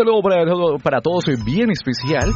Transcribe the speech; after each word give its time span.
saludo 0.00 0.22
para, 0.22 0.44
para 0.82 1.00
todos 1.02 1.24
bien 1.44 1.70
especial 1.70 2.32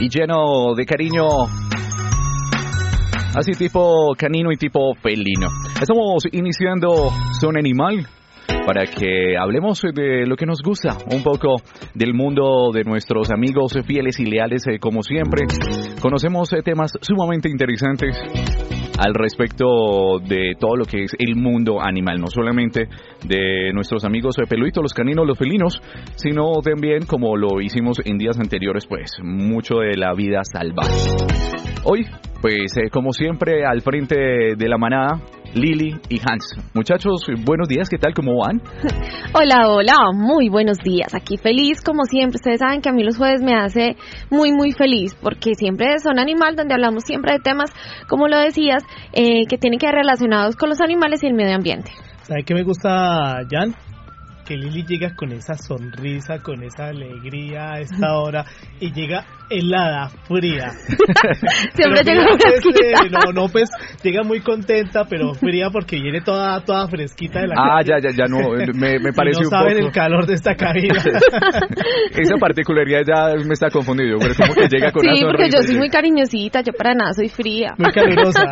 y 0.00 0.08
lleno 0.08 0.74
de 0.74 0.84
cariño, 0.84 1.24
así 3.36 3.52
tipo 3.52 4.12
canino 4.18 4.50
y 4.50 4.56
tipo 4.56 4.94
felino. 4.96 5.46
Estamos 5.80 6.24
iniciando 6.32 7.10
Zona 7.40 7.60
Animal 7.60 8.04
para 8.66 8.84
que 8.86 9.36
hablemos 9.38 9.80
de 9.94 10.26
lo 10.26 10.34
que 10.34 10.44
nos 10.44 10.60
gusta, 10.60 10.96
un 11.14 11.22
poco 11.22 11.54
del 11.94 12.14
mundo 12.14 12.72
de 12.74 12.82
nuestros 12.82 13.30
amigos 13.30 13.78
fieles 13.86 14.18
y 14.18 14.26
leales 14.26 14.66
eh, 14.66 14.80
como 14.80 15.04
siempre. 15.04 15.46
Conocemos 16.00 16.52
eh, 16.52 16.62
temas 16.64 16.90
sumamente 17.00 17.48
interesantes 17.48 18.16
al 18.98 19.14
respecto 19.14 20.18
de 20.18 20.54
todo 20.58 20.76
lo 20.76 20.84
que 20.84 21.04
es 21.04 21.12
el 21.18 21.36
mundo 21.36 21.80
animal, 21.80 22.18
no 22.18 22.28
solamente 22.28 22.88
de 23.24 23.72
nuestros 23.72 24.04
amigos 24.04 24.36
peluitos, 24.48 24.82
los 24.82 24.94
caninos, 24.94 25.26
los 25.26 25.38
felinos, 25.38 25.80
sino 26.16 26.52
también, 26.62 27.06
como 27.06 27.36
lo 27.36 27.60
hicimos 27.60 28.00
en 28.04 28.18
días 28.18 28.38
anteriores, 28.38 28.86
pues 28.86 29.12
mucho 29.22 29.76
de 29.76 29.96
la 29.96 30.14
vida 30.14 30.40
salvaje. 30.44 30.92
Hoy, 31.84 32.06
pues 32.40 32.76
eh, 32.76 32.90
como 32.90 33.12
siempre, 33.12 33.64
al 33.64 33.80
frente 33.80 34.16
de 34.56 34.68
la 34.68 34.78
manada, 34.78 35.20
Lili 35.56 35.98
y 36.10 36.20
Hans. 36.20 36.54
Muchachos, 36.74 37.26
buenos 37.44 37.66
días, 37.66 37.88
¿qué 37.88 37.96
tal? 37.96 38.12
¿Cómo 38.12 38.38
van? 38.38 38.60
Hola, 39.32 39.70
hola, 39.70 39.94
muy 40.12 40.48
buenos 40.50 40.78
días. 40.78 41.14
Aquí 41.14 41.38
feliz, 41.38 41.80
como 41.82 42.04
siempre. 42.04 42.36
Ustedes 42.36 42.60
saben 42.60 42.82
que 42.82 42.90
a 42.90 42.92
mí 42.92 43.02
los 43.02 43.16
jueves 43.16 43.42
me 43.42 43.54
hace 43.54 43.96
muy, 44.30 44.52
muy 44.52 44.72
feliz 44.72 45.14
porque 45.14 45.54
siempre 45.54 45.98
son 45.98 46.18
animal, 46.18 46.56
donde 46.56 46.74
hablamos 46.74 47.04
siempre 47.04 47.32
de 47.32 47.38
temas, 47.38 47.70
como 48.08 48.28
lo 48.28 48.38
decías, 48.38 48.82
eh, 49.12 49.46
que 49.48 49.56
tienen 49.56 49.78
que 49.78 49.86
ver 49.86 49.96
relacionados 49.96 50.56
con 50.56 50.68
los 50.68 50.80
animales 50.80 51.22
y 51.22 51.26
el 51.26 51.34
medio 51.34 51.56
ambiente. 51.56 51.90
¿Sabe 52.22 52.42
qué 52.44 52.54
me 52.54 52.62
gusta, 52.62 53.40
Jan? 53.50 53.74
Que 54.46 54.56
Lili 54.56 54.84
llega 54.86 55.14
con 55.14 55.32
esa 55.32 55.54
sonrisa, 55.54 56.38
con 56.42 56.62
esa 56.62 56.86
alegría 56.88 57.72
a 57.72 57.80
esta 57.80 58.14
hora 58.18 58.44
y 58.80 58.92
llega 58.92 59.24
helada, 59.50 60.08
fría. 60.28 60.70
Siempre 61.74 62.02
llega 62.04 62.24
pues, 62.28 62.42
fresquita. 62.42 63.04
eh, 63.04 63.10
no, 63.10 63.32
no, 63.32 63.48
pues 63.48 63.68
llega 64.02 64.22
muy 64.22 64.40
contenta, 64.40 65.04
pero 65.04 65.34
fría 65.34 65.70
porque 65.70 66.00
viene 66.00 66.20
toda 66.20 66.60
toda 66.64 66.88
fresquita 66.88 67.40
de 67.40 67.48
la 67.48 67.54
Ah, 67.58 67.82
ya, 67.84 67.98
ya, 68.00 68.10
ya, 68.16 68.26
no, 68.26 68.38
me, 68.74 68.98
me 68.98 69.10
Y 69.10 69.12
parece 69.12 69.40
no 69.42 69.46
un 69.48 69.50
saben 69.50 69.74
poco... 69.74 69.86
el 69.86 69.92
calor 69.92 70.26
de 70.26 70.34
esta 70.34 70.54
cabina. 70.54 70.94
Esa 72.16 72.36
particularidad 72.38 73.02
ya 73.06 73.34
me 73.46 73.52
está 73.54 73.70
confundido, 73.70 74.18
pero 74.20 74.34
como 74.34 74.54
que 74.54 74.68
llega 74.68 74.90
con 74.92 75.02
Sí, 75.02 75.22
una 75.22 75.32
porque 75.32 75.50
yo 75.50 75.62
soy 75.62 75.76
muy 75.76 75.88
cariñosita, 75.90 76.60
yo 76.62 76.72
para 76.72 76.94
nada 76.94 77.12
soy 77.12 77.28
fría. 77.28 77.74
Muy 77.78 77.92
calurosa. 77.92 78.42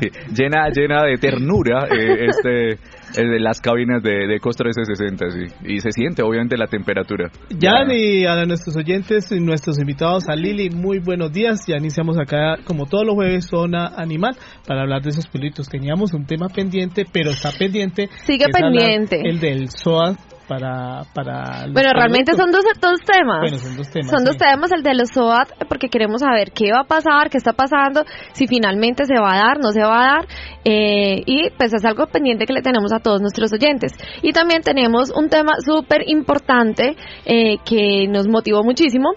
Sí, 0.00 0.10
llena, 0.34 0.68
llena 0.70 1.02
de 1.04 1.16
ternura 1.18 1.86
eh, 1.90 2.26
este, 2.26 2.78
de 3.22 3.40
las 3.40 3.60
cabinas 3.60 4.02
de, 4.02 4.26
de 4.26 4.40
Costa 4.40 4.64
360, 4.64 5.30
sí. 5.30 5.74
Y 5.74 5.80
se 5.80 5.90
siente 5.92 6.22
obviamente 6.22 6.56
la 6.56 6.66
temperatura. 6.66 7.30
Jan 7.60 7.90
y 7.90 8.26
a 8.26 8.44
nuestros 8.44 8.76
oyentes 8.76 9.32
y 9.32 9.40
nuestros 9.40 9.78
invitados, 9.78 10.28
a 10.28 10.36
Lili, 10.36 10.70
muy 10.70 10.98
buenos 10.98 11.32
días. 11.32 11.66
Ya 11.66 11.76
iniciamos 11.76 12.18
acá, 12.18 12.56
como 12.64 12.86
todos 12.86 13.06
los 13.06 13.14
jueves, 13.14 13.46
Zona 13.46 13.92
Animal, 13.96 14.36
para 14.66 14.82
hablar 14.82 15.02
de 15.02 15.10
esos 15.10 15.26
pelitos. 15.26 15.68
Teníamos 15.68 16.12
un 16.12 16.26
tema 16.26 16.48
pendiente, 16.48 17.04
pero 17.10 17.30
está 17.30 17.50
pendiente. 17.58 18.08
Sigue 18.24 18.46
pendiente. 18.52 19.20
El 19.24 19.40
del 19.40 19.70
SOA 19.70 20.16
para... 20.46 21.02
para 21.14 21.66
Bueno, 21.72 21.90
realmente 21.92 22.32
son 22.34 22.50
dos, 22.50 22.64
dos 22.80 23.00
temas. 23.00 23.40
Bueno, 23.40 23.58
son 23.58 23.76
dos 23.76 23.90
temas. 23.90 24.10
Son 24.10 24.24
dos 24.24 24.36
temas, 24.36 24.72
el 24.72 24.82
de 24.82 24.94
los 24.94 25.10
SOAT, 25.10 25.48
porque 25.68 25.88
queremos 25.88 26.20
saber 26.20 26.52
qué 26.52 26.72
va 26.72 26.80
a 26.80 26.84
pasar, 26.84 27.30
qué 27.30 27.38
está 27.38 27.52
pasando, 27.52 28.04
si 28.32 28.46
finalmente 28.46 29.04
se 29.04 29.14
va 29.20 29.34
a 29.34 29.36
dar, 29.36 29.58
no 29.58 29.72
se 29.72 29.80
va 29.82 30.00
a 30.00 30.06
dar, 30.14 30.26
eh, 30.64 31.22
y 31.26 31.50
pues 31.56 31.72
es 31.72 31.84
algo 31.84 32.06
pendiente 32.06 32.46
que 32.46 32.52
le 32.52 32.62
tenemos 32.62 32.92
a 32.92 33.00
todos 33.00 33.20
nuestros 33.20 33.52
oyentes. 33.52 33.92
Y 34.22 34.32
también 34.32 34.62
tenemos 34.62 35.10
un 35.10 35.28
tema 35.28 35.54
súper 35.64 36.02
importante 36.08 36.96
eh, 37.24 37.58
que 37.64 38.06
nos 38.08 38.28
motivó 38.28 38.62
muchísimo, 38.62 39.10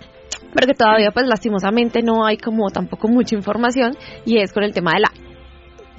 pero 0.53 0.67
que 0.67 0.73
todavía 0.73 1.11
pues 1.11 1.27
lastimosamente 1.27 2.01
no 2.01 2.25
hay 2.25 2.37
como 2.37 2.69
tampoco 2.69 3.07
mucha 3.07 3.35
información, 3.35 3.93
y 4.25 4.39
es 4.39 4.53
con 4.53 4.63
el 4.63 4.73
tema 4.73 4.93
de 4.93 5.01
la 5.01 5.28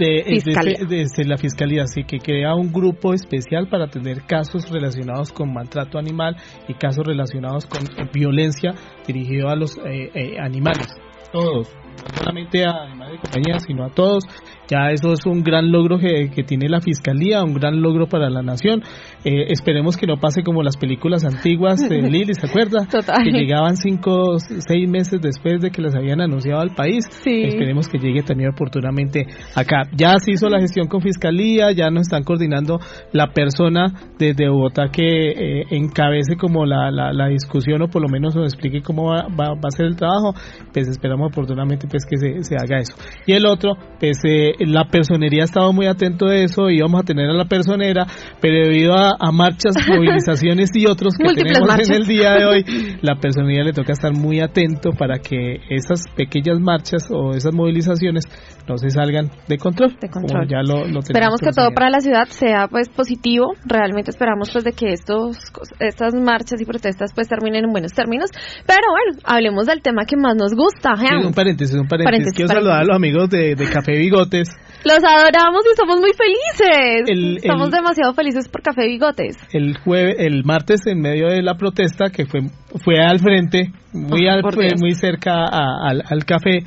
de, 0.05 0.19
es 0.21 0.45
de- 0.45 0.53
Fiscalía. 0.53 0.79
de- 0.89 1.07
de 1.17 1.25
la 1.25 1.37
Fiscalía, 1.37 1.87
sí, 1.87 2.05
que 2.05 2.19
crea 2.19 2.55
un 2.55 2.73
grupo 2.73 3.15
especial 3.15 3.69
para 3.69 3.85
atender 3.85 4.23
casos 4.27 4.71
relacionados 4.71 5.31
con 5.33 5.53
maltrato 5.53 5.99
animal 5.99 6.37
y 6.69 6.75
casos 6.75 7.07
relacionados 7.07 7.67
con 7.67 7.83
eh, 7.85 8.09
violencia 8.13 8.75
dirigido 9.07 9.49
a 9.49 9.57
los 9.57 9.77
eh, 9.79 10.11
eh, 10.15 10.37
animales. 10.41 10.89
Todos, 11.33 11.69
no 12.09 12.13
solamente 12.17 12.65
a 12.65 12.71
animales 12.87 13.13
de 13.15 13.19
compañía, 13.21 13.59
sino 13.61 13.85
a 13.85 13.91
todos. 13.91 14.25
Ya 14.71 14.91
eso 14.93 15.13
es 15.13 15.27
un 15.27 15.43
gran 15.43 15.73
logro 15.73 15.99
que, 15.99 16.31
que 16.33 16.45
tiene 16.45 16.69
la 16.69 16.81
Fiscalía, 16.81 17.43
un 17.43 17.55
gran 17.55 17.83
logro 17.83 18.07
para 18.07 18.31
la 18.31 18.43
nación. 18.43 18.83
Eh, 19.25 19.47
esperemos 19.49 19.97
que 19.97 20.07
no 20.07 20.17
pase 20.17 20.43
como 20.43 20.63
las 20.63 20.77
películas 20.77 21.25
antiguas 21.25 21.81
de 21.89 22.01
Lili, 22.11 22.35
¿se 22.35 22.47
acuerda? 22.47 22.87
Total. 22.87 23.25
Que 23.25 23.33
llegaban 23.33 23.77
cinco, 23.77 24.39
seis 24.39 24.89
meses 24.89 25.21
después 25.21 25.61
de 25.61 25.71
que 25.71 25.83
las 25.83 25.97
habían 25.97 26.21
anunciado 26.21 26.61
al 26.61 26.75
país. 26.75 27.05
Sí. 27.11 27.43
Esperemos 27.43 27.89
que 27.89 27.99
llegue 27.99 28.23
también 28.23 28.51
oportunamente 28.51 29.27
acá. 29.57 29.83
Ya 29.93 30.15
se 30.19 30.33
hizo 30.33 30.49
la 30.49 30.61
gestión 30.61 30.87
con 30.87 31.03
Fiscalía, 31.03 31.73
ya 31.73 31.91
nos 31.91 32.03
están 32.03 32.23
coordinando 32.23 32.79
la 33.13 33.33
persona 33.33 33.93
desde 34.19 34.49
Bogotá 34.49 34.89
que 34.93 35.31
eh, 35.31 35.65
encabece 35.71 36.37
como 36.37 36.65
la, 36.65 36.93
la, 36.93 37.13
la 37.13 37.27
discusión 37.27 37.83
o 37.83 37.89
por 37.89 38.03
lo 38.03 38.09
menos 38.09 38.37
nos 38.37 38.53
explique 38.53 38.83
cómo 38.83 39.11
va, 39.11 39.27
va, 39.29 39.55
va 39.55 39.69
a 39.69 39.77
ser 39.77 39.87
el 39.87 39.97
trabajo. 39.97 40.33
Pues 40.73 40.87
esperamos 40.87 41.33
oportunamente 41.33 41.89
pues 41.89 42.05
que 42.09 42.17
se, 42.17 42.45
se 42.45 42.55
haga 42.55 42.79
eso. 42.79 42.95
Y 43.27 43.33
el 43.33 43.47
otro, 43.47 43.75
pues 43.99 44.19
eh, 44.25 44.53
la 44.67 44.85
personería 44.85 45.43
ha 45.43 45.45
estado 45.45 45.73
muy 45.73 45.87
atento 45.87 46.27
de 46.27 46.45
eso, 46.45 46.71
íbamos 46.71 47.01
a 47.01 47.05
tener 47.05 47.29
a 47.29 47.35
la 47.35 47.47
personera, 47.47 48.07
pero 48.41 48.67
debido 48.67 48.95
a, 48.95 49.17
a 49.19 49.33
marchas, 49.33 49.75
movilizaciones 49.89 50.71
y 50.75 50.87
otros 50.87 51.15
que 51.17 51.25
Múltiples 51.25 51.53
tenemos 51.53 51.69
marchas. 51.69 51.91
en 51.91 51.97
el 51.97 52.07
día 52.07 52.33
de 52.33 52.45
hoy, 52.47 52.65
la 53.03 53.17
personería 53.17 53.65
le 53.65 53.73
toca 53.73 53.93
estar 53.93 54.13
muy 54.13 54.41
atento 54.41 54.91
para 54.93 55.19
que 55.19 55.61
esas 55.71 56.05
pequeñas 56.17 56.61
marchas 56.61 57.09
o 57.11 57.33
esas 57.35 57.55
movilizaciones 57.55 58.25
no 58.69 58.77
se 58.79 58.91
salgan 58.91 59.31
de 59.49 59.59
control. 59.59 59.97
De 60.01 60.09
control. 60.09 60.47
ya 60.49 60.63
lo, 60.63 60.87
lo 60.87 61.01
Esperamos 61.01 61.41
que 61.41 61.51
todo 61.51 61.71
para 61.75 61.91
la 61.91 62.01
ciudad 62.01 62.27
sea 62.29 62.69
pues 62.69 62.89
positivo. 62.89 63.53
Realmente 63.65 64.11
esperamos 64.11 64.51
pues 64.53 64.65
de 64.65 64.73
que 64.73 64.93
estos 64.93 65.37
estas 65.81 66.15
marchas 66.15 66.61
y 66.61 66.65
protestas 66.65 67.13
pues 67.15 67.29
terminen 67.29 67.65
en 67.65 67.71
buenos 67.73 67.93
términos. 67.93 68.31
Pero 68.67 68.87
bueno, 68.91 69.21
hablemos 69.25 69.67
del 69.67 69.83
tema 69.83 70.05
que 70.05 70.17
más 70.17 70.37
nos 70.37 70.55
gusta. 70.55 70.97
Sí, 70.97 71.07
Jean. 71.07 71.27
un 71.27 71.33
paréntesis, 71.35 71.75
un 71.77 71.89
paréntesis. 71.89 72.07
Paréntesis, 72.11 72.37
Quiero 72.37 72.49
paréntesis. 72.49 72.71
saludar 72.71 72.83
a 72.83 72.85
los 72.87 72.97
amigos 72.97 73.31
de, 73.31 73.55
de 73.55 73.65
Café 73.71 73.93
Bigotes. 73.97 74.49
Los 74.85 74.99
adoramos 75.05 75.63
y 75.71 75.77
somos 75.77 76.01
muy 76.01 76.11
felices. 76.17 77.05
El- 77.09 77.37
Estamos 77.37 77.67
el- 77.67 77.73
demasiado 77.73 78.15
felices 78.15 78.49
por 78.49 78.63
Café 78.63 78.87
Bigotes. 78.87 79.37
El 79.53 79.77
jueves, 79.79 80.17
el 80.19 80.45
martes 80.45 80.87
en 80.87 81.01
medio 81.01 81.29
de 81.29 81.43
la 81.43 81.55
protesta 81.57 82.11
que 82.11 82.27
fue 82.27 82.41
fue 82.85 82.99
al 83.01 83.19
frente, 83.19 83.73
muy 83.93 84.27
Oh, 84.29 84.31
al, 84.33 84.43
fue 84.55 84.69
muy 84.81 84.95
cerca 84.95 85.33
a- 85.45 85.89
al, 85.89 86.03
al 86.09 86.25
café, 86.25 86.61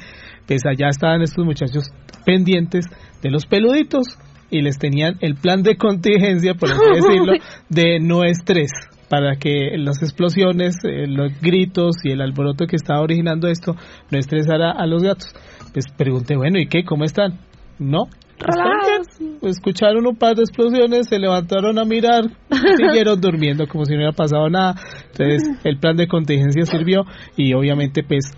pues 0.48 0.62
allá 0.66 0.90
estaban 0.90 1.22
estos 1.22 1.46
muchachos 1.46 1.86
pendientes 2.26 2.86
de 3.22 3.32
los 3.32 3.46
peluditos 3.46 4.18
y 4.50 4.62
les 4.62 4.78
tenían 4.78 5.16
el 5.22 5.36
plan 5.36 5.64
de 5.64 5.78
contingencia, 5.78 6.54
por 6.54 6.72
así 6.72 6.82
decirlo, 6.94 7.34
de 7.70 8.00
no 8.00 8.24
estrés 8.24 8.72
para 9.10 9.36
que 9.36 9.78
las 9.78 10.02
explosiones, 10.02 10.76
eh, 10.84 11.06
los 11.08 11.40
gritos 11.40 11.98
y 12.04 12.12
el 12.12 12.22
alboroto 12.22 12.66
que 12.66 12.76
estaba 12.76 13.02
originando 13.02 13.48
esto 13.48 13.76
no 14.10 14.18
estresara 14.18 14.72
a 14.72 14.88
los 14.88 15.04
gatos. 15.04 15.36
Pues 15.72 15.86
pregunté, 15.96 16.36
bueno, 16.36 16.58
¿y 16.60 16.68
qué? 16.68 16.84
¿Cómo 16.84 17.04
están? 17.04 17.40
No. 17.78 18.08
Relax. 18.40 19.20
bien. 19.20 19.38
Escucharon 19.44 20.08
un 20.08 20.16
par 20.16 20.36
de 20.36 20.42
explosiones, 20.42 21.08
se 21.08 21.20
levantaron 21.20 21.78
a 21.78 21.86
mirar, 21.86 22.24
siguieron 22.76 23.22
durmiendo 23.22 23.68
como 23.68 23.86
si 23.86 23.92
no 23.94 23.98
hubiera 24.00 24.14
pasado 24.14 24.50
nada. 24.50 24.76
Entonces, 25.12 25.60
el 25.64 25.78
plan 25.78 25.96
de 25.96 26.08
contingencia 26.08 26.66
sirvió 26.66 27.06
y 27.38 27.54
obviamente, 27.54 28.04
pues, 28.04 28.32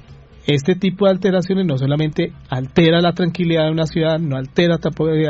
este 0.48 0.76
tipo 0.76 1.06
de 1.06 1.12
alteraciones 1.12 1.66
no 1.66 1.78
solamente 1.78 2.34
altera 2.50 3.02
la 3.02 3.14
tranquilidad 3.14 3.66
de 3.66 3.72
una 3.72 3.86
ciudad, 3.86 4.20
no 4.20 4.38
altera, 4.38 4.78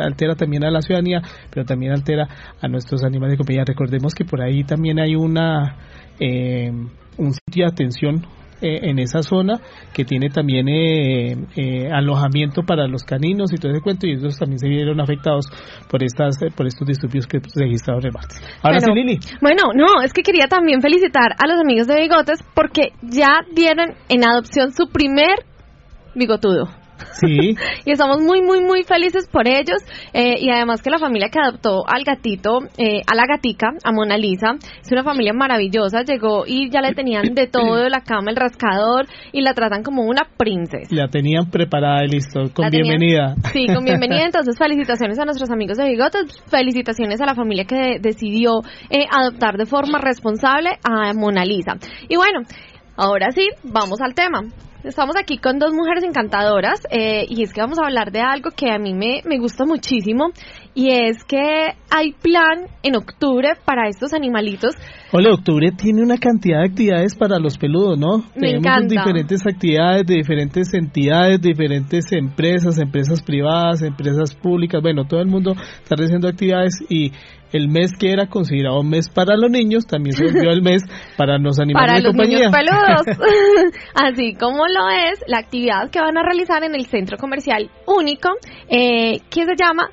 altera 0.03 0.35
también 0.35 0.63
a 0.65 0.71
la 0.71 0.81
ciudadanía, 0.81 1.21
pero 1.49 1.65
también 1.65 1.93
altera 1.93 2.27
a 2.59 2.67
nuestros 2.67 3.03
animales 3.03 3.33
de 3.33 3.37
compañía. 3.37 3.63
Recordemos 3.65 4.13
que 4.13 4.25
por 4.25 4.41
ahí 4.41 4.63
también 4.63 4.99
hay 4.99 5.15
una 5.15 5.77
eh, 6.19 6.71
un 7.17 7.33
sitio 7.33 7.65
de 7.65 7.71
atención 7.71 8.25
eh, 8.61 8.89
en 8.89 8.99
esa 8.99 9.21
zona 9.21 9.59
que 9.93 10.05
tiene 10.05 10.29
también 10.29 10.67
eh, 10.69 11.35
eh, 11.55 11.89
alojamiento 11.91 12.63
para 12.63 12.87
los 12.87 13.03
caninos 13.03 13.51
y 13.51 13.57
todo 13.57 13.71
ese 13.71 13.81
cuento 13.81 14.07
y 14.07 14.13
ellos 14.13 14.37
también 14.37 14.59
se 14.59 14.69
vieron 14.69 15.01
afectados 15.01 15.45
por 15.89 16.03
estas 16.03 16.37
por 16.55 16.65
estos 16.65 16.87
disturbios 16.87 17.27
que 17.27 17.39
registraron 17.55 18.05
el 18.05 18.13
martes. 18.13 18.41
Ahora 18.63 18.79
bueno, 18.79 18.93
sí, 18.93 19.01
Lili. 19.01 19.19
Bueno, 19.41 19.63
no, 19.75 20.01
es 20.03 20.13
que 20.13 20.23
quería 20.23 20.47
también 20.47 20.81
felicitar 20.81 21.33
a 21.37 21.47
los 21.47 21.59
amigos 21.59 21.87
de 21.87 21.99
Bigotes 21.99 22.43
porque 22.53 22.93
ya 23.01 23.39
dieron 23.53 23.95
en 24.09 24.27
adopción 24.27 24.71
su 24.71 24.87
primer 24.87 25.45
bigotudo. 26.15 26.84
Sí. 27.13 27.55
y 27.85 27.91
estamos 27.91 28.21
muy, 28.21 28.41
muy, 28.41 28.61
muy 28.61 28.83
felices 28.83 29.27
por 29.31 29.47
ellos. 29.47 29.81
Eh, 30.13 30.35
y 30.39 30.49
además 30.49 30.81
que 30.81 30.89
la 30.89 30.99
familia 30.99 31.29
que 31.29 31.39
adoptó 31.39 31.83
al 31.87 32.03
gatito, 32.03 32.59
eh, 32.77 33.01
a 33.05 33.15
la 33.15 33.25
gatica, 33.27 33.69
a 33.83 33.91
Mona 33.91 34.17
Lisa, 34.17 34.55
es 34.81 34.91
una 34.91 35.03
familia 35.03 35.33
maravillosa. 35.33 36.03
Llegó 36.03 36.45
y 36.45 36.69
ya 36.69 36.81
le 36.81 36.93
tenían 36.93 37.33
de 37.33 37.47
todo, 37.47 37.87
la 37.89 38.01
cama, 38.01 38.31
el 38.31 38.37
rascador, 38.37 39.07
y 39.31 39.41
la 39.41 39.53
tratan 39.53 39.83
como 39.83 40.03
una 40.03 40.23
princesa. 40.37 40.95
La 40.95 41.07
tenían 41.07 41.49
preparada 41.49 42.03
y 42.03 42.07
listo, 42.07 42.41
con 42.53 42.69
bienvenida. 42.69 43.35
Sí, 43.53 43.65
con 43.67 43.83
bienvenida. 43.83 44.23
Entonces, 44.25 44.57
felicitaciones 44.57 45.19
a 45.19 45.25
nuestros 45.25 45.49
amigos 45.51 45.77
de 45.77 45.85
Bigotes, 45.85 46.41
felicitaciones 46.47 47.21
a 47.21 47.25
la 47.25 47.35
familia 47.35 47.65
que 47.65 47.99
decidió 47.99 48.61
eh, 48.89 49.05
adoptar 49.09 49.57
de 49.57 49.65
forma 49.65 49.99
responsable 49.99 50.71
a 50.83 51.13
Mona 51.13 51.45
Lisa. 51.45 51.73
Y 52.07 52.15
bueno, 52.15 52.41
ahora 52.95 53.31
sí, 53.31 53.49
vamos 53.63 54.01
al 54.01 54.13
tema. 54.13 54.41
Estamos 54.85 55.15
aquí 55.19 55.39
con 55.39 55.57
dos 55.57 55.73
mujeres 55.73 56.03
encantadoras 56.03 56.79
eh, 56.91 57.25
y 57.27 57.41
es 57.41 57.51
que 57.51 57.59
vamos 57.59 57.79
a 57.79 57.85
hablar 57.87 58.11
de 58.11 58.21
algo 58.21 58.51
que 58.55 58.69
a 58.69 58.77
mí 58.77 58.93
me, 58.93 59.23
me 59.25 59.39
gusta 59.39 59.65
muchísimo 59.65 60.29
y 60.75 60.91
es 60.91 61.23
que 61.23 61.73
hay 61.89 62.11
plan 62.11 62.67
en 62.83 62.95
octubre 62.95 63.53
para 63.65 63.87
estos 63.89 64.13
animalitos. 64.13 64.75
Hola, 65.11 65.33
octubre 65.33 65.71
tiene 65.71 66.03
una 66.03 66.17
cantidad 66.17 66.59
de 66.59 66.65
actividades 66.65 67.15
para 67.15 67.39
los 67.39 67.57
peludos, 67.57 67.97
¿no? 67.97 68.17
Me 68.35 68.51
Tenemos 68.51 68.65
encanta. 68.65 68.87
diferentes 68.87 69.47
actividades 69.47 70.03
de 70.05 70.13
diferentes 70.15 70.73
entidades, 70.75 71.41
diferentes 71.41 72.11
empresas, 72.11 72.77
empresas 72.77 73.23
privadas, 73.23 73.81
empresas 73.81 74.35
públicas, 74.35 74.81
bueno, 74.83 75.05
todo 75.05 75.19
el 75.19 75.27
mundo 75.27 75.55
está 75.81 75.95
haciendo 75.95 76.27
actividades 76.27 76.75
y 76.89 77.11
el 77.55 77.69
mes 77.69 77.91
que 77.97 78.11
era 78.11 78.27
considerado 78.27 78.83
mes 78.83 79.09
para 79.09 79.37
los 79.37 79.49
niños 79.49 79.87
también 79.87 80.15
se 80.15 80.25
volvió 80.25 80.51
el 80.51 80.61
mes 80.61 80.83
para 81.17 81.37
los 81.37 81.59
animales 81.59 81.87
para 81.87 81.97
de 81.97 82.03
los 82.03 82.11
compañía. 82.11 82.37
niños 82.37 82.53
peludos. 82.53 83.17
Así 83.93 84.33
como 84.33 84.67
lo 84.67 84.89
es 84.89 85.23
la 85.27 85.39
actividad 85.39 85.89
que 85.89 85.99
van 85.99 86.17
a 86.17 86.23
realizar 86.23 86.63
en 86.63 86.75
el 86.75 86.85
centro 86.85 87.17
comercial 87.17 87.69
único, 87.87 88.29
eh, 88.69 89.19
que 89.29 89.45
se 89.45 89.55
llama 89.57 89.89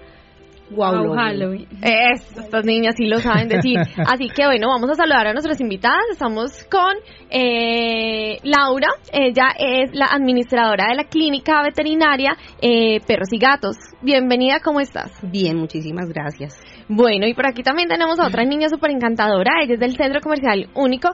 Wow, 0.75 1.15
Halloween. 1.15 1.67
Es, 1.83 2.37
estas 2.37 2.65
niñas 2.65 2.95
sí 2.97 3.07
lo 3.07 3.19
saben 3.19 3.49
decir. 3.49 3.79
Así 4.07 4.29
que 4.29 4.47
bueno, 4.47 4.69
vamos 4.69 4.91
a 4.91 4.95
saludar 4.95 5.27
a 5.27 5.33
nuestras 5.33 5.61
invitadas. 5.61 6.03
Estamos 6.11 6.65
con 6.71 6.95
eh, 7.31 8.39
Laura. 8.43 8.89
Ella 9.13 9.49
es 9.59 9.95
la 9.95 10.07
administradora 10.07 10.87
de 10.89 10.97
la 10.97 11.05
clínica 11.05 11.63
veterinaria 11.63 12.37
eh, 12.61 13.01
Perros 13.07 13.33
y 13.33 13.39
Gatos. 13.39 13.77
Bienvenida, 14.01 14.61
¿cómo 14.61 14.81
estás? 14.81 15.13
Bien, 15.23 15.57
muchísimas 15.57 16.09
gracias. 16.09 16.59
Bueno, 16.89 17.27
y 17.27 17.35
por 17.35 17.47
aquí 17.47 17.63
también 17.63 17.89
tenemos 17.89 18.19
a 18.21 18.27
otra 18.27 18.45
niña 18.45 18.69
súper 18.69 18.91
encantadora. 18.91 19.63
Ella 19.63 19.75
es 19.75 19.81
del 19.81 19.97
Centro 19.97 20.21
Comercial 20.21 20.69
Único, 20.75 21.11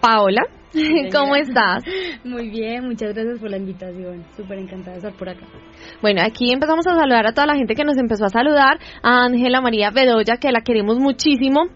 Paola. 0.00 0.42
¿Cómo 1.12 1.36
estás? 1.36 1.82
Muy 2.24 2.50
bien, 2.50 2.86
muchas 2.86 3.14
gracias 3.14 3.40
por 3.40 3.50
la 3.50 3.56
invitación. 3.56 4.24
Súper 4.36 4.58
encantada 4.58 4.92
de 4.92 4.98
estar 4.98 5.14
por 5.14 5.28
acá. 5.28 5.46
Bueno, 6.02 6.22
aquí 6.22 6.52
empezamos 6.52 6.86
a 6.86 6.94
saludar 6.94 7.26
a 7.26 7.32
toda 7.32 7.46
la 7.46 7.56
gente 7.56 7.74
que 7.74 7.84
nos 7.84 7.96
empezó 7.96 8.26
a 8.26 8.30
saludar. 8.30 8.78
A 9.02 9.24
Ángela 9.24 9.60
María 9.60 9.90
Bedoya, 9.90 10.36
que 10.36 10.52
la 10.52 10.60
queremos 10.60 10.98
muchísimo. 10.98 11.68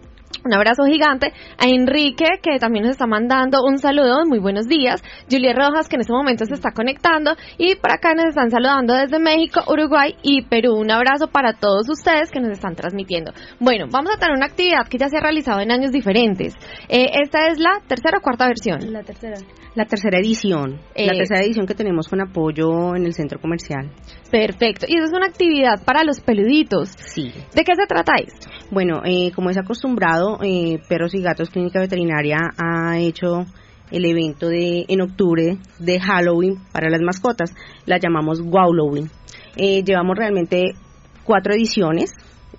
Un 0.44 0.54
abrazo 0.54 0.84
gigante 0.84 1.32
a 1.58 1.66
Enrique, 1.68 2.24
que 2.42 2.58
también 2.58 2.84
nos 2.84 2.92
está 2.92 3.06
mandando 3.06 3.62
un 3.62 3.78
saludo, 3.78 4.24
muy 4.26 4.38
buenos 4.38 4.66
días. 4.66 5.02
Julia 5.30 5.52
Rojas, 5.52 5.88
que 5.88 5.96
en 5.96 6.00
este 6.00 6.12
momento 6.12 6.46
se 6.46 6.54
está 6.54 6.70
conectando. 6.72 7.32
Y 7.58 7.74
por 7.74 7.92
acá 7.92 8.14
nos 8.14 8.26
están 8.26 8.50
saludando 8.50 8.94
desde 8.94 9.18
México, 9.18 9.60
Uruguay 9.68 10.14
y 10.22 10.42
Perú. 10.42 10.76
Un 10.78 10.90
abrazo 10.90 11.26
para 11.28 11.52
todos 11.52 11.88
ustedes 11.90 12.30
que 12.30 12.40
nos 12.40 12.50
están 12.52 12.74
transmitiendo. 12.74 13.32
Bueno, 13.58 13.86
vamos 13.90 14.12
a 14.14 14.18
tener 14.18 14.34
una 14.34 14.46
actividad 14.46 14.88
que 14.88 14.96
ya 14.98 15.08
se 15.08 15.18
ha 15.18 15.20
realizado 15.20 15.60
en 15.60 15.72
años 15.72 15.92
diferentes. 15.92 16.54
Eh, 16.88 17.06
esta 17.22 17.48
es 17.48 17.58
la 17.58 17.80
tercera 17.86 18.18
o 18.18 18.22
cuarta 18.22 18.46
versión. 18.46 18.92
La 18.92 19.02
tercera. 19.02 19.36
La 19.74 19.84
tercera 19.84 20.18
edición. 20.18 20.80
La 20.96 21.12
Eh. 21.12 21.16
tercera 21.18 21.40
edición 21.42 21.66
que 21.66 21.74
tenemos 21.74 22.08
con 22.08 22.20
apoyo 22.20 22.96
en 22.96 23.04
el 23.04 23.12
centro 23.12 23.38
comercial. 23.40 23.90
Perfecto. 24.30 24.86
Y 24.88 24.96
esa 24.96 25.04
es 25.04 25.12
una 25.12 25.26
actividad 25.26 25.84
para 25.84 26.02
los 26.02 26.20
peluditos. 26.20 26.88
Sí. 26.96 27.30
¿De 27.54 27.62
qué 27.62 27.74
se 27.74 27.86
trata 27.86 28.14
esto? 28.24 28.48
Bueno, 28.70 29.02
eh, 29.04 29.32
como 29.34 29.50
es 29.50 29.58
acostumbrado, 29.58 30.29
eh, 30.42 30.80
Perros 30.88 31.14
y 31.14 31.22
Gatos 31.22 31.50
Clínica 31.50 31.80
Veterinaria 31.80 32.38
ha 32.56 32.98
hecho 32.98 33.46
el 33.90 34.04
evento 34.04 34.48
de 34.48 34.84
en 34.88 35.00
octubre 35.00 35.58
de 35.78 36.00
Halloween 36.00 36.58
para 36.72 36.90
las 36.90 37.00
mascotas. 37.00 37.54
La 37.86 37.98
llamamos 37.98 38.40
Wowloween. 38.40 39.10
Eh, 39.56 39.82
llevamos 39.82 40.16
realmente 40.16 40.74
cuatro 41.24 41.54
ediciones. 41.54 42.12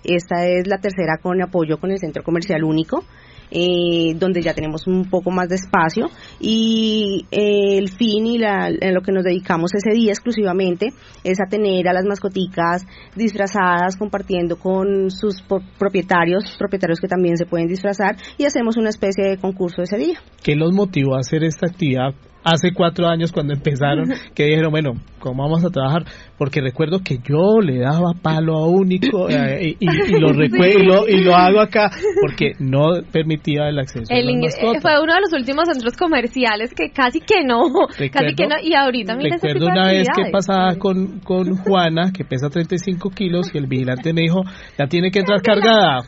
Esta 0.04 0.48
es 0.48 0.68
la 0.68 0.80
tercera 0.80 1.18
con 1.22 1.42
apoyo 1.42 1.78
con 1.78 1.92
el 1.92 2.00
Centro 2.00 2.24
Comercial 2.24 2.64
Único. 2.64 3.04
Eh, 3.52 4.16
donde 4.16 4.42
ya 4.42 4.54
tenemos 4.54 4.88
un 4.88 5.10
poco 5.10 5.30
más 5.30 5.50
de 5.50 5.56
espacio 5.56 6.10
y 6.40 7.26
eh, 7.32 7.78
el 7.78 7.90
fin 7.90 8.26
y 8.26 8.38
la, 8.38 8.70
en 8.70 8.94
lo 8.94 9.02
que 9.02 9.12
nos 9.12 9.24
dedicamos 9.24 9.72
ese 9.76 9.94
día 9.94 10.12
exclusivamente 10.12 10.94
es 11.24 11.40
a 11.42 11.50
tener 11.50 11.88
a 11.88 11.94
las 11.94 12.06
mascoticas 12.06 12.86
disfrazadas 13.16 13.98
compartiendo 13.98 14.58
con 14.58 15.12
sus 15.12 15.44
propietarios, 15.78 16.56
propietarios 16.58 17.00
que 17.00 17.08
también 17.08 17.38
se 17.38 17.46
pueden 17.46 17.68
disfrazar 17.68 18.16
y 18.38 18.46
hacemos 18.46 18.78
una 18.78 18.90
especie 18.90 19.26
de 19.26 19.38
concurso 19.38 19.82
ese 19.82 19.98
día. 19.98 20.20
¿Qué 20.42 20.56
los 20.56 20.74
motivó 20.74 21.16
a 21.16 21.20
hacer 21.20 21.44
esta 21.44 21.68
actividad 21.68 22.14
hace 22.44 22.74
cuatro 22.74 23.08
años 23.08 23.32
cuando 23.32 23.54
empezaron? 23.54 24.10
Que 24.34 24.46
dijeron, 24.46 24.72
bueno, 24.72 24.94
¿cómo 25.20 25.44
vamos 25.44 25.64
a 25.64 25.70
trabajar? 25.70 26.04
Porque 26.38 26.62
recuerdo 26.62 27.00
que 27.04 27.20
yo 27.24 27.62
le 27.62 27.80
daba 27.80 28.14
palo 28.22 28.58
a 28.58 28.68
único 28.68 29.30
eh, 29.30 29.76
y, 29.80 29.86
y 29.86 30.20
lo 30.20 30.30
recue- 30.34 30.80
y, 30.80 30.86
lo, 30.86 31.08
y 31.08 31.24
lo 31.24 31.36
hago 31.36 31.60
acá 31.60 31.92
porque 32.22 32.54
no 32.60 33.02
permitía 33.12 33.70
el 33.70 33.78
acceso 33.80 34.06
El 34.10 34.30
a 34.30 34.38
mascotas. 34.40 34.82
fue 34.82 35.02
uno 35.04 35.14
de 35.14 35.22
los 35.22 35.34
últimos 35.34 35.66
centros 35.72 35.96
comerciales 35.96 36.72
que 36.74 36.90
casi 36.92 37.20
que 37.20 37.44
no, 37.44 37.62
casi 38.12 38.36
que 38.36 38.48
no, 38.48 38.56
y 38.62 38.74
ahorita 38.74 39.16
mira 39.16 39.36
Recuerdo 39.36 39.68
una 39.68 39.88
vez 39.88 40.08
que 40.16 40.32
pasaba 40.32 40.76
con, 40.78 41.20
con 41.20 41.56
Juana, 41.58 42.12
que 42.12 42.26
pesa 42.26 42.50
35 42.50 43.10
kilos, 43.12 43.52
y 43.54 43.58
el 43.58 43.68
vigilante 43.68 44.14
me 44.14 44.22
dijo, 44.22 44.42
ya 44.78 44.88
tiene 44.88 45.12
que 45.12 45.20
entrar 45.20 45.42
cargada. 45.42 46.00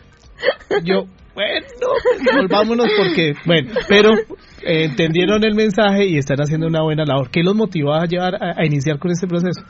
Yo, 0.84 1.04
bueno, 1.34 1.66
pues, 1.80 2.36
volvámonos 2.36 2.88
porque, 2.96 3.34
bueno, 3.46 3.70
pero 3.88 4.14
eh, 4.62 4.84
entendieron 4.84 5.44
el 5.44 5.54
mensaje 5.54 6.06
y 6.06 6.18
están 6.18 6.38
haciendo 6.40 6.66
una 6.66 6.82
buena 6.82 7.04
labor. 7.04 7.30
¿Qué 7.30 7.42
los 7.42 7.54
motivó 7.54 7.94
a 7.94 8.06
llevar 8.06 8.34
a, 8.36 8.54
a 8.60 8.64
iniciar 8.66 8.98
con 8.98 9.10
este 9.10 9.26
proceso? 9.26 9.62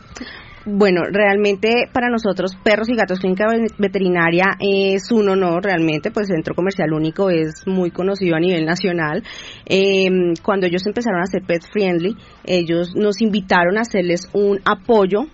Bueno, 0.65 1.01
realmente 1.11 1.89
para 1.93 2.09
nosotros 2.09 2.57
Perros 2.63 2.89
y 2.89 2.95
Gatos 2.95 3.19
Clínica 3.19 3.47
Ve- 3.49 3.67
Veterinaria 3.79 4.45
es 4.61 5.11
un 5.11 5.29
honor 5.29 5.65
realmente, 5.65 6.13
pues 6.13 6.31
el 6.31 6.37
Centro 6.37 6.55
Comercial 6.55 6.93
Único 6.93 7.31
es 7.31 7.67
muy 7.67 7.91
conocido 7.91 8.37
a 8.37 8.41
nivel 8.41 8.65
nacional. 8.65 9.25
Eh, 9.67 10.09
cuando 10.41 10.67
ellos 10.69 10.87
empezaron 10.87 11.21
a 11.21 11.27
ser 11.27 11.43
pet 11.43 11.63
friendly, 11.69 12.17
ellos 12.45 12.95
nos 12.95 13.21
invitaron 13.23 13.77
a 13.77 13.81
hacerles 13.81 14.31
un 14.35 14.61
apoyo 14.65 15.25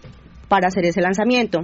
para 0.49 0.69
hacer 0.69 0.87
ese 0.87 1.03
lanzamiento. 1.03 1.61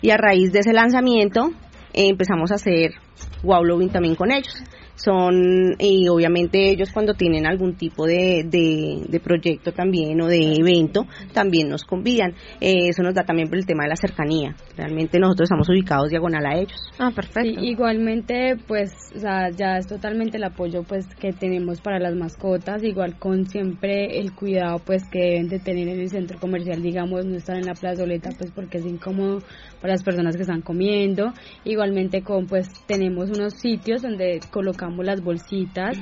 Y 0.00 0.10
a 0.10 0.16
raíz 0.16 0.52
de 0.52 0.60
ese 0.60 0.72
lanzamiento 0.72 1.50
eh, 1.94 2.06
empezamos 2.10 2.52
a 2.52 2.54
hacer 2.54 2.92
Wowlowing 3.42 3.90
también 3.90 4.14
con 4.14 4.30
ellos. 4.32 4.54
Son, 4.96 5.76
y 5.78 6.08
obviamente 6.08 6.70
ellos 6.70 6.90
cuando 6.92 7.14
tienen 7.14 7.46
algún 7.46 7.76
tipo 7.76 8.04
de, 8.04 8.42
de, 8.44 9.04
de 9.08 9.20
proyecto 9.20 9.70
también 9.70 10.20
o 10.20 10.26
de 10.26 10.54
evento, 10.54 11.06
también 11.32 11.68
nos 11.68 11.84
convidan. 11.84 12.32
Eh, 12.60 12.88
eso 12.88 13.04
nos 13.04 13.14
da 13.14 13.22
también 13.22 13.48
por 13.48 13.58
el 13.58 13.64
tema 13.64 13.84
de 13.84 13.90
la 13.90 13.96
cercanía. 13.96 14.56
Realmente 14.76 15.20
nosotros 15.20 15.46
estamos 15.46 15.68
ubicados 15.68 16.10
diagonal 16.10 16.44
a 16.46 16.58
ellos. 16.58 16.80
Ah, 16.98 17.10
Sí, 17.10 17.14
perfecto. 17.14 17.60
igualmente, 17.64 18.56
pues, 18.66 18.90
o 19.14 19.20
sea, 19.20 19.50
ya 19.50 19.76
es 19.78 19.86
totalmente 19.86 20.36
el 20.36 20.42
apoyo, 20.44 20.82
pues, 20.82 21.06
que 21.14 21.32
tenemos 21.32 21.80
para 21.80 22.00
las 22.00 22.16
mascotas, 22.16 22.82
igual 22.82 23.16
con 23.20 23.46
siempre 23.46 24.18
el 24.18 24.32
cuidado, 24.34 24.80
pues, 24.84 25.04
que 25.12 25.20
deben 25.20 25.48
de 25.48 25.60
tener 25.60 25.86
en 25.86 26.00
el 26.00 26.08
centro 26.10 26.40
comercial, 26.40 26.82
digamos, 26.82 27.24
no 27.24 27.36
estar 27.36 27.56
en 27.56 27.66
la 27.66 27.74
plazoleta, 27.74 28.30
pues, 28.36 28.50
porque 28.50 28.78
es 28.78 28.86
incómodo 28.86 29.42
para 29.80 29.94
las 29.94 30.02
personas 30.02 30.36
que 30.36 30.42
están 30.42 30.62
comiendo. 30.62 31.32
Igualmente 31.64 32.22
con, 32.22 32.46
pues, 32.46 32.68
tenemos 32.86 33.30
unos 33.30 33.54
sitios 33.54 34.02
donde 34.02 34.40
colocamos 34.50 35.04
las 35.04 35.22
bolsitas 35.22 35.96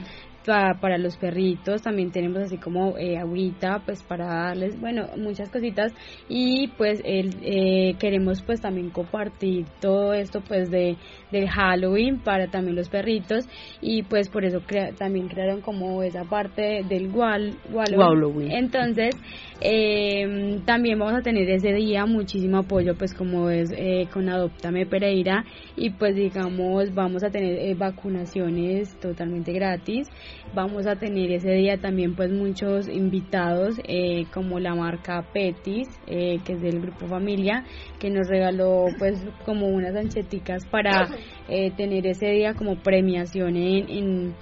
para 0.47 0.99
los 0.99 1.17
perritos, 1.17 1.83
también 1.83 2.11
tenemos 2.11 2.43
así 2.43 2.57
como 2.57 2.97
eh, 2.97 3.19
agüita, 3.19 3.83
pues 3.85 4.03
para 4.03 4.27
darles, 4.27 4.81
bueno, 4.81 5.07
muchas 5.17 5.51
cositas. 5.51 5.93
Y 6.29 6.69
pues 6.79 7.01
el, 7.05 7.35
eh, 7.43 7.95
queremos 7.99 8.43
pues 8.43 8.61
también 8.61 8.91
compartir 8.91 9.67
todo 9.81 10.15
esto 10.15 10.41
pues 10.41 10.71
de 10.71 10.97
del 11.31 11.49
Halloween 11.49 12.21
para 12.21 12.47
también 12.49 12.77
los 12.77 12.89
perritos. 12.89 13.47
Y 13.81 14.03
pues 14.05 14.29
por 14.29 14.45
eso 14.45 14.61
también 14.97 15.29
crearon 15.29 15.61
como 15.61 16.03
esa 16.03 16.25
parte 16.25 16.83
del 16.89 17.09
wall, 17.11 17.57
Halloween. 17.73 18.53
Entonces, 18.53 19.17
eh, 19.61 20.61
también 20.65 20.99
vamos 20.99 21.15
a 21.15 21.23
tener 21.23 21.49
ese 21.49 21.73
día 21.73 22.07
muchísimo 22.07 22.59
apoyo 22.59 22.95
pues 22.95 23.15
como 23.15 23.51
es 23.51 23.73
eh, 23.73 24.07
con 24.13 24.29
Adoptame 24.29 24.87
Pereira. 24.87 25.45
Y 25.77 25.91
pues 25.91 26.15
digamos 26.15 26.95
vamos 26.95 27.25
a 27.25 27.31
tener 27.31 27.59
eh, 27.59 27.75
vacunaciones 27.75 28.99
totalmente 29.01 29.53
gratis 29.53 30.09
vamos 30.55 30.87
a 30.87 30.97
tener 30.97 31.31
ese 31.33 31.53
día 31.53 31.79
también 31.79 32.15
pues 32.15 32.31
muchos 32.31 32.89
invitados 32.89 33.77
eh, 33.87 34.27
como 34.33 34.59
la 34.59 34.75
marca 34.75 35.23
Petis 35.33 35.89
eh, 36.07 36.39
que 36.45 36.55
es 36.55 36.61
del 36.61 36.81
grupo 36.81 37.07
familia 37.07 37.65
que 37.99 38.11
nos 38.11 38.29
regaló 38.29 38.87
pues 38.99 39.25
como 39.45 39.67
unas 39.69 39.95
ancheticas 39.95 40.65
para 40.67 41.09
eh, 41.49 41.71
tener 41.77 42.07
ese 42.07 42.27
día 42.31 42.55
como 42.55 42.77
premiación 42.77 43.57
en, 43.57 44.35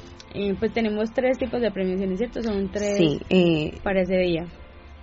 pues 0.58 0.72
tenemos 0.72 1.12
tres 1.12 1.38
tipos 1.38 1.60
de 1.60 1.70
premiaciones 1.70 2.18
cierto 2.18 2.42
son 2.42 2.70
tres 2.70 3.20
para 3.82 4.02
ese 4.02 4.16
día 4.16 4.46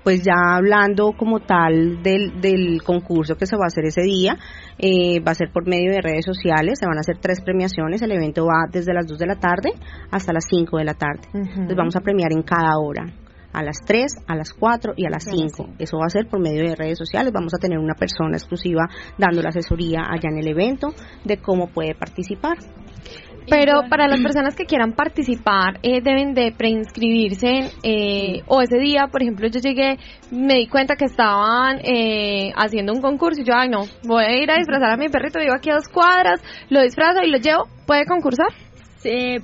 pues 0.03 0.22
ya 0.24 0.55
hablando 0.55 1.13
como 1.13 1.39
tal 1.39 2.01
del, 2.01 2.41
del 2.41 2.81
concurso 2.84 3.36
que 3.36 3.46
se 3.46 3.55
va 3.55 3.65
a 3.65 3.67
hacer 3.67 3.86
ese 3.86 4.01
día, 4.01 4.38
eh, 4.77 5.20
va 5.20 5.31
a 5.31 5.36
ser 5.36 5.51
por 5.51 5.67
medio 5.67 5.91
de 5.91 6.01
redes 6.01 6.25
sociales, 6.25 6.79
se 6.79 6.88
van 6.88 6.98
a 6.98 7.01
hacer 7.01 7.17
tres 7.20 7.41
premiaciones, 7.41 8.01
el 8.01 8.12
evento 8.12 8.46
va 8.46 8.67
desde 8.72 8.93
las 8.93 9.08
2 9.08 9.20
de 9.20 9.27
la 9.27 9.36
tarde 9.36 9.72
hasta 10.12 10.34
las 10.34 10.46
5 10.50 10.77
de 10.77 10.86
la 10.86 10.93
tarde. 10.93 11.22
Entonces 11.34 11.77
vamos 11.77 11.96
a 11.96 12.01
premiar 12.01 12.31
en 12.31 12.43
cada 12.43 12.77
hora 12.77 13.13
a 13.53 13.63
las 13.63 13.77
3, 13.86 14.24
a 14.27 14.36
las 14.36 14.53
4 14.53 14.93
y 14.96 15.05
a 15.05 15.10
las 15.10 15.25
5. 15.25 15.75
Eso 15.77 15.98
va 15.98 16.05
a 16.05 16.10
ser 16.10 16.27
por 16.27 16.39
medio 16.39 16.63
de 16.63 16.75
redes 16.75 16.98
sociales. 16.98 17.34
Vamos 17.34 17.53
a 17.53 17.58
tener 17.58 17.79
una 17.79 17.96
persona 17.96 18.38
exclusiva 18.38 18.88
dando 19.17 19.41
la 19.41 19.50
asesoría 19.50 20.01
allá 20.10 20.29
en 20.29 20.38
el 20.38 20.48
evento 20.48 20.93
de 21.25 21.38
cómo 21.38 21.67
puede 21.67 21.96
participar. 21.96 22.58
Pero 23.50 23.83
para 23.89 24.07
las 24.07 24.21
personas 24.21 24.55
que 24.55 24.65
quieran 24.65 24.93
participar, 24.93 25.79
eh, 25.83 26.01
deben 26.01 26.33
de 26.33 26.53
preinscribirse 26.55 27.71
eh, 27.83 28.43
o 28.48 28.62
ese 28.62 28.77
día, 28.77 29.07
por 29.12 29.21
ejemplo, 29.21 29.48
yo 29.48 29.60
llegué, 29.60 29.98
me 30.31 30.55
di 30.55 30.67
cuenta 30.67 30.95
que 30.95 31.05
estaban 31.05 31.79
eh, 31.83 32.51
haciendo 32.55 32.93
un 32.93 33.01
concurso 33.01 33.41
y 33.41 33.43
yo, 33.43 33.53
ay 33.55 33.69
no, 33.69 33.86
voy 34.03 34.24
a 34.24 34.36
ir 34.36 34.51
a 34.51 34.57
disfrazar 34.57 34.91
a 34.91 34.98
mi 34.98 35.10
perrito, 35.10 35.39
vivo 35.39 35.53
aquí 35.55 35.69
a 35.69 35.75
dos 35.75 35.88
cuadras, 35.88 36.41
lo 36.69 36.81
disfrazo 36.81 37.21
y 37.24 37.29
lo 37.29 37.38
llevo, 37.39 37.67
¿puede 37.86 38.05
concursar? 38.05 38.48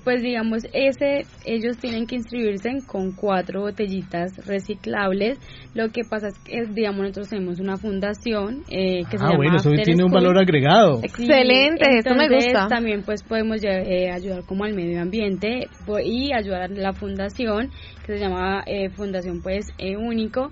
Pues 0.04 0.22
digamos, 0.22 0.64
ese 0.74 1.26
ellos 1.46 1.78
tienen 1.78 2.06
que 2.06 2.16
inscribirse 2.16 2.70
con 2.86 3.14
cuatro 3.14 3.62
botellitas 3.62 4.32
reciclables. 4.46 5.40
Lo 5.74 5.90
que 5.90 6.02
pasa 6.10 6.28
es 6.28 6.40
que, 6.40 6.66
digamos, 6.74 7.02
nosotros 7.02 7.30
tenemos 7.30 7.60
una 7.60 7.78
fundación 7.78 8.64
eh, 8.70 9.04
que 9.10 9.18
se 9.18 9.24
ah, 9.24 9.30
llama 9.30 9.38
bueno, 9.38 9.56
eso 9.58 9.72
tiene 9.84 10.04
un 10.04 10.12
valor 10.12 10.38
agregado. 10.38 11.00
Excelente, 11.04 11.98
esto 11.98 12.16
me 12.16 12.28
gusta. 12.28 12.68
También 12.68 13.04
pues 13.04 13.24
podemos 13.24 13.64
eh, 13.64 14.10
ayudar 14.12 14.44
como 14.46 14.64
al 14.64 14.74
medio 14.74 15.02
ambiente 15.02 15.68
y 16.04 16.34
ayudar 16.34 16.64
a 16.64 16.68
la 16.68 16.94
fundación 16.94 17.70
que 18.06 18.14
se 18.14 18.20
llama 18.20 18.64
eh, 18.66 18.90
Fundación 18.90 19.42
pues 19.42 19.68
Único, 19.80 20.52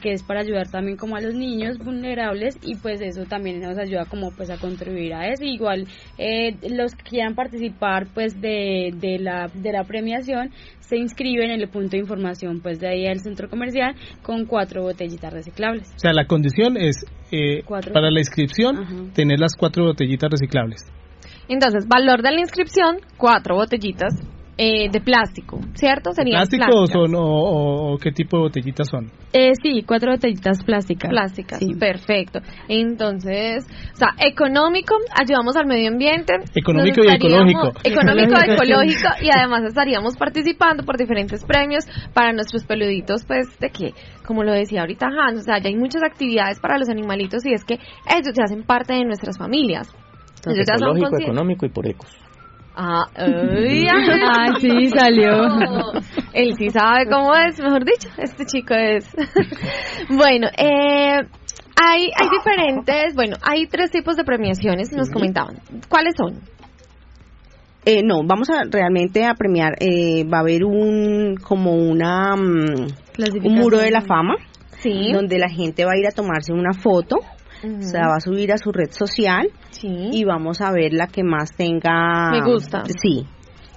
que 0.00 0.12
es 0.12 0.22
para 0.22 0.40
ayudar 0.40 0.68
también 0.70 0.96
como 0.96 1.16
a 1.16 1.20
los 1.20 1.34
niños 1.34 1.76
vulnerables 1.78 2.58
y 2.62 2.76
pues 2.76 3.02
eso 3.02 3.24
también 3.24 3.60
nos 3.60 3.76
ayuda 3.76 4.06
como 4.06 4.30
pues 4.30 4.48
a 4.48 4.56
contribuir 4.56 5.12
a 5.12 5.28
eso. 5.28 5.44
Igual 5.44 5.86
los 6.70 6.94
que 6.94 7.02
quieran 7.02 7.34
participar 7.34 8.06
pues 8.14 8.40
de, 8.40 8.90
de, 8.94 9.18
la, 9.18 9.50
de 9.52 9.72
la 9.72 9.84
premiación 9.84 10.50
se 10.80 10.96
inscriben 10.96 11.50
en 11.50 11.60
el 11.60 11.68
punto 11.68 11.90
de 11.90 11.98
información 11.98 12.60
pues 12.62 12.78
de 12.80 12.88
ahí 12.88 13.02
del 13.02 13.20
centro 13.20 13.50
comercial 13.50 13.94
con 14.22 14.46
cuatro 14.46 14.82
botellitas 14.82 15.32
reciclables. 15.32 15.92
O 15.94 15.98
sea, 15.98 16.12
la 16.12 16.26
condición 16.26 16.76
es 16.76 17.04
eh, 17.32 17.62
para 17.66 18.10
la 18.10 18.20
inscripción 18.20 19.12
tener 19.12 19.38
las 19.38 19.54
cuatro 19.58 19.84
botellitas 19.84 20.30
reciclables. 20.30 20.84
Entonces, 21.48 21.86
valor 21.86 22.22
de 22.22 22.32
la 22.32 22.40
inscripción, 22.40 22.98
cuatro 23.16 23.56
botellitas 23.56 24.14
eh, 24.58 24.88
de 24.90 25.00
plástico, 25.02 25.60
¿cierto? 25.74 26.12
Serían 26.12 26.48
¿Plástico 26.48 26.86
son, 26.86 27.12
o, 27.14 27.98
qué 28.00 28.10
tipo 28.10 28.38
de 28.38 28.42
botellitas 28.44 28.88
son? 28.88 29.10
Eh, 29.32 29.52
sí, 29.62 29.82
cuatro 29.86 30.12
botellitas 30.12 30.64
plásticas. 30.64 31.10
Plásticas, 31.10 31.60
perfecto. 31.78 32.40
Entonces, 32.66 33.66
o 33.92 33.96
sea, 33.96 34.08
económico, 34.18 34.94
ayudamos 35.14 35.56
al 35.56 35.66
medio 35.66 35.88
ambiente. 35.90 36.32
Económico 36.54 37.02
y 37.04 37.08
ecológico. 37.14 37.72
Económico, 37.84 38.34
ecológico 38.48 39.08
y 39.20 39.28
además 39.28 39.64
estaríamos 39.64 40.16
participando 40.16 40.84
por 40.84 40.96
diferentes 40.96 41.44
premios 41.44 41.84
para 42.14 42.32
nuestros 42.32 42.64
peluditos, 42.64 43.26
pues, 43.26 43.58
de 43.60 43.68
que, 43.68 43.92
como 44.24 44.42
lo 44.42 44.52
decía 44.52 44.80
ahorita 44.80 45.06
Hans, 45.06 45.40
o 45.40 45.42
sea, 45.42 45.58
ya 45.58 45.68
hay 45.68 45.76
muchas 45.76 46.02
actividades 46.02 46.60
para 46.60 46.78
los 46.78 46.88
animalitos 46.88 47.44
y 47.44 47.52
es 47.52 47.62
que 47.62 47.74
ellos 47.74 48.32
ya 48.34 48.44
hacen 48.44 48.62
parte 48.62 48.94
de 48.94 49.04
nuestras 49.04 49.36
familias. 49.36 49.94
ecológico, 50.46 51.20
económico 51.20 51.66
y 51.66 51.68
por 51.68 51.86
ecos. 51.86 52.25
Ah, 52.78 53.06
ay, 53.14 54.48
sí, 54.60 54.90
salió. 54.90 55.46
Él 56.34 56.54
sí 56.58 56.68
sabe 56.68 57.06
cómo 57.10 57.34
es, 57.34 57.58
mejor 57.58 57.86
dicho, 57.86 58.10
este 58.18 58.44
chico 58.44 58.74
es. 58.74 59.10
bueno, 60.10 60.48
eh, 60.58 61.22
hay, 61.74 62.10
hay 62.14 62.28
diferentes, 62.30 63.14
bueno, 63.14 63.36
hay 63.42 63.66
tres 63.66 63.90
tipos 63.90 64.16
de 64.16 64.24
premiaciones, 64.24 64.92
nos 64.92 65.08
comentaban. 65.08 65.56
¿Cuáles 65.88 66.14
son? 66.18 66.42
Eh, 67.86 68.02
no, 68.04 68.22
vamos 68.26 68.50
a 68.50 68.64
realmente 68.70 69.24
a 69.24 69.32
premiar, 69.32 69.76
eh, 69.80 70.24
va 70.24 70.38
a 70.38 70.40
haber 70.40 70.64
un, 70.64 71.36
como 71.36 71.76
una, 71.76 72.36
mm, 72.36 72.88
un 73.42 73.54
muro 73.54 73.78
de 73.78 73.90
la 73.90 74.02
fama, 74.02 74.34
sí. 74.80 75.12
donde 75.14 75.38
la 75.38 75.48
gente 75.48 75.86
va 75.86 75.92
a 75.92 75.98
ir 75.98 76.06
a 76.06 76.10
tomarse 76.10 76.52
una 76.52 76.74
foto 76.74 77.20
se 77.80 77.98
va 77.98 78.16
a 78.16 78.20
subir 78.20 78.52
a 78.52 78.58
su 78.58 78.72
red 78.72 78.90
social 78.90 79.48
y 79.82 80.24
vamos 80.24 80.60
a 80.60 80.72
ver 80.72 80.92
la 80.92 81.06
que 81.06 81.22
más 81.22 81.52
tenga... 81.56 82.30
Me 82.30 82.42
gusta. 82.42 82.84
Sí, 82.86 83.26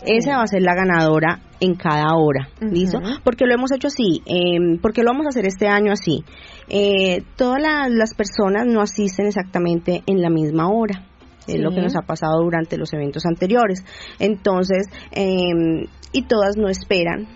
esa 0.06 0.38
va 0.38 0.44
a 0.44 0.48
ser 0.48 0.62
la 0.62 0.76
ganadora 0.76 1.42
en 1.60 1.76
cada 1.76 2.16
hora, 2.16 2.50
¿listo? 2.62 3.00
Porque 3.24 3.46
lo 3.46 3.54
hemos 3.54 3.72
hecho 3.72 3.88
así, 3.88 4.22
eh, 4.26 4.78
porque 4.82 5.04
lo 5.04 5.12
vamos 5.12 5.26
a 5.26 5.30
hacer 5.30 5.46
este 5.46 5.68
año 5.68 5.92
así. 5.92 6.24
Eh, 6.70 7.24
todas 7.36 7.62
las 7.90 8.14
personas 8.14 8.66
no 8.66 8.82
asisten 8.82 9.28
exactamente 9.28 10.04
en 10.06 10.22
la 10.22 10.30
misma 10.30 10.70
hora. 10.70 11.06
Es 11.48 11.60
lo 11.60 11.72
que 11.72 11.82
nos 11.82 11.96
ha 11.96 12.02
pasado 12.02 12.44
durante 12.44 12.78
los 12.78 12.94
eventos 12.94 13.26
anteriores. 13.26 13.84
Entonces, 14.20 14.86
em, 15.12 15.88
y 16.12 16.28
todas 16.28 16.58
no 16.58 16.70
esperan 16.70 17.28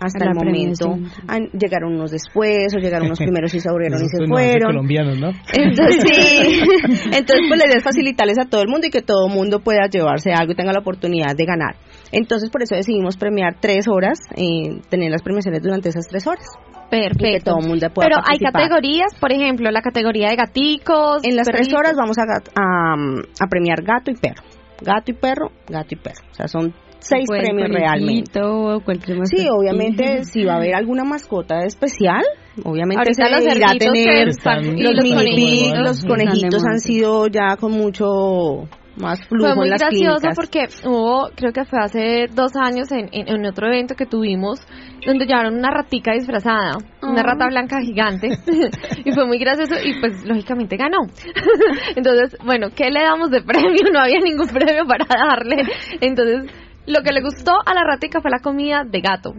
hasta 0.00 0.24
el 0.24 0.34
momento. 0.34 0.96
llegaron 1.52 1.94
unos 1.94 2.10
después 2.10 2.74
o 2.74 2.78
llegaron 2.78 3.06
unos 3.06 3.18
primeros 3.26 3.52
y 3.54 3.60
se 3.60 3.68
abrieron 3.68 4.00
y 4.02 4.08
se 4.08 4.26
fueron. 4.26 4.72
colombianos, 4.72 5.18
¿no? 5.18 5.30
Entonces, 5.52 6.04
sí. 6.06 6.60
Entonces, 7.12 7.46
pues 7.48 7.58
la 7.58 7.66
idea 7.66 7.78
es 7.78 7.84
facilitarles 7.84 8.38
a 8.38 8.44
todo 8.48 8.62
el 8.62 8.68
mundo 8.68 8.86
y 8.86 8.90
que 8.90 9.02
todo 9.02 9.26
el 9.26 9.34
mundo 9.34 9.60
pueda 9.60 9.86
llevarse 9.90 10.32
algo 10.32 10.52
y 10.52 10.56
tenga 10.56 10.72
la 10.72 10.80
oportunidad 10.80 11.34
de 11.36 11.44
ganar. 11.44 11.76
Entonces, 12.12 12.50
por 12.50 12.62
eso 12.62 12.74
decidimos 12.74 13.16
premiar 13.16 13.56
tres 13.60 13.86
horas, 13.88 14.18
eh, 14.36 14.80
tener 14.88 15.10
las 15.10 15.22
premiaciones 15.22 15.62
durante 15.62 15.88
esas 15.88 16.06
tres 16.08 16.26
horas. 16.26 16.46
Perfecto. 16.90 17.50
todo 17.50 17.60
el 17.60 17.68
mundo 17.68 17.88
pueda 17.90 18.08
Pero 18.08 18.22
hay 18.24 18.38
categorías, 18.38 19.12
por 19.18 19.32
ejemplo, 19.32 19.70
la 19.70 19.82
categoría 19.82 20.28
de 20.28 20.36
gaticos. 20.36 21.24
En 21.24 21.34
las 21.34 21.48
tres 21.48 21.72
horas 21.74 21.94
vamos 21.96 22.16
a, 22.18 22.22
a, 22.22 22.94
a 22.94 23.46
premiar 23.48 23.82
gato 23.82 24.10
y 24.10 24.14
perro. 24.14 24.44
Gato 24.80 25.10
y 25.10 25.14
perro, 25.14 25.50
gato 25.68 25.88
y 25.90 25.96
perro. 25.96 26.22
O 26.30 26.34
sea, 26.34 26.46
son 26.46 26.72
seis 26.98 27.26
premios 27.28 27.68
realmente. 27.68 28.40
sí, 29.24 29.46
obviamente 29.50 30.24
si 30.24 30.44
va 30.44 30.54
a 30.54 30.56
haber 30.56 30.74
alguna 30.74 31.04
mascota 31.04 31.64
especial, 31.64 32.24
obviamente 32.64 33.14
se 33.14 33.22
irá 33.22 33.38
a 33.38 33.76
tener 33.76 34.26
los, 34.26 34.94
los 35.82 36.04
conejitos 36.04 36.64
han 36.64 36.80
sido 36.80 37.28
ya 37.28 37.56
con 37.56 37.72
mucho 37.72 38.68
más 38.96 39.20
flujo 39.28 39.48
fue 39.48 39.54
muy 39.54 39.66
en 39.66 39.70
las 39.70 39.80
gracioso 39.80 40.28
porque 40.34 40.68
hubo, 40.84 41.28
creo 41.34 41.52
que 41.52 41.64
fue 41.64 41.78
hace 41.80 42.26
dos 42.34 42.52
años 42.56 42.90
en, 42.92 43.08
en, 43.12 43.44
otro 43.46 43.66
evento 43.66 43.94
que 43.94 44.06
tuvimos 44.06 44.60
donde 45.04 45.26
llevaron 45.26 45.54
una 45.54 45.70
ratica 45.70 46.12
disfrazada, 46.12 46.78
una 47.02 47.20
ah. 47.20 47.24
rata 47.24 47.46
blanca 47.46 47.80
gigante 47.80 48.28
y 49.04 49.12
fue 49.12 49.26
muy 49.26 49.38
gracioso 49.38 49.74
y 49.84 50.00
pues 50.00 50.24
lógicamente 50.24 50.76
ganó. 50.76 50.98
Entonces, 51.96 52.36
bueno, 52.44 52.68
¿qué 52.74 52.90
le 52.90 53.02
damos 53.02 53.30
de 53.30 53.42
premio? 53.42 53.90
No 53.92 54.00
había 54.00 54.20
ningún 54.20 54.48
premio 54.48 54.84
para 54.86 55.04
darle. 55.06 55.62
Entonces, 56.00 56.50
lo 56.86 57.02
que 57.02 57.12
le 57.12 57.20
gustó 57.20 57.52
a 57.64 57.74
la 57.74 57.84
ratica 57.84 58.20
fue 58.20 58.30
la 58.30 58.40
comida 58.40 58.84
de 58.84 59.00
gato. 59.00 59.34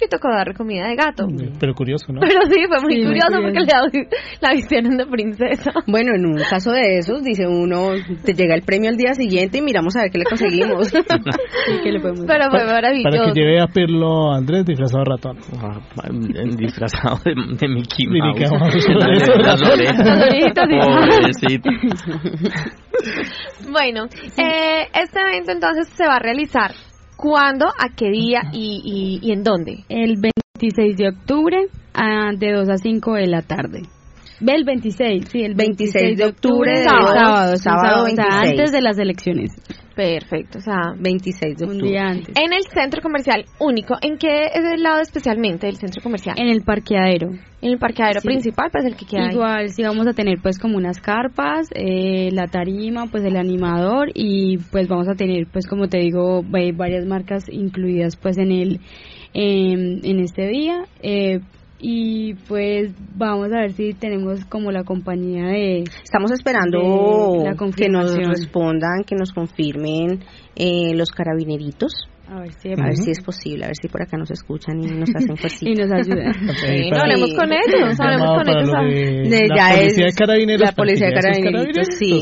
Y 0.00 0.08
tocó 0.08 0.28
dar 0.28 0.54
comida 0.54 0.86
de 0.86 0.94
gato. 0.94 1.26
Pero 1.58 1.74
curioso, 1.74 2.12
¿no? 2.12 2.20
Pero 2.20 2.42
sí, 2.48 2.60
fue 2.68 2.80
muy 2.82 3.04
curioso 3.04 3.40
porque 3.42 3.58
le, 3.58 3.66
la 4.40 4.52
vistieron 4.52 4.96
de 4.96 5.06
princesa. 5.06 5.72
Bueno, 5.88 6.12
en 6.14 6.24
un 6.24 6.36
caso 6.48 6.70
de 6.70 6.98
esos, 6.98 7.24
dice 7.24 7.48
uno, 7.48 7.90
te 8.24 8.32
llega 8.32 8.54
el 8.54 8.62
premio 8.62 8.90
al 8.90 8.96
día 8.96 9.14
siguiente 9.14 9.58
y 9.58 9.62
miramos 9.62 9.96
a 9.96 10.02
ver 10.02 10.12
qué 10.12 10.18
le 10.18 10.24
conseguimos. 10.24 10.92
Pero 11.82 12.00
fue 12.50 12.64
maravilloso. 12.64 13.10
Para 13.10 13.32
que 13.32 13.40
lleve 13.40 13.60
a 13.60 13.66
Perlo 13.66 14.32
Andrés 14.32 14.64
disfrazado 14.66 15.02
de 15.02 15.10
ratón. 15.10 15.38
Ah, 15.60 15.80
disfrazado 16.56 17.18
de, 17.24 17.34
de 17.58 17.68
Mickey 17.68 18.06
Mouse. 18.06 18.50
Pobrecito. 21.18 21.70
bueno, 23.72 24.04
eh, 24.36 24.86
este 24.94 25.20
evento 25.20 25.50
entonces 25.50 25.88
se 25.88 26.06
va 26.06 26.16
a 26.16 26.20
realizar 26.20 26.70
¿Cuándo, 27.18 27.66
a 27.66 27.96
qué 27.96 28.10
día 28.10 28.42
y, 28.52 29.18
y, 29.20 29.32
en 29.32 29.42
dónde? 29.42 29.82
El 29.88 30.20
26 30.20 30.96
de 30.96 31.08
octubre 31.08 31.66
a, 31.92 32.30
de 32.32 32.52
2 32.52 32.68
a 32.68 32.76
5 32.76 33.14
de 33.14 33.26
la 33.26 33.42
tarde. 33.42 33.82
Ve 34.38 34.52
el 34.54 34.64
26, 34.64 35.24
sí, 35.28 35.42
el 35.42 35.56
26, 35.56 36.16
de 36.16 36.26
octubre, 36.26 36.84
sábado, 36.84 37.56
sábado, 37.56 38.06
antes 38.06 38.70
de 38.70 38.80
las 38.80 38.98
elecciones. 38.98 39.50
Perfecto, 39.98 40.58
o 40.58 40.60
sea, 40.60 40.94
26 40.96 41.58
de 41.58 41.64
octubre. 41.64 41.98
En 41.98 42.52
el 42.52 42.62
centro 42.72 43.02
comercial 43.02 43.46
único, 43.58 43.96
¿en 44.00 44.16
qué 44.16 44.44
es 44.44 44.64
el 44.64 44.80
lado 44.80 45.00
especialmente 45.00 45.66
del 45.66 45.74
centro 45.74 46.00
comercial? 46.00 46.36
En 46.38 46.46
el 46.46 46.62
parqueadero. 46.62 47.30
En 47.60 47.72
el 47.72 47.78
parqueadero 47.80 48.20
principal, 48.20 48.70
pues 48.70 48.84
el 48.84 48.94
que 48.94 49.06
queda 49.06 49.32
Igual, 49.32 49.70
sí 49.70 49.82
vamos 49.82 50.06
a 50.06 50.12
tener 50.12 50.38
pues 50.40 50.60
como 50.60 50.76
unas 50.76 51.00
carpas, 51.00 51.68
eh, 51.74 52.28
la 52.30 52.46
tarima, 52.46 53.06
pues 53.10 53.24
el 53.24 53.36
animador 53.36 54.12
y 54.14 54.58
pues 54.70 54.86
vamos 54.86 55.08
a 55.08 55.16
tener 55.16 55.48
pues 55.52 55.66
como 55.66 55.88
te 55.88 55.98
digo 55.98 56.44
varias 56.44 57.04
marcas 57.04 57.48
incluidas 57.50 58.14
pues 58.14 58.38
en 58.38 58.52
el 58.52 58.80
en 59.34 60.20
este 60.20 60.46
día. 60.46 60.84
Eh, 61.02 61.40
y 61.78 62.34
pues 62.48 62.92
vamos 63.14 63.52
a 63.52 63.60
ver 63.60 63.72
si 63.72 63.94
tenemos 63.94 64.44
como 64.46 64.72
la 64.72 64.84
compañía 64.84 65.46
de... 65.46 65.84
Estamos 66.02 66.32
esperando 66.32 66.78
que 67.76 67.88
nos 67.88 68.16
respondan, 68.16 69.04
que 69.06 69.14
nos 69.14 69.32
confirmen 69.32 70.24
eh, 70.56 70.94
los 70.94 71.10
carabineritos 71.10 72.08
a 72.30 72.40
ver, 72.40 72.52
si, 72.96 73.10
es 73.10 73.20
posible, 73.22 73.64
a 73.64 73.68
ver 73.68 73.76
si 73.80 73.88
por 73.88 74.02
acá 74.02 74.18
nos 74.18 74.30
escuchan 74.30 74.78
y 74.82 74.86
nos 74.86 75.08
hacen 75.14 75.36
fuerza. 75.36 75.58
y 75.62 75.74
nos 75.74 75.90
ayudan. 75.90 76.34
no, 76.90 77.00
hablemos 77.00 77.32
con 77.34 77.50
ellos, 77.52 77.98
hablemos 77.98 78.30
con 78.36 78.48
ellos. 78.48 79.30
De, 79.30 79.48
la 79.48 79.72
policía 79.72 80.04
de 80.04 80.12
carabineros. 80.12 80.60
La 80.60 80.72
policía 80.72 81.06
de 81.06 81.12
carabineros, 81.14 81.86
sí. 81.98 82.20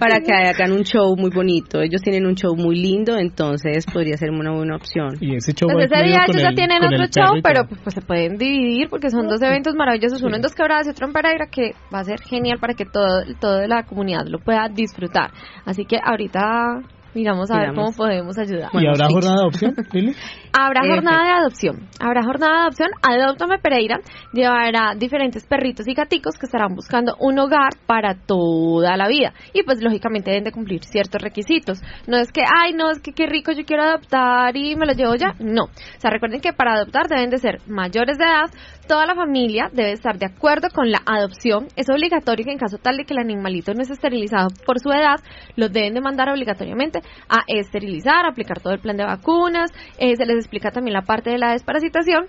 para 0.00 0.20
que 0.20 0.32
hagan 0.32 0.72
un 0.72 0.82
show 0.82 1.14
muy 1.16 1.30
bonito. 1.30 1.80
Ellos 1.80 2.02
tienen 2.02 2.26
un 2.26 2.34
show 2.34 2.56
muy 2.56 2.74
lindo, 2.74 3.16
entonces 3.16 3.86
podría 3.86 4.16
ser 4.16 4.30
una 4.30 4.52
buena 4.52 4.76
opción. 4.76 5.16
Y 5.20 5.36
ese 5.36 5.52
show 5.52 5.68
pues 5.70 5.86
ese 5.86 6.02
día 6.02 6.24
ellos 6.26 6.42
ya 6.42 6.52
tienen 6.52 6.82
otro 6.82 7.06
show, 7.06 7.40
pero 7.42 7.66
pues, 7.66 7.94
se 7.94 8.02
pueden 8.02 8.36
dividir 8.36 8.88
porque 8.88 9.10
son 9.10 9.28
dos 9.28 9.40
eventos 9.42 9.74
maravillosos, 9.76 10.22
uno 10.22 10.36
en 10.36 10.42
Dos 10.42 10.54
Quebradas 10.54 10.88
y 10.88 10.90
otro 10.90 11.06
en 11.06 11.12
Pereira, 11.12 11.46
que 11.46 11.72
va 11.94 12.00
a 12.00 12.04
ser 12.04 12.20
genial 12.20 12.58
para 12.58 12.74
que 12.74 12.84
todo, 12.84 13.22
toda 13.40 13.68
la 13.68 13.84
comunidad 13.84 14.26
lo 14.26 14.40
pueda 14.40 14.68
disfrutar. 14.68 15.30
Así 15.64 15.84
que 15.84 15.98
ahorita 16.02 16.80
Miramos 17.14 17.50
a 17.50 17.58
ver 17.58 17.74
cómo 17.74 17.92
podemos 17.92 18.38
ayudar. 18.38 18.70
¿Y 18.72 18.86
habrá 18.86 19.08
jornada 19.08 19.36
de 19.36 19.42
adopción, 19.42 19.74
Lili? 19.92 20.14
Habrá 20.52 20.82
jornada 20.86 21.24
de 21.24 21.30
adopción. 21.30 21.88
Habrá 21.98 22.22
jornada 22.22 22.52
de 22.52 22.60
adopción. 22.60 22.90
Adoptame 23.02 23.58
Pereira 23.58 23.98
llevará 24.32 24.94
diferentes 24.96 25.46
perritos 25.46 25.88
y 25.88 25.94
gaticos 25.94 26.36
que 26.38 26.46
estarán 26.46 26.74
buscando 26.74 27.16
un 27.18 27.38
hogar 27.38 27.70
para 27.86 28.14
toda 28.14 28.96
la 28.96 29.08
vida. 29.08 29.32
Y 29.52 29.62
pues 29.64 29.82
lógicamente 29.82 30.30
deben 30.30 30.44
de 30.44 30.52
cumplir 30.52 30.84
ciertos 30.84 31.20
requisitos. 31.20 31.80
No 32.06 32.16
es 32.16 32.30
que, 32.30 32.42
ay, 32.42 32.72
no, 32.74 32.90
es 32.90 33.00
que 33.00 33.12
qué 33.12 33.26
rico, 33.26 33.52
yo 33.52 33.64
quiero 33.64 33.82
adoptar 33.82 34.56
y 34.56 34.76
me 34.76 34.86
lo 34.86 34.92
llevo 34.92 35.14
ya. 35.16 35.34
No. 35.40 35.64
O 35.64 36.00
sea, 36.00 36.10
recuerden 36.10 36.40
que 36.40 36.52
para 36.52 36.74
adoptar 36.74 37.08
deben 37.08 37.30
de 37.30 37.38
ser 37.38 37.58
mayores 37.66 38.18
de 38.18 38.24
edad. 38.24 38.50
Toda 38.86 39.06
la 39.06 39.14
familia 39.14 39.70
debe 39.72 39.92
estar 39.92 40.18
de 40.18 40.26
acuerdo 40.26 40.68
con 40.74 40.90
la 40.90 41.00
adopción. 41.06 41.68
Es 41.76 41.88
obligatorio 41.88 42.44
que 42.44 42.52
en 42.52 42.58
caso 42.58 42.76
tal 42.78 42.96
de 42.96 43.04
que 43.04 43.14
el 43.14 43.20
animalito 43.20 43.72
no 43.72 43.82
esté 43.82 43.94
esterilizado 43.94 44.48
por 44.66 44.80
su 44.80 44.90
edad, 44.90 45.20
lo 45.54 45.68
deben 45.68 45.94
de 45.94 46.00
mandar 46.00 46.28
obligatoriamente 46.28 46.99
a 47.28 47.40
esterilizar, 47.46 48.26
aplicar 48.26 48.60
todo 48.60 48.72
el 48.72 48.80
plan 48.80 48.96
de 48.96 49.04
vacunas, 49.04 49.70
eh, 49.98 50.16
se 50.16 50.26
les 50.26 50.36
explica 50.36 50.70
también 50.70 50.94
la 50.94 51.02
parte 51.02 51.30
de 51.30 51.38
la 51.38 51.52
desparasitación 51.52 52.26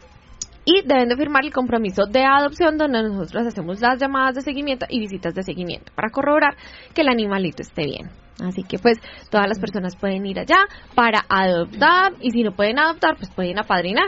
y 0.66 0.82
deben 0.86 1.10
de 1.10 1.16
firmar 1.16 1.44
el 1.44 1.54
compromiso 1.54 2.06
de 2.06 2.24
adopción 2.24 2.78
donde 2.78 3.02
nosotros 3.02 3.48
hacemos 3.48 3.82
las 3.82 4.00
llamadas 4.00 4.36
de 4.36 4.42
seguimiento 4.42 4.86
y 4.90 5.00
visitas 5.00 5.34
de 5.34 5.44
seguimiento 5.44 5.92
para 5.96 6.10
corroborar 6.10 6.56
que 6.94 7.02
el 7.02 7.10
animalito 7.10 7.62
esté 7.62 7.86
bien. 7.86 8.10
Así 8.44 8.64
que 8.64 8.80
pues 8.80 8.98
todas 9.30 9.48
las 9.48 9.60
personas 9.60 9.96
pueden 9.96 10.26
ir 10.26 10.40
allá 10.40 10.66
para 10.96 11.26
adoptar 11.30 12.14
y 12.22 12.32
si 12.32 12.44
no 12.44 12.54
pueden 12.54 12.80
adoptar 12.80 13.16
pues 13.18 13.30
pueden 13.32 13.60
apadrinar. 13.60 14.08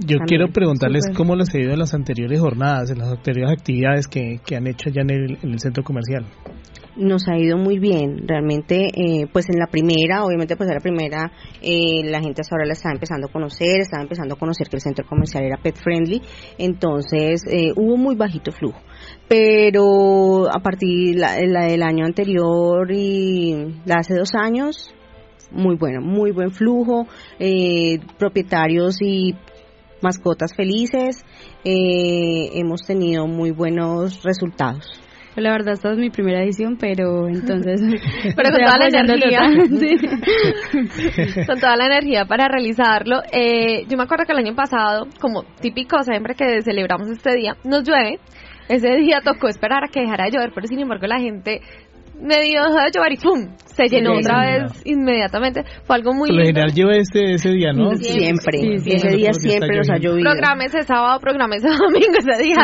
Yo 0.00 0.18
quiero 0.26 0.48
preguntarles 0.48 1.04
cómo 1.16 1.34
les 1.34 1.52
ha 1.54 1.58
ido 1.58 1.72
en 1.72 1.78
las 1.78 1.94
anteriores 1.94 2.40
jornadas, 2.40 2.90
en 2.90 2.98
las 2.98 3.08
anteriores 3.08 3.58
actividades 3.58 4.06
que, 4.06 4.40
han 4.56 4.66
hecho 4.66 4.90
allá 4.90 5.02
en 5.02 5.50
el 5.52 5.60
centro 5.60 5.82
comercial 5.82 6.24
nos 6.98 7.28
ha 7.28 7.38
ido 7.38 7.56
muy 7.56 7.78
bien. 7.78 8.26
Realmente, 8.26 8.88
eh, 8.92 9.26
pues 9.32 9.48
en 9.48 9.58
la 9.58 9.66
primera, 9.66 10.24
obviamente 10.24 10.56
pues 10.56 10.68
en 10.68 10.74
la 10.74 10.80
primera, 10.80 11.32
eh, 11.62 12.02
la 12.04 12.20
gente 12.20 12.40
hasta 12.42 12.56
ahora 12.56 12.66
la 12.66 12.72
estaba 12.72 12.94
empezando 12.94 13.28
a 13.28 13.32
conocer, 13.32 13.80
estaba 13.80 14.02
empezando 14.02 14.34
a 14.34 14.38
conocer 14.38 14.68
que 14.68 14.76
el 14.76 14.82
centro 14.82 15.06
comercial 15.06 15.44
era 15.44 15.56
pet 15.56 15.76
friendly, 15.76 16.20
entonces 16.58 17.44
eh, 17.48 17.72
hubo 17.76 17.96
muy 17.96 18.16
bajito 18.16 18.52
flujo. 18.52 18.80
Pero 19.28 20.48
a 20.48 20.60
partir 20.60 21.16
la, 21.16 21.38
la 21.46 21.66
del 21.66 21.82
año 21.82 22.04
anterior 22.04 22.90
y 22.90 23.80
la 23.84 23.96
hace 23.96 24.14
dos 24.14 24.30
años, 24.34 24.94
muy 25.50 25.76
bueno, 25.76 26.00
muy 26.02 26.30
buen 26.30 26.50
flujo, 26.50 27.06
propietarios 28.18 28.96
y 29.00 29.34
mascotas 30.02 30.54
felices, 30.54 31.24
hemos 31.64 32.86
tenido 32.86 33.26
muy 33.26 33.50
buenos 33.50 34.22
resultados. 34.22 35.02
Pues 35.38 35.44
la 35.44 35.52
verdad, 35.52 35.74
esta 35.74 35.92
es 35.92 35.98
mi 35.98 36.10
primera 36.10 36.42
edición, 36.42 36.76
pero 36.80 37.28
entonces. 37.28 37.80
pero 38.36 38.50
con 38.50 38.60
toda 38.60 38.78
la 38.78 38.88
energía. 38.88 39.40
con 41.46 41.60
toda 41.60 41.76
la 41.76 41.86
energía 41.86 42.24
para 42.24 42.48
realizarlo. 42.48 43.22
Eh, 43.30 43.86
yo 43.86 43.96
me 43.96 44.02
acuerdo 44.02 44.24
que 44.26 44.32
el 44.32 44.38
año 44.38 44.56
pasado, 44.56 45.06
como 45.20 45.44
típico, 45.60 46.02
siempre 46.02 46.34
que 46.34 46.60
celebramos 46.62 47.08
este 47.08 47.36
día, 47.36 47.56
nos 47.62 47.84
llueve. 47.84 48.18
Ese 48.68 48.96
día 48.96 49.20
tocó 49.20 49.46
esperar 49.46 49.84
a 49.84 49.88
que 49.88 50.00
dejara 50.00 50.24
de 50.24 50.32
llover, 50.32 50.50
pero 50.52 50.66
sin 50.66 50.80
embargo 50.80 51.06
la 51.06 51.20
gente 51.20 51.60
medio 52.20 52.62
dejó 52.62 52.76
de 52.76 52.90
llover 52.94 53.12
y 53.12 53.16
¡pum! 53.16 53.48
se 53.78 53.88
llenó 53.88 54.18
otra 54.18 54.40
vez 54.44 54.82
inmediatamente. 54.84 55.62
Fue 55.84 55.96
algo 55.96 56.12
muy 56.12 56.28
Por 56.28 56.38
lo 56.38 56.44
general 56.44 56.72
lleva 56.72 56.96
este, 56.96 57.34
ese 57.34 57.50
día, 57.50 57.72
¿no? 57.72 57.94
Siempre. 57.94 58.74
ese 58.74 59.10
día 59.16 59.32
siempre 59.32 59.76
nos 59.76 59.88
ha 59.88 59.98
llovido. 59.98 60.28
ese 60.66 60.82
sábado, 60.82 61.20
ese 61.54 61.68
domingo, 61.78 62.18
ese 62.18 62.42
día. 62.42 62.56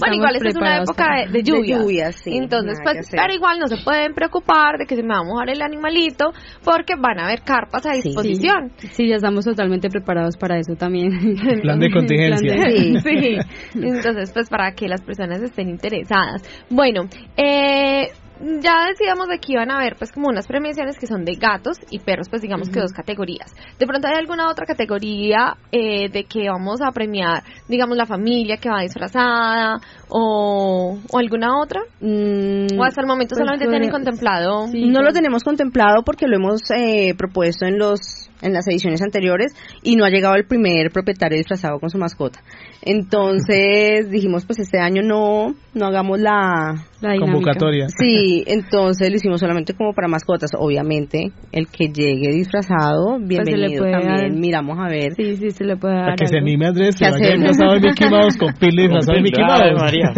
bueno, 0.00 0.14
igual 0.14 0.36
esta 0.36 0.48
es 0.48 0.56
una 0.56 0.82
época 0.82 1.06
de, 1.30 1.42
lluvia. 1.42 2.10
Entonces, 2.26 2.78
pues, 2.82 3.08
pero 3.10 3.32
igual 3.32 3.58
no 3.60 3.68
se 3.68 3.76
pueden 3.84 4.12
preocupar 4.12 4.78
de 4.78 4.86
que 4.86 4.96
se 4.96 5.02
me 5.02 5.14
va 5.14 5.20
a 5.20 5.24
mojar 5.24 5.50
el 5.50 5.62
animalito 5.62 6.32
porque 6.64 6.94
van 6.98 7.20
a 7.20 7.26
haber 7.26 7.42
carpas 7.42 7.86
a 7.86 7.92
disposición. 7.92 8.72
Sí, 8.90 9.08
ya 9.08 9.16
estamos 9.16 9.44
totalmente 9.44 9.88
preparados 9.88 10.36
para 10.36 10.58
eso 10.58 10.74
también. 10.74 11.10
Plan 11.62 11.78
de 11.78 11.90
contingencia. 11.90 12.54
sí. 13.04 13.38
Entonces, 13.74 14.32
pues, 14.32 14.48
para 14.48 14.72
que 14.72 14.88
las 14.88 15.02
personas 15.02 15.40
estén 15.42 15.68
interesadas. 15.68 16.42
Bueno, 16.70 17.02
eh 17.36 18.08
ya 18.40 18.86
decíamos 18.88 19.28
de 19.28 19.38
que 19.38 19.52
iban 19.52 19.70
a 19.70 19.76
haber 19.76 19.96
pues 19.96 20.12
como 20.12 20.28
unas 20.28 20.46
premiaciones 20.46 20.98
que 20.98 21.06
son 21.06 21.24
de 21.24 21.34
gatos 21.34 21.78
y 21.90 21.98
perros, 21.98 22.28
pues 22.28 22.42
digamos 22.42 22.68
que 22.68 22.80
dos 22.80 22.92
categorías. 22.92 23.54
De 23.78 23.86
pronto 23.86 24.08
hay 24.08 24.14
alguna 24.14 24.50
otra 24.50 24.66
categoría 24.66 25.56
eh, 25.72 26.08
de 26.10 26.24
que 26.24 26.48
vamos 26.48 26.80
a 26.82 26.90
premiar, 26.92 27.42
digamos, 27.68 27.96
la 27.96 28.06
familia 28.06 28.58
que 28.58 28.68
va 28.68 28.82
disfrazada 28.82 29.76
o, 30.08 30.98
o 31.10 31.18
alguna 31.18 31.58
otra. 31.60 31.80
Mm, 32.00 32.78
o 32.78 32.84
hasta 32.84 33.00
el 33.00 33.06
momento 33.06 33.34
pues 33.34 33.40
solamente 33.40 33.66
tienen 33.66 33.90
contemplado. 33.90 34.66
no 34.72 35.02
lo 35.02 35.12
tenemos 35.12 35.42
contemplado 35.42 36.02
porque 36.04 36.26
lo 36.26 36.36
hemos 36.36 36.60
eh, 36.76 37.14
propuesto 37.16 37.66
en 37.66 37.78
los 37.78 38.25
en 38.42 38.52
las 38.52 38.66
ediciones 38.68 39.02
anteriores 39.02 39.52
y 39.82 39.96
no 39.96 40.04
ha 40.04 40.10
llegado 40.10 40.34
el 40.34 40.46
primer 40.46 40.90
propietario 40.90 41.38
disfrazado 41.38 41.78
con 41.78 41.90
su 41.90 41.98
mascota. 41.98 42.40
Entonces 42.82 44.10
dijimos, 44.10 44.44
pues 44.46 44.60
este 44.60 44.78
año 44.78 45.02
no, 45.02 45.54
no 45.74 45.86
hagamos 45.86 46.20
la, 46.20 46.84
convocatoria. 47.18 47.88
Sí, 47.88 48.44
entonces 48.46 49.10
lo 49.10 49.16
hicimos 49.16 49.40
solamente 49.40 49.74
como 49.74 49.92
para 49.92 50.08
mascotas. 50.08 50.50
Obviamente, 50.58 51.32
el 51.52 51.68
que 51.68 51.88
llegue 51.88 52.32
disfrazado, 52.32 53.16
pues 53.18 53.28
bienvenido 53.28 53.84
también. 53.90 54.38
Miramos 54.38 54.78
a 54.78 54.88
ver. 54.88 55.12
Sí, 55.16 55.36
sí, 55.36 55.50
se 55.50 55.64
le 55.64 55.76
puede 55.76 55.94
dar. 55.94 56.12
A 56.12 56.14
que 56.14 56.26
se 56.26 56.38
anime 56.38 56.66
Andrés, 56.66 56.96
se 56.96 57.10
vaya 57.10 57.34
disfrazado 57.34 57.74
de 57.74 57.80
Mickey 57.80 58.08
Mouse 58.10 58.36
con 58.36 58.52
Pili 58.54 58.82
disfrazado 58.82 59.16
de 59.16 59.22
Mickey 59.22 59.44
Mouse. 59.44 59.80
María. 59.80 60.12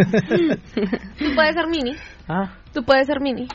Tú 1.18 1.34
puedes 1.34 1.54
ser 1.54 1.66
mini. 1.68 1.94
Ah. 2.28 2.54
Tú 2.72 2.82
puedes 2.84 3.06
ser 3.06 3.20
mini. 3.20 3.46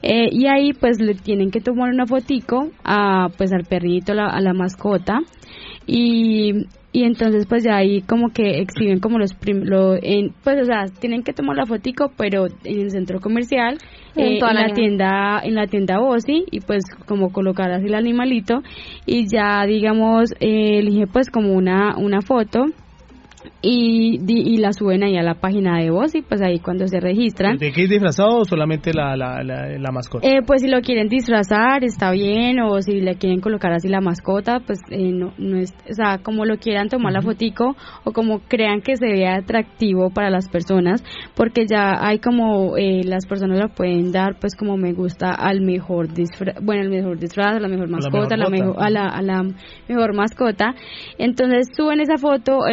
eh, 0.02 0.28
y 0.30 0.46
ahí 0.46 0.72
pues 0.72 1.00
le 1.00 1.14
tienen 1.14 1.50
que 1.50 1.60
tomar 1.60 1.90
una 1.92 2.06
fotico 2.06 2.70
a 2.84 3.28
pues 3.36 3.52
al 3.52 3.64
perrito, 3.64 4.14
la, 4.14 4.26
a 4.26 4.40
la 4.40 4.52
mascota. 4.52 5.20
Y 5.86 6.66
y 6.92 7.04
entonces 7.04 7.46
pues 7.48 7.62
ya 7.62 7.76
ahí 7.76 8.02
como 8.02 8.30
que 8.30 8.60
exhiben 8.60 8.98
como 8.98 9.18
los 9.18 9.32
prim 9.34 9.62
lo, 9.62 9.94
en, 9.94 10.34
pues 10.42 10.60
o 10.60 10.64
sea 10.64 10.86
tienen 10.86 11.22
que 11.22 11.32
tomar 11.32 11.56
la 11.56 11.64
fotico 11.64 12.10
pero 12.16 12.46
en 12.64 12.80
el 12.80 12.90
centro 12.90 13.20
comercial 13.20 13.78
En 14.16 14.24
eh, 14.24 14.38
en 14.38 14.54
la 14.54 14.74
tienda 14.74 15.40
en 15.44 15.54
la 15.54 15.66
tienda 15.68 16.00
Osi 16.00 16.46
y 16.50 16.60
pues 16.60 16.82
como 17.06 17.32
colocar 17.32 17.70
así 17.70 17.86
el 17.86 17.94
animalito. 17.94 18.62
Y 19.06 19.28
ya 19.32 19.64
digamos 19.66 20.32
eh, 20.40 20.78
elige 20.80 21.06
pues 21.06 21.30
como 21.30 21.52
una 21.52 21.96
una 21.96 22.22
foto 22.22 22.66
y, 23.62 24.18
di- 24.18 24.42
y 24.54 24.56
la 24.58 24.72
suben 24.72 25.02
ahí 25.02 25.16
a 25.16 25.22
la 25.22 25.34
página 25.34 25.78
de 25.78 25.90
voz 25.90 26.14
y 26.14 26.22
pues 26.22 26.40
ahí 26.42 26.58
cuando 26.58 26.86
se 26.86 27.00
registran. 27.00 27.56
¿De 27.58 27.72
qué 27.72 27.84
es 27.84 27.90
disfrazado 27.90 28.38
o 28.38 28.44
solamente 28.44 28.92
la, 28.92 29.16
la, 29.16 29.42
la, 29.42 29.68
la 29.78 29.90
mascota? 29.92 30.26
eh, 30.28 30.40
pues 30.46 30.62
si 30.62 30.68
lo 30.68 30.80
quieren 30.80 31.08
disfrazar 31.08 31.84
está 31.84 32.10
bien 32.10 32.60
o 32.60 32.80
si 32.82 33.00
le 33.00 33.14
quieren 33.16 33.40
colocar 33.40 33.72
así 33.72 33.88
la 33.88 34.00
mascota 34.00 34.60
pues 34.60 34.80
eh, 34.90 35.12
no, 35.12 35.32
no 35.38 35.58
es 35.58 35.72
o 35.90 35.94
sea 35.94 36.18
como 36.22 36.44
lo 36.44 36.56
quieran 36.58 36.88
tomar 36.88 37.12
la 37.12 37.22
fotico 37.22 37.76
o 38.04 38.12
como 38.12 38.40
crean 38.48 38.80
que 38.82 38.96
se 38.96 39.06
vea 39.06 39.36
atractivo 39.36 40.10
para 40.10 40.30
las 40.30 40.48
personas 40.48 41.02
porque 41.34 41.66
ya 41.66 41.94
hay 42.06 42.18
como 42.18 42.76
eh, 42.76 43.02
las 43.04 43.26
personas 43.26 43.58
la 43.58 43.68
pueden 43.68 44.12
dar 44.12 44.38
pues 44.40 44.54
como 44.56 44.76
me 44.76 44.92
gusta 44.92 45.30
al 45.32 45.60
mejor 45.60 46.12
disfraz 46.12 46.56
bueno 46.62 46.82
el 46.82 46.90
mejor 46.90 47.18
disfraz 47.18 47.56
a 47.56 47.60
la 47.60 47.68
mejor 47.68 47.88
mascota 47.88 48.34
a 48.34 48.38
la 48.38 48.48
mejor 48.50 48.76
a 48.78 48.90
la, 48.90 49.06
a 49.08 49.22
la 49.22 49.42
mejor 49.88 50.14
mascota. 50.14 50.74
Entonces 51.18 51.68
suben 51.76 52.00
esa 52.00 52.16
foto 52.16 52.66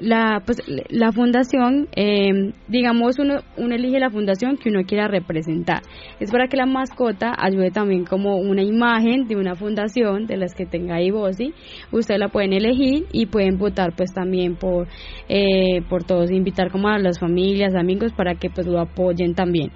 la 0.00 0.42
pues 0.44 0.58
la 0.88 1.12
fundación 1.12 1.88
eh, 1.94 2.52
digamos 2.68 3.18
uno 3.18 3.40
uno 3.56 3.74
elige 3.74 3.98
la 3.98 4.10
fundación 4.10 4.56
que 4.56 4.70
uno 4.70 4.82
quiera 4.86 5.08
representar. 5.08 5.82
Es 6.20 6.30
para 6.30 6.48
que 6.48 6.56
la 6.56 6.66
mascota 6.66 7.34
ayude 7.36 7.70
también 7.70 8.04
como 8.04 8.36
una 8.36 8.62
imagen 8.62 9.26
de 9.26 9.36
una 9.36 9.54
fundación 9.54 10.26
de 10.26 10.36
las 10.36 10.54
que 10.54 10.66
tenga 10.66 10.96
ahí 10.96 11.10
Bossy 11.10 11.52
ustedes 11.90 12.20
la 12.20 12.28
pueden 12.28 12.52
elegir 12.52 13.06
y 13.12 13.26
pueden 13.26 13.58
votar 13.58 13.94
pues 13.96 14.12
también 14.12 14.56
por 14.56 14.88
eh, 15.28 15.82
por 15.88 16.04
todos 16.04 16.30
invitar 16.30 16.70
como 16.70 16.88
a 16.88 16.98
las 16.98 17.18
familias 17.18 17.74
amigos 17.74 18.12
para 18.12 18.34
que 18.34 18.50
pues 18.50 18.66
lo 18.66 18.80
apoyen 18.80 19.34
también. 19.34 19.70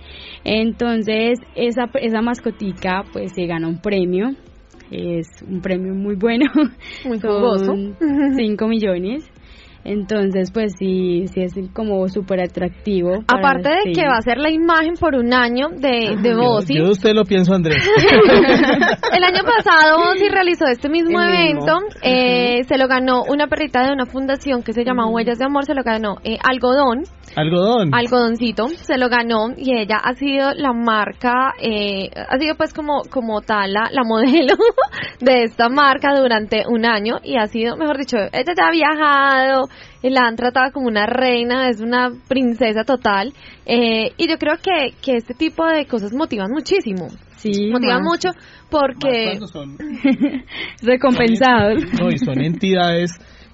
Entonces 0.45 1.39
esa 1.55 1.91
esa 2.01 2.23
mascotica 2.23 3.05
pues 3.13 3.33
se 3.35 3.47
gana 3.47 3.69
un 3.69 3.81
premio. 3.81 4.31
Es 4.91 5.27
un 5.49 5.63
premio 5.63 5.95
muy 5.95 6.17
bueno. 6.17 6.45
Muy 7.07 7.19
jugoso. 7.23 7.65
son 7.65 7.97
5 8.37 8.69
millones 8.69 9.25
entonces 9.85 10.51
pues 10.53 10.73
sí 10.79 11.27
sí 11.33 11.43
es 11.43 11.53
como 11.75 12.09
súper 12.09 12.41
atractivo 12.43 13.23
Aparte 13.27 13.69
de 13.69 13.81
sí. 13.85 13.93
que 13.93 14.07
va 14.07 14.17
a 14.19 14.23
ser 14.23 14.39
la 14.39 14.51
imagen 14.51 14.95
por 14.99 15.15
un 15.15 15.33
año 15.33 15.69
de, 15.71 16.17
de 16.23 16.31
Yo, 16.31 16.37
Bossy. 16.37 16.75
yo 16.77 16.85
de 16.85 16.91
usted 16.91 17.13
lo 17.15 17.25
pienso, 17.25 17.55
Andrés. 17.55 17.83
El 19.13 19.25
año 19.25 19.43
pasado 19.45 19.99
Bossy 20.05 20.29
realizó 20.29 20.67
este 20.67 20.89
mismo 20.89 21.21
El 21.21 21.31
mismo. 21.31 21.63
evento. 21.63 21.75
eh, 22.03 22.65
se 22.65 22.79
lo 22.79 22.89
ganó 22.89 23.23
una 23.29 23.47
perrita 23.47 23.85
de 23.87 23.93
una 23.93 24.07
fundación 24.07 24.63
que 24.63 24.73
se 24.73 24.85
llama 24.85 25.07
Huellas 25.09 25.39
de 25.39 25.45
Amor. 25.45 25.65
Se 25.65 25.75
lo 25.75 25.83
ganó 25.83 26.17
eh, 26.25 26.39
Algodón, 26.43 27.03
Algodón. 27.37 27.95
Algodoncito. 27.95 28.69
Se 28.69 28.99
lo 28.99 29.09
ganó 29.09 29.49
y 29.57 29.77
ella 29.79 29.97
ha 30.03 30.15
sido 30.15 30.53
la 30.55 30.73
marca, 30.73 31.53
eh, 31.61 32.11
ha 32.29 32.39
sido 32.39 32.55
pues 32.57 32.73
como, 32.75 33.03
como 33.11 33.41
tal 33.41 33.73
la, 33.73 33.89
la 33.91 34.03
modelo 34.05 34.55
de 35.21 35.45
esta 35.45 35.69
marca 35.69 36.15
durante 36.19 36.65
un 36.69 36.85
año 36.87 37.19
y 37.23 37.37
ha 37.37 37.47
sido, 37.47 37.77
mejor 37.77 37.99
dicho, 37.99 38.17
ella 38.33 38.53
ya 38.57 38.67
ha 38.67 38.71
viajado, 38.71 39.63
y 40.03 40.11
la 40.11 40.23
han 40.27 40.37
tratado 40.37 40.73
como 40.73 40.89
una 40.89 41.07
reina, 41.07 41.69
es 41.69 41.81
una 41.81 42.11
princesa 42.29 42.85
total. 42.85 43.33
eh, 43.67 44.13
y 44.17 44.29
yo 44.29 44.37
creo 44.39 44.57
que, 44.63 44.95
que 45.03 45.17
este 45.17 45.35
tipo 45.35 45.67
de 45.67 45.87
cosas 45.87 46.13
motivan 46.13 46.51
muchísimo. 46.51 47.09
sí 47.37 47.71
Motivan 47.71 48.03
más 48.03 48.13
mucho 48.13 48.29
porque... 48.71 49.39
Son- 49.53 49.77
recompensados 50.83 51.83
No, 52.01 52.11
y 52.11 52.19
son 52.19 52.41
entidades 52.41 53.11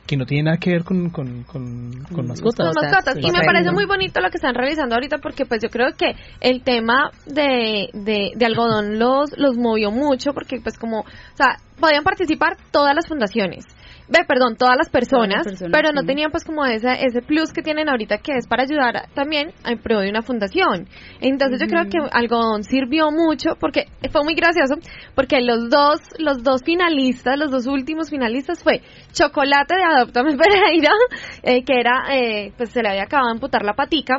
que 0.07 0.17
no 0.17 0.25
tienen 0.25 0.47
nada 0.47 0.57
que 0.57 0.71
ver 0.71 0.85
con, 0.85 1.11
con, 1.11 1.43
con, 1.45 2.03
con 2.15 2.27
mascotas. 2.27 2.69
Con 2.75 2.83
mascotas. 2.83 3.15
sí. 3.15 3.21
Y 3.23 3.31
me 3.31 3.45
parece 3.45 3.71
muy 3.73 3.85
bonito 3.85 4.23
lo 4.23 4.31
que 4.31 4.39
están 4.39 4.55
realizando 4.55 4.95
ahorita 4.95 5.19
porque 5.19 5.45
pues 5.45 5.63
yo 5.63 5.69
creo 5.69 5.89
que 5.99 6.13
el 6.41 6.63
tema 6.63 7.11
de, 7.27 7.91
de, 7.93 8.31
de 8.35 8.47
algodón 8.47 8.99
los, 8.99 9.37
los 9.37 9.59
movió 9.59 9.91
mucho 9.91 10.33
porque 10.33 10.61
pues 10.63 10.79
como, 10.79 11.01
o 11.01 11.37
sea, 11.37 11.59
podían 11.79 12.05
participar 12.05 12.57
todas 12.73 12.95
las 12.95 13.07
fundaciones. 13.07 13.67
Ve, 14.09 14.25
perdón, 14.27 14.57
todas 14.57 14.77
las 14.77 14.89
personas, 14.89 15.45
Todas 15.45 15.47
las 15.47 15.53
personas, 15.53 15.73
pero 15.73 15.93
no 15.93 16.01
sí. 16.03 16.07
tenían 16.07 16.31
pues 16.31 16.45
como 16.45 16.65
ese, 16.65 16.89
ese 17.05 17.21
plus 17.21 17.53
que 17.53 17.63
tienen 17.63 17.89
ahorita 17.89 18.19
que 18.19 18.33
es 18.37 18.47
para 18.47 18.63
ayudar 18.63 19.09
también 19.15 19.53
en 19.65 19.79
pro 19.79 20.01
de 20.01 20.09
una 20.09 20.23
fundación. 20.23 20.89
Entonces 21.21 21.61
yo 21.61 21.67
creo 21.67 21.85
que 21.85 21.99
algodón 22.13 22.65
sirvió 22.65 23.11
mucho 23.11 23.57
porque 23.61 23.85
fue 24.11 24.25
muy 24.25 24.35
gracioso 24.35 24.77
porque 25.15 25.41
los 25.41 25.69
dos, 25.69 26.01
los 26.19 26.43
dos 26.43 26.63
finalistas, 26.65 27.39
los 27.39 27.51
dos 27.51 27.67
últimos 27.67 28.11
finalistas 28.11 28.63
fue 28.63 28.81
Chocolate 29.13 29.75
de 29.75 29.83
Adoptame 29.83 30.37
Pereira, 30.37 30.93
eh, 31.43 31.65
que 31.65 31.79
era, 31.79 32.05
eh, 32.11 32.53
pues 32.57 32.71
se 32.71 32.83
le 32.83 32.89
había 32.89 33.03
acabado 33.03 33.29
de 33.29 33.35
amputar 33.35 33.63
la 33.65 33.75
patica, 33.75 34.19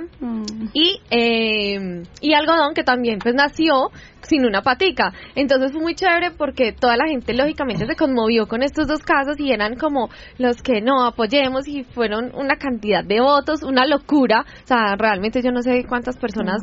y, 0.74 1.02
eh, 1.10 2.04
y 2.22 2.34
Algodón, 2.34 2.74
que 2.74 2.84
también 2.84 3.20
pues 3.20 3.34
nació 3.34 3.90
sin 4.22 4.46
una 4.46 4.62
patica. 4.62 5.14
Entonces 5.36 5.72
fue 5.72 5.82
muy 5.82 5.96
chévere 5.96 6.32
porque 6.32 6.74
toda 6.74 6.96
la 6.98 7.08
gente 7.08 7.34
lógicamente 7.34 7.86
se 7.86 7.96
conmovió 7.96 8.48
con 8.48 8.64
estos 8.64 8.88
dos 8.88 9.02
casos 9.02 9.40
y 9.40 9.52
eran 9.52 9.76
como 9.80 10.10
los 10.38 10.62
que 10.62 10.82
no 10.82 11.04
apoyemos 11.04 11.68
y 11.68 11.84
fueron 11.84 12.32
una 12.36 12.58
cantidad 12.58 13.04
de 13.04 13.20
votos, 13.22 13.64
una 13.64 13.88
locura. 13.88 14.46
O 14.64 14.68
sea, 14.68 14.96
realmente 14.96 15.42
yo 15.42 15.52
no 15.52 15.62
sé 15.62 15.86
cuántas 15.88 16.18
personas 16.18 16.62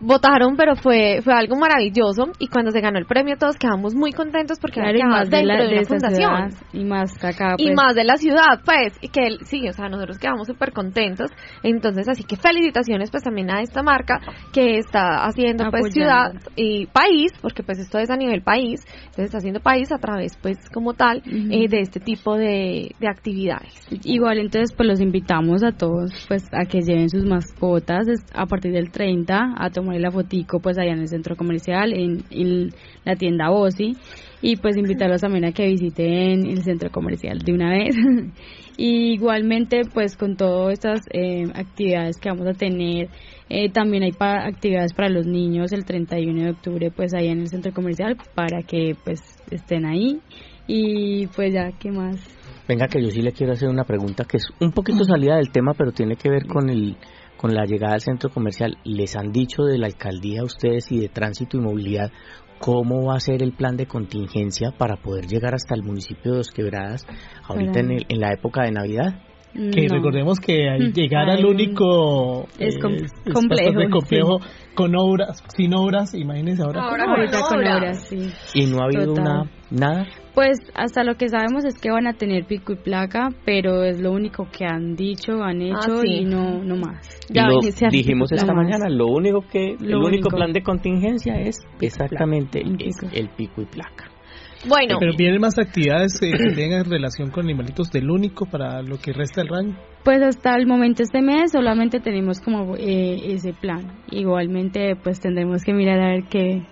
votaron, 0.00 0.56
pero 0.56 0.76
fue 0.76 1.20
fue 1.22 1.34
algo 1.34 1.56
maravilloso. 1.56 2.24
Y 2.38 2.48
cuando 2.48 2.70
se 2.70 2.80
ganó 2.80 2.98
el 2.98 3.06
premio 3.06 3.36
todos 3.38 3.56
quedamos 3.56 3.94
muy 3.94 4.12
contentos 4.12 4.58
porque 4.60 4.80
Claro, 4.80 4.96
quedamos 4.96 5.18
más 5.18 5.30
de, 5.30 5.44
la, 5.44 5.56
de 5.64 5.84
fundación. 5.84 6.50
ciudad, 6.50 6.66
y 6.72 6.84
más 6.84 7.24
acá 7.24 7.54
y 7.58 7.64
pues, 7.66 7.76
más 7.76 7.94
de 7.94 8.04
la 8.04 8.16
ciudad, 8.16 8.60
pues, 8.64 8.96
y 9.00 9.08
que 9.08 9.26
él- 9.26 9.38
sí, 9.44 9.68
o 9.68 9.72
sea, 9.72 9.88
nosotros 9.88 10.18
quedamos 10.18 10.46
súper 10.46 10.72
contentos. 10.72 11.30
Entonces, 11.62 12.08
así 12.08 12.24
que 12.24 12.36
felicitaciones, 12.36 13.10
pues, 13.10 13.22
también 13.22 13.50
a 13.50 13.60
esta 13.62 13.82
marca 13.82 14.20
que 14.52 14.78
está 14.78 15.24
haciendo, 15.26 15.70
pues, 15.70 15.92
ciudad 15.92 16.32
y 16.56 16.86
país, 16.86 17.32
porque, 17.40 17.62
pues, 17.62 17.78
esto 17.78 17.98
es 17.98 18.10
a 18.10 18.16
nivel 18.16 18.42
país, 18.42 18.80
entonces 19.00 19.26
está 19.26 19.38
haciendo 19.38 19.60
país 19.60 19.90
a 19.92 19.98
través, 19.98 20.36
pues, 20.40 20.56
como 20.72 20.94
tal, 20.94 21.22
eh, 21.26 21.68
de 21.68 21.80
este 21.80 22.00
tipo 22.00 22.36
de, 22.36 22.94
de 22.98 23.08
actividades. 23.08 23.72
Igual 24.04 24.38
entonces 24.38 24.74
pues 24.76 24.88
los 24.88 25.00
invitamos 25.00 25.62
a 25.62 25.72
todos 25.72 26.10
pues 26.28 26.44
a 26.52 26.64
que 26.64 26.80
lleven 26.80 27.08
sus 27.08 27.24
mascotas 27.24 28.06
a 28.34 28.46
partir 28.46 28.72
del 28.72 28.90
30 28.90 29.54
a 29.56 29.70
tomar 29.70 29.87
la 29.96 30.10
fotico 30.10 30.60
pues 30.60 30.78
allá 30.78 30.92
en 30.92 31.00
el 31.00 31.08
centro 31.08 31.36
comercial 31.36 31.92
en, 31.92 32.22
en 32.30 32.70
la 33.04 33.16
tienda 33.16 33.50
Osi 33.50 33.96
y 34.42 34.56
pues 34.56 34.76
invitarlos 34.76 35.20
también 35.20 35.44
a 35.46 35.52
que 35.52 35.66
visiten 35.66 36.46
el 36.46 36.62
centro 36.62 36.90
comercial 36.90 37.38
de 37.38 37.52
una 37.52 37.70
vez. 37.70 37.94
Y 38.80 39.14
igualmente 39.14 39.82
pues 39.92 40.16
con 40.16 40.36
todas 40.36 40.74
estas 40.74 41.00
eh, 41.12 41.42
actividades 41.52 42.16
que 42.18 42.28
vamos 42.28 42.46
a 42.46 42.52
tener 42.52 43.08
eh, 43.48 43.70
también 43.72 44.04
hay 44.04 44.12
pa- 44.12 44.46
actividades 44.46 44.92
para 44.92 45.08
los 45.08 45.26
niños 45.26 45.72
el 45.72 45.84
31 45.84 46.44
de 46.44 46.50
octubre 46.50 46.90
pues 46.94 47.12
allá 47.12 47.32
en 47.32 47.40
el 47.40 47.48
centro 47.48 47.72
comercial 47.72 48.16
para 48.36 48.62
que 48.62 48.94
pues 49.04 49.20
estén 49.50 49.84
ahí. 49.84 50.20
Y 50.68 51.26
pues 51.28 51.52
ya 51.54 51.72
qué 51.80 51.90
más 51.90 52.16
Venga, 52.68 52.86
que 52.86 53.02
yo 53.02 53.10
sí 53.10 53.22
le 53.22 53.32
quiero 53.32 53.54
hacer 53.54 53.68
una 53.68 53.84
pregunta 53.84 54.24
que 54.24 54.36
es 54.36 54.44
un 54.60 54.70
poquito 54.72 55.02
salida 55.02 55.36
del 55.36 55.50
tema, 55.50 55.72
pero 55.76 55.90
tiene 55.90 56.16
que 56.16 56.28
ver 56.28 56.46
con 56.46 56.68
el 56.68 56.96
con 57.38 57.54
la 57.54 57.64
llegada 57.64 57.94
al 57.94 58.02
centro 58.02 58.28
comercial. 58.28 58.76
¿Les 58.84 59.16
han 59.16 59.32
dicho 59.32 59.62
de 59.62 59.78
la 59.78 59.86
alcaldía 59.86 60.42
a 60.42 60.44
ustedes 60.44 60.92
y 60.92 61.00
de 61.00 61.08
tránsito 61.08 61.56
y 61.56 61.60
movilidad 61.60 62.10
cómo 62.58 63.06
va 63.06 63.14
a 63.16 63.20
ser 63.20 63.42
el 63.42 63.52
plan 63.52 63.76
de 63.76 63.86
contingencia 63.86 64.72
para 64.76 64.96
poder 64.96 65.26
llegar 65.26 65.54
hasta 65.54 65.74
el 65.74 65.84
municipio 65.84 66.32
de 66.32 66.36
Dos 66.38 66.50
Quebradas 66.50 67.06
ahorita 67.48 67.80
en, 67.80 67.92
el- 67.92 68.06
en 68.08 68.20
la 68.20 68.32
época 68.32 68.64
de 68.64 68.72
Navidad? 68.72 69.22
Que 69.54 69.86
No. 69.88 69.94
recordemos 69.96 70.38
que 70.38 70.68
al 70.68 70.90
Mm, 70.90 70.92
llegar 70.92 71.28
al 71.30 71.44
único 71.44 72.46
es 72.58 72.78
com- 72.78 72.92
bastante 72.92 73.32
complejo, 73.32 73.90
complejo 73.90 74.40
con 74.74 74.94
obras, 74.94 75.42
sin 75.56 75.74
obras, 75.74 76.14
imagínense 76.14 76.62
ahora. 76.62 76.82
Ahora 76.82 77.04
con 77.06 77.14
obras. 77.14 77.32
ahorita 77.34 77.48
con 77.48 77.58
obras. 77.58 77.76
horas, 77.76 78.08
sí. 78.08 78.30
Y 78.54 78.66
no 78.66 78.80
ha 78.82 78.84
habido 78.84 79.06
Total. 79.14 79.24
una 79.24 79.50
nada. 79.70 80.06
Pues 80.34 80.58
hasta 80.74 81.02
lo 81.02 81.16
que 81.16 81.28
sabemos 81.28 81.64
es 81.64 81.74
que 81.80 81.90
van 81.90 82.06
a 82.06 82.12
tener 82.12 82.44
pico 82.44 82.72
y 82.72 82.76
placa, 82.76 83.30
pero 83.44 83.82
es 83.82 84.00
lo 84.00 84.12
único 84.12 84.46
que 84.56 84.64
han 84.66 84.94
dicho, 84.94 85.42
han 85.42 85.60
hecho 85.62 86.02
sí. 86.02 86.18
y 86.20 86.24
no 86.24 86.62
no 86.62 86.76
más. 86.76 87.18
Ya 87.30 87.48
lo 87.48 87.58
dijimos 87.90 88.30
esta 88.30 88.54
mañana, 88.54 88.88
lo 88.88 89.06
único 89.06 89.40
que 89.50 89.72
el 89.72 89.90
Lo 89.90 89.98
único 89.98 90.28
único. 90.28 90.30
plan 90.30 90.52
de 90.52 90.62
contingencia 90.62 91.40
es 91.40 91.58
exactamente 91.80 92.60
es 92.60 93.00
pico. 93.00 93.12
el 93.12 93.28
pico 93.30 93.62
y 93.62 93.66
placa. 93.66 94.07
Bueno, 94.66 94.96
Pero 94.98 95.12
vienen 95.16 95.40
más 95.40 95.58
actividades 95.58 96.20
eh, 96.20 96.32
que 96.32 96.54
tengan 96.54 96.84
relación 96.84 97.30
con 97.30 97.44
animalitos 97.44 97.90
del 97.90 98.10
único 98.10 98.46
para 98.46 98.82
lo 98.82 98.98
que 98.98 99.12
resta 99.12 99.40
del 99.40 99.50
rango. 99.50 99.78
Pues 100.04 100.20
hasta 100.22 100.56
el 100.56 100.66
momento 100.66 101.02
este 101.02 101.22
mes 101.22 101.52
solamente 101.52 102.00
tenemos 102.00 102.40
como 102.40 102.74
eh, 102.76 103.34
ese 103.34 103.52
plan. 103.52 104.02
Igualmente 104.10 104.96
pues 104.96 105.20
tendremos 105.20 105.62
que 105.62 105.72
mirar 105.72 106.00
a 106.00 106.08
ver 106.08 106.24
qué 106.28 106.62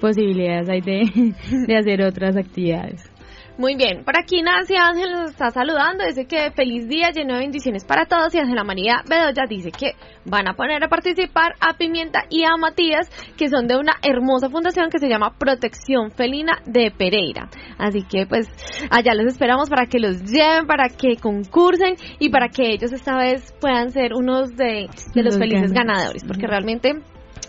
posibilidades 0.00 0.68
hay 0.68 0.80
de, 0.80 1.34
de 1.66 1.76
hacer 1.76 2.02
otras 2.02 2.36
actividades. 2.36 3.11
Muy 3.58 3.76
bien, 3.76 4.02
por 4.02 4.18
aquí 4.18 4.40
Nancy 4.40 4.76
Ángel 4.76 5.12
nos 5.12 5.30
está 5.32 5.50
saludando, 5.50 6.06
dice 6.06 6.24
que 6.24 6.50
feliz 6.52 6.88
día, 6.88 7.10
lleno 7.10 7.34
de 7.34 7.40
bendiciones 7.40 7.84
para 7.84 8.06
todos 8.06 8.34
y 8.34 8.38
Ángela 8.38 8.64
María 8.64 9.02
Bedoya 9.06 9.44
dice 9.46 9.70
que 9.70 9.92
van 10.24 10.48
a 10.48 10.54
poner 10.54 10.82
a 10.82 10.88
participar 10.88 11.52
a 11.60 11.74
Pimienta 11.74 12.24
y 12.30 12.44
a 12.44 12.56
Matías, 12.56 13.10
que 13.36 13.50
son 13.50 13.66
de 13.66 13.76
una 13.76 13.92
hermosa 14.02 14.48
fundación 14.48 14.88
que 14.88 14.98
se 14.98 15.08
llama 15.08 15.34
Protección 15.38 16.10
Felina 16.10 16.62
de 16.64 16.90
Pereira. 16.90 17.50
Así 17.78 18.02
que 18.02 18.26
pues 18.26 18.48
allá 18.90 19.14
los 19.14 19.26
esperamos 19.26 19.68
para 19.68 19.84
que 19.84 19.98
los 19.98 20.22
lleven, 20.22 20.66
para 20.66 20.88
que 20.88 21.16
concursen 21.16 21.96
y 22.18 22.30
para 22.30 22.48
que 22.48 22.72
ellos 22.72 22.92
esta 22.92 23.18
vez 23.18 23.52
puedan 23.60 23.90
ser 23.90 24.14
unos 24.14 24.56
de, 24.56 24.88
de 25.14 25.22
los, 25.22 25.36
felices 25.36 25.72
ganadores, 25.72 26.24
porque 26.24 26.46
realmente 26.46 26.94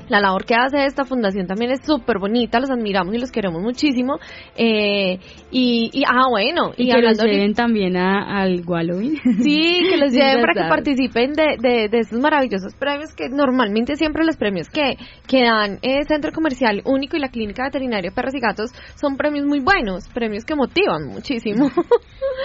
la 0.10 0.20
labor 0.20 0.46
que 0.46 0.56
hace 0.56 0.86
esta 0.86 1.06
fundación 1.06 1.48
también 1.48 1.72
es 1.72 1.80
súper 1.86 2.20
bonita, 2.20 2.60
los 2.60 2.70
admiramos 2.70 3.16
y 3.16 3.20
los 3.20 3.32
queremos 3.32 3.62
muchísimo. 3.62 4.20
Eh, 4.56 5.20
y, 5.52 6.04
ah, 6.08 6.28
bueno, 6.30 6.72
y, 6.78 6.92
que 6.92 7.02
los 7.02 7.18
lleven 7.22 7.54
también 7.54 7.96
al 7.98 8.64
Halloween. 8.64 9.18
Sí, 9.42 9.82
que 9.90 9.98
los 9.98 10.12
lleven 10.12 10.42
para 10.42 10.54
que 10.54 10.70
participen 10.70 11.34
de, 11.34 11.58
de, 11.60 11.88
de, 11.90 12.00
estos 12.00 12.20
maravillosos 12.20 12.76
premios 12.76 13.14
que 13.16 13.30
normalmente 13.30 13.96
siempre 13.96 14.26
los 14.26 14.38
premios 14.38 14.70
que, 14.70 14.98
que 15.28 15.44
dan 15.44 15.80
el 15.82 16.06
Centro 16.08 16.32
Comercial 16.32 16.82
Único 16.86 17.18
y 17.18 17.20
la 17.20 17.30
Clínica 17.30 17.64
Veterinaria 17.64 18.12
Perros 18.12 18.36
y 18.36 18.40
Gatos 18.40 18.72
son 18.96 19.18
premios 19.18 19.46
muy 19.46 19.60
buenos, 19.60 20.08
premios 20.10 20.44
que 20.46 20.56
motivan 20.56 21.08
muchísimo. 21.08 21.70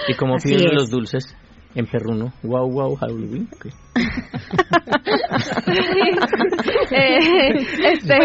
¿Y 0.07 0.13
cómo 0.15 0.35
piden 0.43 0.75
los 0.75 0.89
dulces? 0.89 1.35
En 1.75 1.85
perruno. 1.85 2.33
Wow, 2.43 2.71
wow, 2.71 2.95
Halloween. 2.95 3.49
eh, 6.91 7.49
este, 7.91 8.17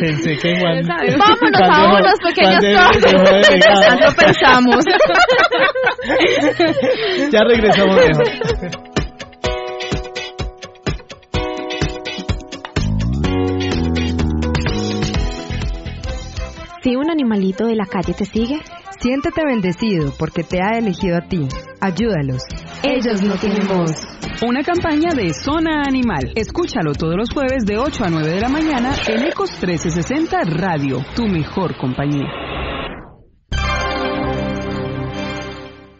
Pensé 0.00 0.36
que 0.38 0.50
igual. 0.50 0.82
Vámonos, 0.86 1.60
vámonos, 1.60 2.18
pequeños 2.24 2.64
Tanto 3.86 4.08
pensamos. 4.16 4.84
ya 7.30 7.44
regresamos 7.44 7.96
mejor. 7.96 8.24
Si 16.82 16.94
un 16.94 17.10
animalito 17.10 17.66
de 17.66 17.74
la 17.74 17.86
calle 17.86 18.14
te 18.14 18.24
sigue, 18.24 18.60
Siéntete 19.00 19.44
bendecido 19.44 20.12
porque 20.18 20.42
te 20.42 20.62
ha 20.62 20.78
elegido 20.78 21.18
a 21.18 21.28
ti. 21.28 21.46
Ayúdalos. 21.80 22.42
Ellos 22.82 23.22
no 23.22 23.36
tienen 23.36 23.68
voz. 23.68 23.92
Una 24.46 24.62
campaña 24.62 25.10
de 25.14 25.32
Zona 25.34 25.82
Animal. 25.86 26.32
Escúchalo 26.34 26.92
todos 26.92 27.16
los 27.16 27.30
jueves 27.30 27.64
de 27.66 27.78
8 27.78 28.04
a 28.04 28.10
9 28.10 28.28
de 28.28 28.40
la 28.40 28.48
mañana 28.48 28.94
en 29.06 29.26
Ecos 29.26 29.50
1360 29.52 30.38
Radio, 30.44 31.04
tu 31.14 31.26
mejor 31.26 31.76
compañía. 31.76 32.26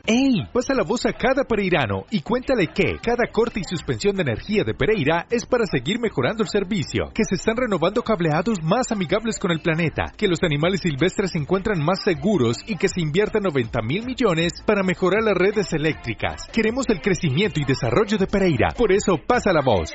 ¡Ey! 0.09 0.47
Pasa 0.53 0.73
la 0.73 0.85
voz 0.85 1.05
a 1.05 1.13
cada 1.13 1.43
pereirano 1.43 2.05
y 2.13 2.21
cuéntale 2.21 2.69
que 2.69 2.97
cada 3.03 3.27
corte 3.33 3.59
y 3.59 3.65
suspensión 3.65 4.15
de 4.15 4.23
energía 4.23 4.63
de 4.63 4.73
Pereira 4.73 5.27
es 5.31 5.45
para 5.47 5.67
seguir 5.67 5.99
mejorando 5.99 6.45
el 6.45 6.49
servicio, 6.49 7.11
que 7.13 7.25
se 7.25 7.35
están 7.35 7.57
renovando 7.57 8.03
cableados 8.03 8.63
más 8.63 8.93
amigables 8.93 9.37
con 9.41 9.51
el 9.51 9.59
planeta, 9.59 10.13
que 10.17 10.29
los 10.29 10.45
animales 10.45 10.83
silvestres 10.83 11.33
se 11.33 11.39
encuentran 11.39 11.83
más 11.83 12.05
seguros 12.05 12.59
y 12.69 12.77
que 12.77 12.87
se 12.87 13.01
invierten 13.01 13.43
90 13.43 13.83
mil 13.83 14.07
millones 14.07 14.63
para 14.65 14.85
mejorar 14.85 15.25
las 15.25 15.35
redes 15.35 15.73
eléctricas. 15.73 16.47
Queremos 16.53 16.89
el 16.89 17.01
crecimiento 17.01 17.59
y 17.59 17.65
desarrollo 17.65 18.17
de 18.17 18.29
Pereira, 18.29 18.69
por 18.79 18.93
eso 18.93 19.19
pasa 19.27 19.53
la 19.53 19.63
voz. 19.63 19.91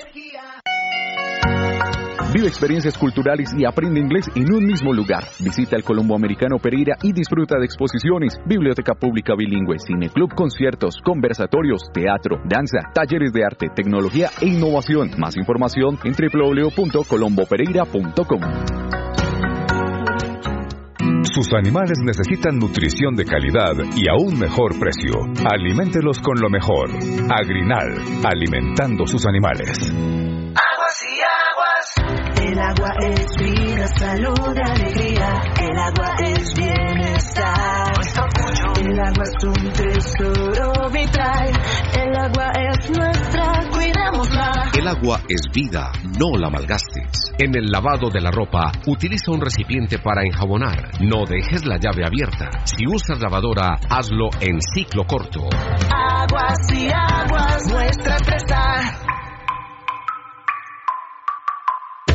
Vive 2.33 2.47
experiencias 2.47 2.97
culturales 2.97 3.53
y 3.57 3.65
aprende 3.65 3.99
inglés 3.99 4.25
en 4.35 4.53
un 4.53 4.65
mismo 4.65 4.93
lugar. 4.93 5.25
Visita 5.39 5.75
el 5.75 5.83
Colombo 5.83 6.15
Americano 6.15 6.59
Pereira 6.59 6.95
y 7.03 7.11
disfruta 7.11 7.59
de 7.59 7.65
exposiciones, 7.65 8.39
biblioteca 8.45 8.93
pública 8.93 9.35
bilingüe, 9.35 9.79
cineclub, 9.79 10.33
conciertos, 10.33 10.95
conversatorios, 11.03 11.81
teatro, 11.93 12.37
danza, 12.45 12.89
talleres 12.93 13.33
de 13.33 13.43
arte, 13.43 13.67
tecnología 13.75 14.29
e 14.41 14.47
innovación. 14.47 15.11
Más 15.17 15.35
información 15.35 15.99
en 16.05 16.13
www.colombopereira.com. 16.13 18.41
Sus 21.23 21.53
animales 21.53 21.99
necesitan 22.01 22.57
nutrición 22.57 23.13
de 23.15 23.25
calidad 23.25 23.75
y 23.95 24.09
a 24.09 24.15
un 24.17 24.39
mejor 24.39 24.79
precio. 24.79 25.13
Aliméntelos 25.45 26.19
con 26.19 26.39
lo 26.39 26.49
mejor. 26.49 26.89
Agrinal, 27.29 27.93
alimentando 28.23 29.05
sus 29.05 29.27
animales. 29.27 29.93
El 32.51 32.59
agua 32.59 32.89
es 32.99 33.27
vida, 33.39 33.87
salud, 33.97 34.57
alegría. 34.57 35.41
El 35.57 35.79
agua 35.79 36.15
es 36.21 36.53
bienestar. 36.53 37.93
El 38.77 38.99
agua 38.99 39.23
es 39.23 39.43
un 39.45 39.71
tesoro 39.71 40.89
vital. 40.89 41.49
El 41.97 42.13
agua 42.13 42.51
es 42.57 42.89
nuestra, 42.89 43.69
cuidémosla. 43.71 44.71
El 44.77 44.85
agua 44.85 45.21
es 45.29 45.43
vida, 45.53 45.93
no 46.19 46.37
la 46.37 46.49
malgastes. 46.49 47.31
En 47.39 47.55
el 47.55 47.71
lavado 47.71 48.09
de 48.09 48.19
la 48.19 48.31
ropa, 48.31 48.73
utiliza 48.85 49.31
un 49.31 49.39
recipiente 49.39 49.99
para 49.99 50.23
enjabonar. 50.23 50.91
No 50.99 51.23
dejes 51.25 51.65
la 51.65 51.77
llave 51.77 52.05
abierta. 52.05 52.49
Si 52.65 52.85
usas 52.85 53.21
lavadora, 53.21 53.77
hazlo 53.89 54.27
en 54.41 54.59
ciclo 54.75 55.05
corto. 55.05 55.47
Aguas 55.89 56.57
y 56.73 56.89
aguas, 56.89 57.71
nuestra 57.71 58.17
empresa. 58.17 58.80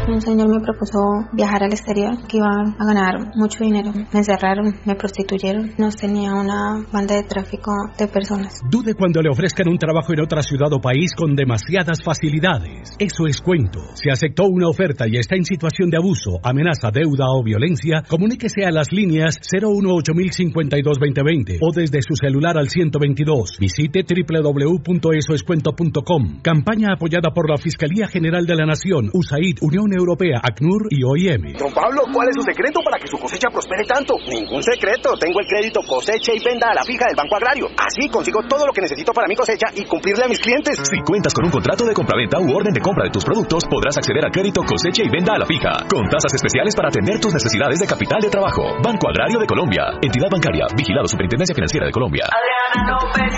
Un 0.08 0.20
señor 0.20 0.48
me 0.48 0.60
propuso 0.60 0.98
viajar 1.32 1.64
al 1.64 1.72
exterior, 1.72 2.16
que 2.28 2.36
iba 2.38 2.46
a 2.46 2.84
ganar 2.84 3.34
mucho 3.34 3.64
dinero. 3.64 3.92
Me 4.12 4.22
cerraron, 4.22 4.76
me 4.84 4.94
prostituyeron, 4.94 5.72
no 5.78 5.88
tenía 5.90 6.34
una 6.34 6.86
banda 6.92 7.16
de 7.16 7.24
tráfico 7.24 7.72
de 7.98 8.06
personas. 8.06 8.60
Dude 8.70 8.94
cuando 8.94 9.20
le 9.22 9.30
ofrezcan 9.30 9.68
un 9.68 9.78
trabajo 9.78 10.12
en 10.12 10.20
otra 10.20 10.42
ciudad 10.42 10.72
o 10.72 10.80
país 10.80 11.10
con 11.16 11.34
demasiadas 11.34 12.04
facilidades. 12.04 12.94
Eso 12.98 13.26
es 13.26 13.40
cuento. 13.40 13.80
Si 13.94 14.10
aceptó 14.10 14.44
una 14.44 14.68
oferta 14.68 15.08
y 15.08 15.16
está 15.16 15.34
en 15.36 15.44
situación 15.44 15.88
de 15.90 15.96
abuso, 15.96 16.38
amenaza, 16.42 16.90
deuda 16.92 17.24
o 17.28 17.42
violencia, 17.42 18.02
comuníquese 18.08 18.64
a 18.64 18.70
las 18.70 18.92
líneas 18.92 19.40
018-052-2020 19.40 21.58
o 21.60 21.72
desde 21.74 22.00
su 22.02 22.14
celular 22.14 22.56
al 22.58 22.68
122. 22.68 23.56
Visite 23.58 24.04
www.esoescuento.com. 24.04 26.42
Campaña 26.42 26.92
apoyada 26.94 27.32
por 27.34 27.50
la 27.50 27.56
Fiscalía 27.56 28.06
General 28.06 28.46
de 28.46 28.54
la 28.54 28.66
Nación, 28.66 29.10
USAID, 29.12 29.56
Unión 29.62 29.95
Europea, 29.96 30.40
ACNUR 30.42 30.88
y 30.90 31.02
OIM. 31.02 31.56
Don 31.58 31.72
Pablo, 31.72 32.02
¿cuál 32.12 32.28
es 32.28 32.36
su 32.36 32.42
secreto 32.42 32.80
para 32.84 32.98
que 32.98 33.08
su 33.08 33.18
cosecha 33.18 33.48
prospere 33.50 33.84
tanto? 33.84 34.14
Ningún 34.28 34.62
secreto. 34.62 35.16
Tengo 35.18 35.40
el 35.40 35.46
crédito 35.46 35.80
cosecha 35.82 36.32
y 36.32 36.40
venda 36.44 36.68
a 36.70 36.74
la 36.74 36.84
fija 36.84 37.06
del 37.06 37.16
Banco 37.16 37.36
Agrario. 37.36 37.68
Así 37.76 38.08
consigo 38.08 38.42
todo 38.48 38.66
lo 38.66 38.72
que 38.72 38.82
necesito 38.82 39.12
para 39.12 39.28
mi 39.28 39.34
cosecha 39.34 39.66
y 39.74 39.84
cumplirle 39.84 40.24
a 40.24 40.28
mis 40.28 40.40
clientes. 40.40 40.78
Si 40.78 41.00
cuentas 41.00 41.32
con 41.34 41.44
un 41.44 41.50
contrato 41.50 41.84
de 41.84 41.94
compraventa 41.94 42.38
u 42.38 42.54
orden 42.54 42.72
de 42.72 42.80
compra 42.80 43.04
de 43.04 43.10
tus 43.10 43.24
productos, 43.24 43.64
podrás 43.66 43.96
acceder 43.96 44.24
al 44.24 44.30
crédito 44.30 44.62
cosecha 44.62 45.02
y 45.02 45.08
venda 45.08 45.34
a 45.34 45.38
la 45.38 45.46
fija, 45.46 45.72
con 45.88 46.08
tasas 46.08 46.34
especiales 46.34 46.74
para 46.76 46.88
atender 46.88 47.20
tus 47.20 47.32
necesidades 47.32 47.80
de 47.80 47.86
capital 47.86 48.20
de 48.20 48.30
trabajo. 48.30 48.62
Banco 48.82 49.08
Agrario 49.08 49.38
de 49.38 49.46
Colombia. 49.46 49.98
Entidad 50.02 50.28
bancaria. 50.30 50.66
Vigilado 50.76 51.08
Superintendencia 51.08 51.54
Financiera 51.54 51.86
de 51.86 51.92
Colombia. 51.92 52.24
Adriana 52.28 52.98
López, 53.00 53.34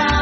a 0.00 0.17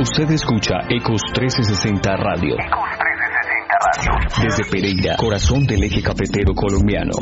Usted 0.00 0.30
escucha 0.30 0.76
Ecos 0.88 1.20
1360 1.36 2.16
Radio. 2.16 2.54
Desde 4.42 4.64
Pereira, 4.70 5.16
corazón 5.16 5.64
del 5.64 5.82
eje 5.84 6.02
cafetero 6.02 6.54
colombiano. 6.54 7.12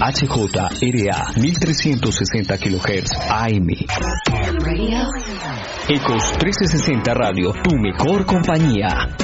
HJRA 0.00 1.32
1360 1.36 2.58
kHz 2.58 3.10
AM. 3.30 3.68
Ecos 5.88 6.32
1360 6.42 7.14
Radio, 7.14 7.52
tu 7.62 7.76
mejor 7.76 8.24
compañía. 8.24 9.14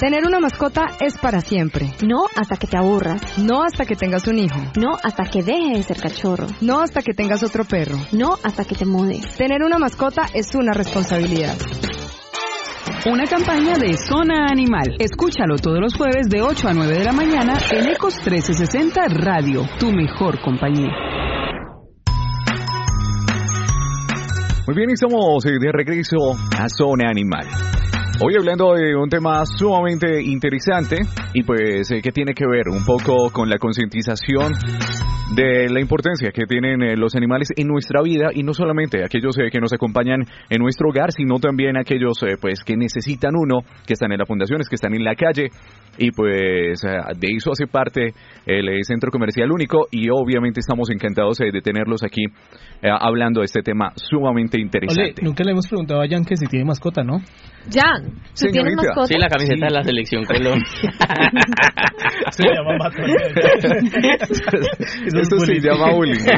Tener 0.00 0.26
una 0.26 0.40
mascota 0.40 0.86
es 0.98 1.18
para 1.18 1.42
siempre. 1.42 1.92
No 2.06 2.24
hasta 2.34 2.56
que 2.56 2.66
te 2.66 2.78
aburras. 2.78 3.20
No 3.38 3.62
hasta 3.62 3.84
que 3.84 3.96
tengas 3.96 4.26
un 4.26 4.38
hijo. 4.38 4.58
No 4.80 4.96
hasta 5.02 5.24
que 5.24 5.42
deje 5.42 5.76
de 5.76 5.82
ser 5.82 6.00
cachorro. 6.00 6.46
No 6.62 6.80
hasta 6.80 7.02
que 7.02 7.12
tengas 7.12 7.42
otro 7.42 7.64
perro. 7.64 7.98
No 8.12 8.38
hasta 8.42 8.64
que 8.64 8.74
te 8.74 8.86
mudes. 8.86 9.36
Tener 9.36 9.62
una 9.62 9.78
mascota 9.78 10.26
es 10.32 10.54
una 10.54 10.72
responsabilidad. 10.72 11.54
Una 13.06 13.24
campaña 13.24 13.78
de 13.78 13.96
Zona 13.96 14.46
Animal. 14.50 14.96
Escúchalo 14.98 15.56
todos 15.56 15.80
los 15.80 15.94
jueves 15.94 16.28
de 16.28 16.42
8 16.42 16.68
a 16.68 16.74
9 16.74 16.98
de 16.98 17.04
la 17.04 17.12
mañana 17.12 17.54
en 17.72 17.88
Ecos 17.88 18.14
1360 18.16 19.00
Radio, 19.08 19.62
tu 19.78 19.90
mejor 19.90 20.38
compañía. 20.42 20.90
Muy 24.66 24.76
bien, 24.76 24.90
estamos 24.90 25.46
eh, 25.46 25.56
de 25.58 25.72
regreso 25.72 26.36
a 26.58 26.68
Zona 26.68 27.08
Animal. 27.08 27.48
Hoy 28.22 28.34
hablando 28.38 28.74
de 28.74 28.94
un 28.94 29.08
tema 29.08 29.46
sumamente 29.46 30.22
interesante 30.22 30.98
y 31.32 31.42
pues 31.42 31.90
eh, 31.90 32.02
que 32.02 32.12
tiene 32.12 32.34
que 32.34 32.44
ver 32.46 32.68
un 32.68 32.84
poco 32.84 33.30
con 33.32 33.48
la 33.48 33.56
concientización 33.56 34.52
de 35.34 35.68
la 35.70 35.80
importancia 35.80 36.32
que 36.32 36.44
tienen 36.44 36.82
eh, 36.82 36.96
los 36.96 37.14
animales 37.14 37.50
en 37.56 37.68
nuestra 37.68 38.02
vida 38.02 38.30
y 38.34 38.42
no 38.42 38.52
solamente 38.52 39.04
aquellos 39.04 39.38
eh, 39.38 39.48
que 39.50 39.60
nos 39.60 39.72
acompañan 39.72 40.24
en 40.48 40.60
nuestro 40.60 40.88
hogar, 40.88 41.12
sino 41.12 41.38
también 41.38 41.76
aquellos 41.76 42.20
eh, 42.24 42.36
pues 42.40 42.64
que 42.64 42.76
necesitan 42.76 43.34
uno, 43.36 43.60
que 43.86 43.92
están 43.92 44.10
en 44.10 44.18
las 44.18 44.26
fundaciones, 44.26 44.68
que 44.68 44.74
están 44.74 44.92
en 44.94 45.04
la 45.04 45.14
calle 45.14 45.50
y 45.98 46.10
pues 46.10 46.80
de 46.80 47.28
eso 47.36 47.50
hace 47.52 47.66
parte 47.66 48.12
el 48.46 48.84
Centro 48.84 49.10
Comercial 49.10 49.50
Único 49.52 49.86
y 49.90 50.08
obviamente 50.08 50.60
estamos 50.60 50.88
encantados 50.90 51.38
de 51.38 51.60
tenerlos 51.60 52.02
aquí 52.02 52.24
hablando 52.82 53.40
de 53.40 53.46
este 53.46 53.60
tema 53.60 53.92
sumamente 53.96 54.58
interesante. 54.58 55.22
nunca 55.22 55.44
le 55.44 55.50
hemos 55.50 55.66
preguntado 55.66 56.00
a 56.00 56.08
Jan 56.08 56.24
que 56.24 56.36
si 56.36 56.46
tiene 56.46 56.64
mascota, 56.64 57.02
¿no? 57.02 57.20
Jan, 57.68 58.02
¿tú 58.04 58.46
tienes 58.50 58.72
Señorita. 58.72 58.82
mascota? 58.82 59.06
Sí, 59.06 59.18
la 59.18 59.28
camiseta 59.28 59.66
de 59.66 59.72
la 59.72 59.82
selección 59.82 60.24
Colombia. 60.30 60.64
Se 62.30 62.44
llama 62.44 62.78
Esto 65.06 65.38
se 65.40 65.60
llama 65.60 65.92
bullying. 65.92 66.20
Se 66.20 66.30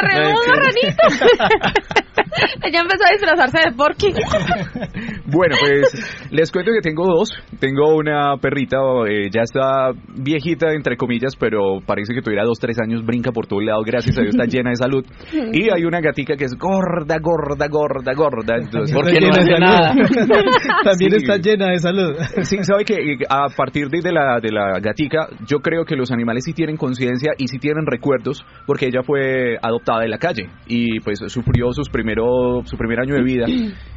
renueva 0.00 0.40
un 0.40 0.48
marranito. 0.48 1.02
Ella 2.62 2.80
empezó 2.80 3.04
a 3.06 3.12
disfrazarse 3.12 3.58
de 3.68 3.72
porky. 3.76 4.12
Bueno, 5.26 5.56
pues 5.60 6.28
les 6.30 6.50
cuento 6.50 6.70
que 6.72 6.80
tengo 6.80 7.06
dos. 7.06 7.30
Tengo 7.58 7.96
una 7.96 8.36
perrita, 8.38 8.78
eh, 9.08 9.28
ya 9.30 9.42
está 9.42 9.92
viejita, 10.16 10.72
entre 10.72 10.96
comillas, 10.96 11.36
pero 11.36 11.80
parece 11.84 12.14
que 12.14 12.22
tuviera 12.22 12.44
dos, 12.44 12.58
tres 12.58 12.78
años, 12.80 13.04
brinca 13.04 13.32
por 13.32 13.46
todo 13.46 13.60
lado, 13.60 13.82
gracias 13.84 14.18
a 14.18 14.22
Dios 14.22 14.34
está 14.34 14.46
llena 14.46 14.70
de 14.70 14.76
salud. 14.76 15.04
Y 15.52 15.70
hay 15.70 15.84
una 15.84 16.00
gatica 16.00 16.36
que 16.36 16.44
es 16.44 16.54
gorda, 16.54 17.18
gorda, 17.20 17.66
gorda, 17.68 18.12
gorda. 18.14 18.51
Entonces, 18.56 18.94
Porque 18.94 19.18
no 19.20 19.30
hace 19.30 19.58
nada. 19.58 19.94
También 20.84 21.10
Sí. 21.12 21.16
está 21.16 21.36
llena 21.36 21.70
de 21.70 21.78
salud. 21.78 22.14
Sí, 22.42 22.56
sabe 22.62 22.84
que 22.84 22.96
a 23.28 23.46
partir 23.56 23.88
de, 23.88 24.00
de 24.02 24.12
la, 24.12 24.38
de 24.40 24.50
la 24.50 24.78
gatica, 24.80 25.28
yo 25.46 25.58
creo 25.60 25.84
que 25.84 25.96
los 25.96 26.10
animales 26.10 26.44
sí 26.44 26.52
tienen 26.52 26.76
conciencia 26.76 27.32
y 27.38 27.46
sí 27.48 27.58
tienen 27.58 27.86
recuerdos, 27.86 28.44
porque 28.66 28.86
ella 28.86 29.02
fue 29.02 29.56
adoptada 29.62 30.00
de 30.00 30.08
la 30.08 30.18
calle 30.18 30.48
y 30.66 31.00
pues 31.00 31.20
sufrió 31.28 31.72
sus 31.72 31.88
primero, 31.88 32.62
su 32.64 32.76
primer 32.76 33.00
año 33.00 33.14
de 33.14 33.22
vida. 33.22 33.46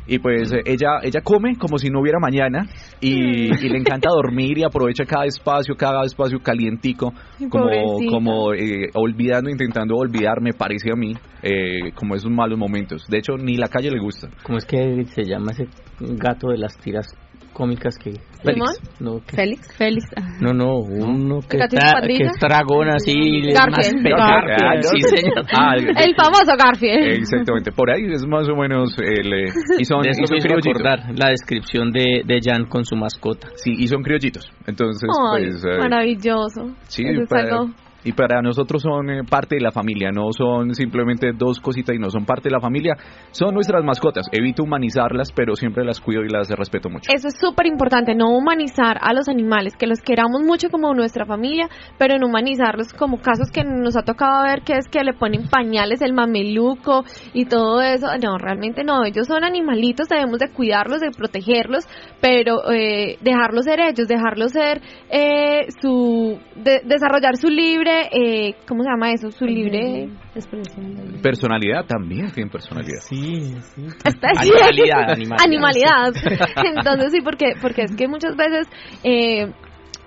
Y 0.08 0.20
pues 0.20 0.52
ella, 0.65 1.00
ella 1.02 1.22
come 1.24 1.56
como 1.58 1.78
si 1.80 1.89
no 1.89 2.02
hubiera 2.02 2.20
mañana 2.20 2.68
y, 3.02 3.46
y 3.65 3.70
le 3.70 3.78
encanta 3.78 4.10
dormir 4.10 4.58
y 4.60 4.63
aprovecha 4.63 5.04
cada 5.06 5.26
espacio, 5.26 5.76
cada 5.76 6.04
espacio 6.06 6.39
calientico, 6.39 7.12
como, 7.50 7.65
Pobrecita. 7.65 8.12
como 8.12 8.54
eh, 8.54 8.89
olvidando, 8.94 9.50
intentando 9.50 9.96
olvidar, 9.96 10.41
me 10.41 10.54
parece 10.54 10.91
a 10.91 10.96
mí, 10.96 11.13
eh, 11.41 11.91
como 11.96 12.15
esos 12.15 12.30
malos 12.32 12.60
momentos. 12.60 13.06
De 13.10 13.18
hecho, 13.18 13.34
ni 13.38 13.58
la 13.58 13.68
calle 13.68 13.89
le 13.89 14.00
gusta. 14.00 14.28
¿Cómo 14.45 14.58
es 14.60 14.65
que 14.65 15.03
se 15.05 15.23
llama 15.23 15.51
ese 15.51 15.65
gato 15.99 16.49
de 16.49 16.58
las 16.58 16.77
tiras 16.77 17.08
cómicas 17.51 17.97
que... 17.97 18.12
¿Limón? 18.43 18.73
No, 18.99 19.19
que- 19.25 19.36
Félix. 19.36 19.75
Félix. 19.77 20.03
no, 20.41 20.51
no, 20.53 20.77
uno 20.79 21.39
que, 21.39 21.58
que 21.58 22.23
es 22.25 22.34
dragón 22.39 22.89
así... 22.89 23.13
Garfield. 23.53 23.71
más 23.71 24.17
Garfield. 24.17 24.62
Garfield, 24.62 24.84
sí, 24.84 25.01
señor. 25.17 25.45
Ah, 25.58 25.73
El 25.77 26.15
famoso 26.15 26.51
Garfield. 26.58 27.13
Exactamente, 27.21 27.71
por 27.71 27.89
ahí 27.89 28.03
es 28.12 28.25
más 28.27 28.47
o 28.49 28.55
menos 28.55 28.95
el... 28.99 29.34
eh, 29.34 29.51
y 29.79 29.86
son, 29.86 30.01
De 30.01 30.10
y 30.10 30.12
eso 30.12 30.25
son 30.27 30.34
me 30.36 30.38
hizo 30.39 30.47
criollitos. 30.47 30.81
acordar 30.81 30.99
la 31.17 31.29
descripción 31.29 31.91
de, 31.91 32.23
de 32.25 32.39
Jan 32.43 32.65
con 32.65 32.84
su 32.86 32.95
mascota. 32.97 33.47
Sí, 33.55 33.71
y 33.75 33.88
son 33.88 34.03
criollitos. 34.03 34.51
Entonces, 34.67 35.10
Ay, 35.34 35.45
pues... 35.45 35.63
eh, 35.65 35.79
maravilloso. 35.79 36.75
sí, 36.88 37.03
para- 37.29 37.65
y 38.06 38.13
para 38.13 38.41
nosotros 38.41 38.82
son 38.82 39.10
eh, 39.10 39.22
parte 39.30 39.56
de 39.56 39.62
la 39.62 39.72
familia, 39.72 40.12
no 40.12 40.32
son 40.32 40.74
simplemente 40.74 41.32
dos 41.38 41.60
cositas 41.60 41.96
y 41.96 42.00
no 42.00 42.10
son 42.10 42.24
parte 42.26 42.50
de 42.50 42.54
la 42.54 42.62
familia, 42.62 42.96
son 43.32 43.54
nuestras 43.54 43.84
mascotas. 43.84 44.28
Evito 44.32 44.63
humanizarlas, 44.63 45.32
pero 45.34 45.56
siempre 45.56 45.84
las 45.84 46.00
cuido 46.00 46.24
y 46.24 46.30
las 46.30 46.50
respeto 46.50 46.89
mucho. 46.89 47.12
Eso 47.13 47.28
es 47.28 47.36
súper 47.39 47.65
importante, 47.65 48.15
no 48.15 48.30
humanizar 48.30 48.98
a 49.02 49.13
los 49.13 49.28
animales, 49.28 49.74
que 49.76 49.88
los 49.88 50.00
queramos 50.00 50.41
mucho 50.44 50.70
como 50.70 50.94
nuestra 50.94 51.26
familia, 51.26 51.68
pero 51.98 52.18
no 52.18 52.28
humanizarlos 52.28 52.94
como 52.94 53.18
casos 53.18 53.50
que 53.52 53.63
nos 53.63 53.98
ha 53.98 54.04
tocado 54.04 54.44
ver 54.44 54.62
que 54.62 54.74
es 54.78 54.88
que 54.88 55.04
le 55.04 55.13
ponen 55.13 55.48
pañales, 55.50 56.02
el 56.02 56.13
mameluco 56.13 57.04
y 57.34 57.46
todo 57.46 57.82
eso. 57.82 58.08
No, 58.24 58.38
realmente 58.38 58.84
no, 58.84 59.04
ellos 59.04 59.28
son 59.28 59.44
animalitos, 59.44 60.08
debemos 60.08 60.39
de 60.39 60.50
cuidarlos, 60.50 61.02
de 61.02 61.10
protegerlos, 61.12 61.86
pero 62.22 62.72
eh, 62.72 63.18
dejarlos 63.22 63.65
ser 63.65 63.80
ellos, 63.80 64.08
dejarlos 64.08 64.52
ser 64.52 64.82
eh, 65.10 65.65
su, 65.82 66.38
de- 66.56 66.82
desarrollar 66.86 67.36
su 67.38 67.48
libre, 67.48 67.94
eh, 68.12 68.55
¿cómo 68.67 68.84
se 68.84 68.89
llama 68.89 69.12
eso? 69.12 69.31
Su 69.31 69.45
libre... 69.45 70.10
expresión. 70.34 71.19
Personalidad 71.21 71.86
también, 71.86 72.31
tienen 72.31 72.49
personalidad. 72.49 72.99
Sí, 73.01 73.53
sí. 73.73 73.86
Está 74.03 74.29
Animalidad, 74.38 75.12
animalidad. 75.12 75.38
Animalidad. 75.43 76.13
Entonces 76.75 77.12
sí, 77.12 77.21
porque, 77.21 77.53
porque 77.62 77.84
es 77.84 77.95
que 77.95 78.08
muchas 78.08 78.36
veces 78.36 78.67
eh, 79.03 79.51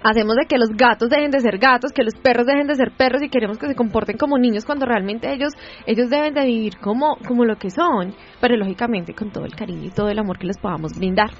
hacemos 0.02 0.36
de 0.36 0.46
que 0.46 0.58
los 0.58 0.70
gatos 0.70 1.10
dejen 1.10 1.30
de 1.30 1.40
ser 1.40 1.58
gatos, 1.58 1.92
que 1.92 2.02
los 2.02 2.14
perros 2.14 2.46
dejen 2.46 2.66
de 2.66 2.74
ser 2.74 2.92
perros 2.96 3.22
y 3.22 3.28
queremos 3.28 3.58
que 3.58 3.66
se 3.66 3.74
comporten 3.74 4.16
como 4.16 4.38
niños 4.38 4.64
cuando 4.64 4.86
realmente 4.86 5.32
ellos, 5.32 5.52
ellos 5.86 6.10
deben 6.10 6.34
de 6.34 6.44
vivir 6.44 6.78
como, 6.78 7.16
como 7.26 7.44
lo 7.44 7.56
que 7.56 7.70
son, 7.70 8.14
pero 8.40 8.56
lógicamente 8.56 9.14
con 9.14 9.30
todo 9.30 9.44
el 9.44 9.54
cariño 9.54 9.84
y 9.84 9.90
todo 9.90 10.08
el 10.08 10.18
amor 10.18 10.38
que 10.38 10.46
les 10.46 10.58
podamos 10.58 10.92
brindar. 10.96 11.30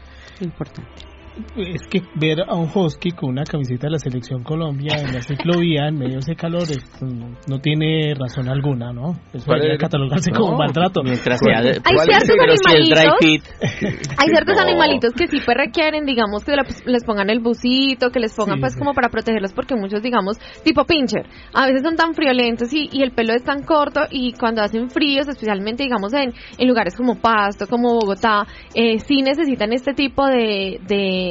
Importante. 0.41 1.08
Es 1.57 1.83
que 1.91 2.01
ver 2.15 2.39
a 2.47 2.55
un 2.55 2.69
husky 2.75 3.11
con 3.13 3.31
una 3.31 3.45
camiseta 3.45 3.87
de 3.87 3.93
la 3.93 3.99
selección 3.99 4.43
Colombia 4.43 4.97
en 4.99 5.13
la 5.15 5.23
ciclovía 5.23 5.87
en 5.89 5.95
medio 5.99 6.15
de 6.15 6.19
ese 6.21 6.35
calor 6.35 6.63
es, 6.63 6.79
mm, 7.01 7.35
no 7.51 7.59
tiene 7.61 8.15
razón 8.15 8.49
alguna, 8.49 8.93
¿no? 8.93 9.13
Eso 9.33 9.47
¿Cuál 9.47 9.61
debería 9.61 9.75
es? 9.77 9.81
catalogarse 9.81 10.31
No, 10.33 10.41
como 10.41 10.57
maltrato. 10.59 11.03
Mientras 11.03 11.39
sea 11.45 11.61
de- 11.63 11.81
Hay 11.85 11.97
ciertos 12.05 12.37
animalitos- 12.67 13.19
fit, 13.21 13.43
Hay 14.19 14.29
ciertos 14.29 14.57
No. 14.57 14.63
animalitos 14.63 15.13
que 15.15 15.27
sí 15.29 15.39
pues 15.45 15.57
requieren, 15.57 16.05
digamos, 16.05 16.45
que 16.45 16.53
les- 16.57 16.87
les 16.87 17.05
pongan 17.05 17.31
el 17.31 17.41
busito, 17.41 18.11
que 18.11 18.21
les 18.21 18.35
pongan 18.35 18.57
Sí, 18.57 18.61
pues 18.61 18.73
sí. 18.75 18.79
como 18.79 18.93
para 18.95 19.09
protegerlos, 19.09 19.53
porque 19.53 19.75
muchos, 19.77 20.03
digamos, 20.03 20.37
tipo 20.65 20.85
pincher, 20.85 21.27
a 21.55 21.67
veces 21.67 21.83
son 21.83 21.97
tan 21.97 22.15
friolentos 22.15 22.73
y, 22.73 22.89
y 22.93 23.03
el 23.03 23.13
pelo 23.13 23.33
es 23.35 23.45
tan 23.45 23.63
corto 23.63 24.01
y 24.11 24.33
cuando 24.33 24.63
hacen 24.63 24.91
fríos, 24.91 25.29
especialmente, 25.29 25.85
digamos, 25.85 26.13
en, 26.15 26.33
en 26.59 26.69
lugares 26.69 26.95
como 26.97 27.17
Pasto, 27.21 27.67
como 27.67 27.95
Bogotá, 27.95 28.47
eh, 28.75 28.99
sí 29.01 29.23
necesitan 29.23 29.73
este 29.73 29.93
tipo 29.95 30.27
de, 30.27 30.81
de, 30.87 31.28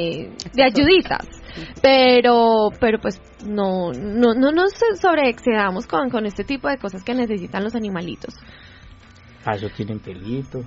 de 0.54 0.62
ayuditas. 0.62 1.26
Pero, 1.82 2.68
pero 2.80 2.98
pues 3.00 3.20
no, 3.44 3.92
no, 3.92 4.34
no 4.34 4.52
nos 4.52 4.72
sobreexcedamos 5.00 5.86
con, 5.86 6.10
con 6.10 6.26
este 6.26 6.44
tipo 6.44 6.68
de 6.68 6.78
cosas 6.78 7.02
que 7.02 7.14
necesitan 7.14 7.64
los 7.64 7.74
animalitos. 7.74 8.34
Ah, 9.44 9.54
eso 9.54 9.68
tienen 9.70 9.98
pelito. 9.98 10.62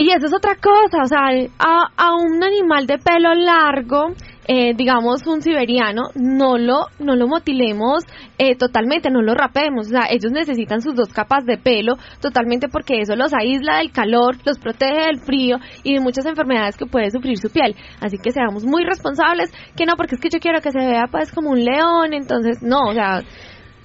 Y 0.00 0.10
eso 0.12 0.28
es 0.28 0.32
otra 0.32 0.54
cosa, 0.54 1.02
o 1.02 1.06
sea, 1.06 1.28
a, 1.58 1.90
a 1.94 2.14
un 2.14 2.42
animal 2.42 2.86
de 2.86 2.96
pelo 2.96 3.34
largo, 3.34 4.14
eh, 4.48 4.72
digamos 4.74 5.26
un 5.26 5.42
siberiano, 5.42 6.04
no 6.14 6.56
lo, 6.56 6.86
no 6.98 7.16
lo 7.16 7.28
motilemos 7.28 8.04
eh, 8.38 8.56
totalmente, 8.56 9.10
no 9.10 9.20
lo 9.20 9.34
rapemos, 9.34 9.88
o 9.88 9.90
sea, 9.90 10.06
ellos 10.08 10.32
necesitan 10.32 10.80
sus 10.80 10.94
dos 10.94 11.10
capas 11.10 11.44
de 11.44 11.58
pelo 11.58 11.96
totalmente 12.22 12.68
porque 12.68 13.02
eso 13.02 13.14
los 13.14 13.34
aísla 13.34 13.76
del 13.76 13.92
calor, 13.92 14.36
los 14.46 14.58
protege 14.58 15.04
del 15.04 15.20
frío 15.20 15.58
y 15.82 15.92
de 15.92 16.00
muchas 16.00 16.24
enfermedades 16.24 16.78
que 16.78 16.86
puede 16.86 17.10
sufrir 17.10 17.36
su 17.36 17.50
piel. 17.50 17.76
Así 18.00 18.16
que 18.16 18.30
seamos 18.30 18.64
muy 18.64 18.84
responsables, 18.84 19.52
que 19.76 19.84
no, 19.84 19.96
porque 19.96 20.14
es 20.14 20.20
que 20.22 20.30
yo 20.30 20.40
quiero 20.40 20.62
que 20.62 20.72
se 20.72 20.78
vea 20.78 21.08
pues 21.10 21.30
como 21.30 21.50
un 21.50 21.62
león, 21.62 22.14
entonces 22.14 22.62
no, 22.62 22.88
o 22.88 22.94
sea, 22.94 23.20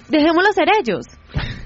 dejémoslo 0.08 0.52
ser 0.52 0.68
ellos. 0.82 1.06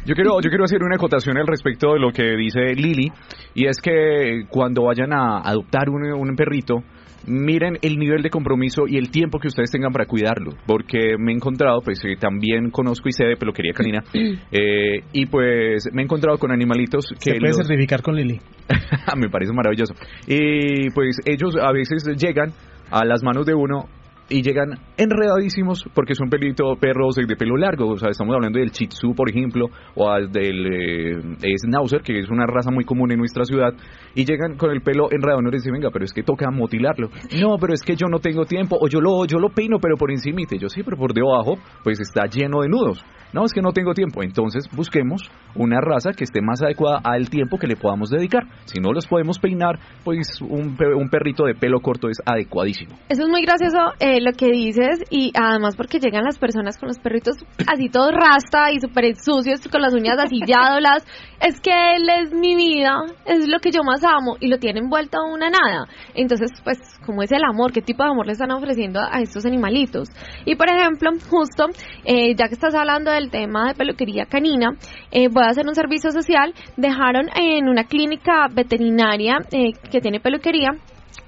Yo 0.06 0.14
quiero, 0.14 0.40
yo 0.40 0.48
quiero 0.48 0.64
hacer 0.64 0.82
una 0.82 0.96
acotación 0.96 1.36
al 1.38 1.46
respecto 1.46 1.92
de 1.92 2.00
lo 2.00 2.10
que 2.10 2.36
dice 2.36 2.74
Lili, 2.74 3.10
y 3.54 3.66
es 3.66 3.80
que 3.80 4.44
cuando 4.48 4.84
vayan 4.84 5.12
a 5.12 5.40
adoptar 5.40 5.90
un, 5.90 6.02
un 6.12 6.36
perrito, 6.36 6.82
miren 7.26 7.76
el 7.82 7.98
nivel 7.98 8.22
de 8.22 8.30
compromiso 8.30 8.84
y 8.88 8.96
el 8.96 9.10
tiempo 9.10 9.38
que 9.38 9.48
ustedes 9.48 9.70
tengan 9.70 9.92
para 9.92 10.06
cuidarlo, 10.06 10.52
porque 10.66 11.16
me 11.18 11.32
he 11.32 11.34
encontrado, 11.34 11.80
pues 11.82 12.02
eh, 12.04 12.16
también 12.18 12.70
conozco 12.70 13.10
y 13.10 13.12
sé 13.12 13.24
de 13.24 13.36
peluquería 13.36 13.72
canina, 13.74 14.02
eh, 14.14 15.02
y 15.12 15.26
pues 15.26 15.84
me 15.92 16.00
he 16.00 16.04
encontrado 16.06 16.38
con 16.38 16.50
animalitos 16.50 17.04
que 17.22 17.32
Se 17.32 17.38
puede 17.38 17.48
los- 17.52 17.58
certificar 17.58 18.00
con 18.02 18.16
Lili. 18.16 18.40
me 19.18 19.28
parece 19.28 19.52
maravilloso. 19.52 19.92
Y 20.26 20.88
pues 20.90 21.18
ellos 21.26 21.56
a 21.60 21.72
veces 21.72 22.04
llegan 22.16 22.52
a 22.90 23.04
las 23.04 23.22
manos 23.22 23.44
de 23.44 23.54
uno 23.54 23.84
y 24.30 24.42
llegan 24.42 24.78
enredadísimos 24.96 25.84
porque 25.94 26.14
son 26.14 26.30
pelito, 26.30 26.76
perros 26.80 27.16
de 27.16 27.36
pelo 27.36 27.56
largo. 27.56 27.90
O 27.90 27.96
sea, 27.98 28.10
estamos 28.10 28.34
hablando 28.34 28.58
del 28.58 28.70
Shih 28.70 28.88
por 29.14 29.28
ejemplo, 29.28 29.66
o 29.94 30.10
del 30.28 30.66
eh, 30.66 31.56
Schnauzer, 31.58 32.00
que 32.00 32.18
es 32.18 32.30
una 32.30 32.46
raza 32.46 32.70
muy 32.70 32.84
común 32.84 33.12
en 33.12 33.18
nuestra 33.18 33.44
ciudad, 33.44 33.74
y 34.14 34.24
llegan 34.24 34.56
con 34.56 34.70
el 34.70 34.80
pelo 34.80 35.08
enredado. 35.10 35.42
No 35.42 35.50
les 35.50 35.62
dicen, 35.62 35.74
venga, 35.74 35.90
pero 35.92 36.04
es 36.04 36.12
que 36.12 36.22
toca 36.22 36.50
motilarlo. 36.50 37.10
No, 37.38 37.58
pero 37.58 37.74
es 37.74 37.82
que 37.82 37.96
yo 37.96 38.06
no 38.08 38.20
tengo 38.20 38.46
tiempo, 38.46 38.78
o 38.80 38.88
yo 38.88 39.00
lo, 39.00 39.26
yo 39.26 39.38
lo 39.38 39.50
peino, 39.50 39.78
pero 39.80 39.96
por 39.96 40.10
encima. 40.10 40.30
Yo 40.58 40.68
sí, 40.68 40.82
pero 40.82 40.96
por 40.96 41.12
debajo, 41.12 41.58
pues 41.82 42.00
está 42.00 42.26
lleno 42.26 42.62
de 42.62 42.68
nudos. 42.68 43.04
No, 43.32 43.44
es 43.44 43.52
que 43.52 43.62
no 43.62 43.72
tengo 43.72 43.94
tiempo. 43.94 44.22
Entonces 44.22 44.64
busquemos 44.74 45.22
una 45.54 45.80
raza 45.80 46.12
que 46.12 46.24
esté 46.24 46.40
más 46.42 46.62
adecuada 46.62 47.00
al 47.04 47.30
tiempo 47.30 47.58
que 47.58 47.66
le 47.66 47.76
podamos 47.76 48.10
dedicar. 48.10 48.44
Si 48.64 48.80
no 48.80 48.92
los 48.92 49.06
podemos 49.06 49.38
peinar, 49.38 49.78
pues 50.04 50.40
un, 50.40 50.76
un 50.80 51.08
perrito 51.08 51.44
de 51.44 51.54
pelo 51.54 51.80
corto 51.80 52.08
es 52.08 52.18
adecuadísimo. 52.24 52.96
Eso 53.08 53.22
es 53.22 53.28
muy 53.28 53.42
gracioso 53.42 53.78
eh, 54.00 54.19
lo 54.20 54.32
que 54.32 54.46
dices 54.46 55.00
y 55.10 55.32
además 55.34 55.76
porque 55.76 55.98
llegan 55.98 56.24
las 56.24 56.38
personas 56.38 56.78
con 56.78 56.88
los 56.88 56.98
perritos 56.98 57.36
así 57.66 57.88
todos 57.88 58.12
rasta 58.12 58.72
y 58.72 58.80
súper 58.80 59.16
sucios 59.16 59.60
con 59.70 59.82
las 59.82 59.94
uñas 59.94 60.18
así 60.18 60.40
ya 60.46 60.72
dobladas. 60.74 61.04
Es 61.40 61.58
que 61.60 61.70
él 61.96 62.06
es 62.22 62.32
mi 62.32 62.54
vida, 62.54 63.02
es 63.24 63.48
lo 63.48 63.60
que 63.60 63.70
yo 63.70 63.82
más 63.82 64.04
amo 64.04 64.36
y 64.40 64.48
lo 64.48 64.58
tienen 64.58 64.90
vuelto 64.90 65.18
a 65.18 65.32
una 65.32 65.48
nada. 65.48 65.86
Entonces, 66.14 66.50
pues, 66.62 66.78
¿cómo 67.06 67.22
es 67.22 67.32
el 67.32 67.42
amor? 67.44 67.72
¿Qué 67.72 67.80
tipo 67.80 68.02
de 68.02 68.10
amor 68.10 68.26
le 68.26 68.32
están 68.32 68.50
ofreciendo 68.50 69.00
a 69.00 69.20
estos 69.20 69.46
animalitos? 69.46 70.08
Y 70.44 70.56
por 70.56 70.68
ejemplo, 70.68 71.10
justo, 71.30 71.66
eh, 72.04 72.34
ya 72.36 72.48
que 72.48 72.54
estás 72.54 72.74
hablando 72.74 73.10
del 73.10 73.30
tema 73.30 73.68
de 73.68 73.74
peluquería 73.74 74.26
canina, 74.26 74.72
eh, 75.10 75.28
voy 75.28 75.44
a 75.44 75.50
hacer 75.50 75.66
un 75.66 75.74
servicio 75.74 76.10
social. 76.10 76.52
Dejaron 76.76 77.28
en 77.34 77.68
una 77.68 77.84
clínica 77.84 78.48
veterinaria 78.52 79.38
eh, 79.50 79.72
que 79.90 80.00
tiene 80.00 80.20
peluquería 80.20 80.70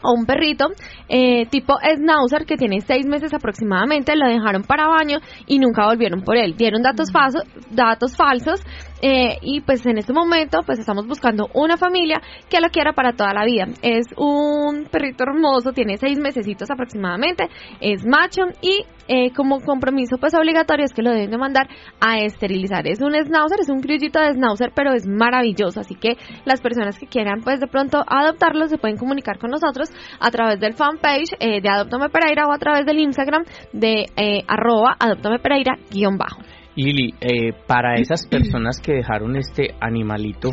a 0.02 0.10
un 0.12 0.26
perrito 0.26 0.66
eh, 1.08 1.46
tipo 1.46 1.74
Schnauzer 1.78 2.44
que 2.44 2.56
tiene 2.56 2.80
seis 2.80 3.06
meses 3.06 3.32
aproximadamente, 3.32 4.16
lo 4.16 4.26
dejaron 4.26 4.62
para 4.62 4.88
baño 4.88 5.18
y 5.46 5.58
nunca 5.58 5.86
volvieron 5.86 6.22
por 6.22 6.36
él. 6.36 6.54
Dieron 6.56 6.82
datos, 6.82 7.10
falsos, 7.12 7.42
datos 7.70 8.16
falsos 8.16 8.60
eh, 9.02 9.38
y 9.42 9.60
pues 9.62 9.84
en 9.84 9.98
este 9.98 10.12
momento 10.12 10.60
pues 10.64 10.78
estamos 10.78 11.08
buscando 11.08 11.48
una 11.54 11.76
familia 11.76 12.22
que 12.48 12.60
lo 12.60 12.68
quiera 12.68 12.92
para 12.92 13.14
toda 13.14 13.34
la 13.34 13.44
vida. 13.44 13.66
Es 13.82 14.06
un 14.16 14.86
perrito 14.90 15.24
hermoso, 15.24 15.72
tiene 15.72 15.96
seis 15.98 16.18
mesecitos 16.20 16.70
aproximadamente, 16.70 17.48
es 17.80 18.06
macho 18.06 18.42
y 18.60 18.84
eh, 19.08 19.32
como 19.34 19.60
compromiso 19.60 20.18
pues 20.18 20.34
obligatorio 20.34 20.84
es 20.84 20.92
que 20.94 21.02
lo 21.02 21.10
deben 21.10 21.32
de 21.32 21.38
mandar 21.38 21.68
a 22.00 22.18
esterilizar. 22.20 22.86
Es 22.86 23.00
un 23.00 23.12
schnauzer, 23.12 23.58
es 23.60 23.68
un 23.68 23.80
criollito 23.80 24.20
de 24.20 24.34
schnauzer, 24.34 24.70
pero 24.72 24.92
es 24.92 25.06
maravilloso, 25.06 25.80
así 25.80 25.96
que 25.96 26.16
las 26.44 26.60
personas 26.60 26.96
que 26.96 27.06
quieran 27.06 27.40
pues 27.42 27.58
de 27.58 27.66
pronto 27.66 28.04
adoptarlo 28.06 28.68
se 28.68 28.78
pueden 28.78 28.96
comunicar 28.96 29.38
con 29.38 29.50
nosotros 29.50 29.90
a 30.20 30.30
través 30.30 30.60
del 30.60 30.74
fanpage 30.74 31.34
eh, 31.40 31.60
de 31.60 31.68
Adoptame 31.68 32.08
Pereira 32.08 32.46
o 32.46 32.52
a 32.52 32.58
través 32.58 32.86
del 32.86 33.00
Instagram 33.00 33.44
de 33.72 34.06
eh, 34.16 34.44
arroba 34.46 34.94
Adoptame 35.00 35.40
Pereira 35.40 35.76
guion 35.90 36.16
bajo. 36.16 36.40
Lili, 36.74 37.14
eh, 37.20 37.52
para 37.66 37.94
esas 37.96 38.26
personas 38.26 38.80
que 38.80 38.92
dejaron 38.92 39.36
este 39.36 39.74
animalito 39.80 40.50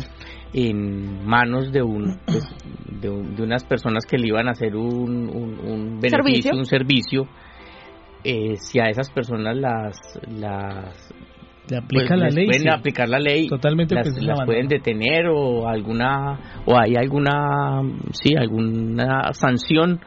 en 0.52 1.24
manos 1.24 1.72
de 1.72 1.82
un, 1.82 2.18
pues, 2.26 2.44
de, 3.00 3.08
unas 3.08 3.64
personas 3.64 4.04
que 4.04 4.18
le 4.18 4.28
iban 4.28 4.48
a 4.48 4.52
hacer 4.52 4.76
un, 4.76 5.28
un, 5.28 6.00
beneficio, 6.00 6.52
un 6.56 6.66
servicio, 6.66 7.28
eh, 8.24 8.56
si 8.56 8.80
a 8.80 8.90
esas 8.90 9.10
personas 9.10 9.56
las 9.56 9.96
las 10.28 11.14
le 11.70 11.76
aplica 11.78 12.14
pues, 12.14 12.20
la 12.20 12.28
ley, 12.28 12.46
pueden 12.46 12.70
aplicar 12.70 13.08
la 13.08 13.18
ley 13.18 13.46
totalmente 13.46 13.94
las, 13.94 14.08
pues, 14.08 14.22
las 14.24 14.44
pueden 14.44 14.66
detener 14.66 15.28
o 15.28 15.68
alguna 15.68 16.62
o 16.66 16.76
hay 16.76 16.96
alguna 16.96 17.80
sí 18.12 18.34
alguna 18.36 19.32
sanción 19.32 20.00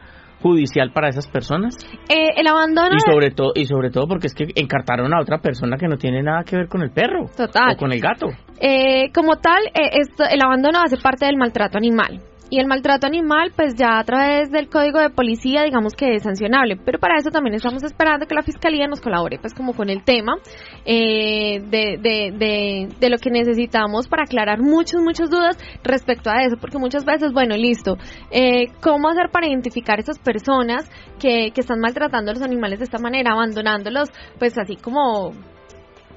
judicial 0.44 0.92
para 0.92 1.08
esas 1.08 1.26
personas? 1.26 1.74
Eh, 2.08 2.28
el 2.36 2.46
abandono. 2.46 2.94
Y 2.94 3.00
sobre, 3.00 3.30
todo, 3.30 3.52
y 3.54 3.64
sobre 3.64 3.90
todo 3.90 4.06
porque 4.06 4.26
es 4.26 4.34
que 4.34 4.44
encartaron 4.54 5.12
a 5.14 5.20
otra 5.20 5.38
persona 5.38 5.78
que 5.78 5.88
no 5.88 5.96
tiene 5.96 6.22
nada 6.22 6.44
que 6.44 6.56
ver 6.56 6.68
con 6.68 6.82
el 6.82 6.90
perro. 6.90 7.30
Total. 7.34 7.72
O 7.72 7.76
con 7.78 7.92
el 7.92 8.00
gato. 8.00 8.26
Eh, 8.60 9.10
como 9.14 9.36
tal, 9.36 9.62
eh, 9.68 10.00
esto, 10.00 10.24
el 10.30 10.40
abandono 10.44 10.80
hace 10.84 10.98
parte 10.98 11.24
del 11.24 11.38
maltrato 11.38 11.78
animal. 11.78 12.20
Y 12.54 12.60
el 12.60 12.68
maltrato 12.68 13.08
animal, 13.08 13.50
pues 13.56 13.74
ya 13.74 13.98
a 13.98 14.04
través 14.04 14.48
del 14.48 14.68
código 14.68 15.00
de 15.00 15.10
policía, 15.10 15.64
digamos 15.64 15.94
que 15.94 16.14
es 16.14 16.22
sancionable. 16.22 16.76
Pero 16.76 17.00
para 17.00 17.18
eso 17.18 17.32
también 17.32 17.56
estamos 17.56 17.82
esperando 17.82 18.26
que 18.26 18.34
la 18.36 18.42
fiscalía 18.42 18.86
nos 18.86 19.00
colabore, 19.00 19.40
pues 19.40 19.52
como 19.52 19.72
con 19.74 19.90
el 19.90 20.04
tema 20.04 20.36
eh, 20.84 21.58
de, 21.68 21.98
de, 22.00 22.88
de, 22.96 23.10
lo 23.10 23.18
que 23.18 23.30
necesitamos 23.32 24.06
para 24.06 24.22
aclarar 24.22 24.60
muchas, 24.62 25.02
muchas 25.02 25.30
dudas 25.30 25.58
respecto 25.82 26.30
a 26.30 26.44
eso. 26.44 26.56
Porque 26.60 26.78
muchas 26.78 27.04
veces, 27.04 27.32
bueno, 27.32 27.56
listo, 27.56 27.96
eh, 28.30 28.66
¿cómo 28.80 29.08
hacer 29.08 29.30
para 29.32 29.48
identificar 29.48 29.98
esas 29.98 30.20
personas 30.20 30.88
que, 31.18 31.50
que 31.52 31.60
están 31.60 31.80
maltratando 31.80 32.30
a 32.30 32.34
los 32.34 32.42
animales 32.44 32.78
de 32.78 32.84
esta 32.84 33.00
manera, 33.00 33.32
abandonándolos, 33.32 34.12
pues 34.38 34.56
así 34.58 34.76
como 34.76 35.32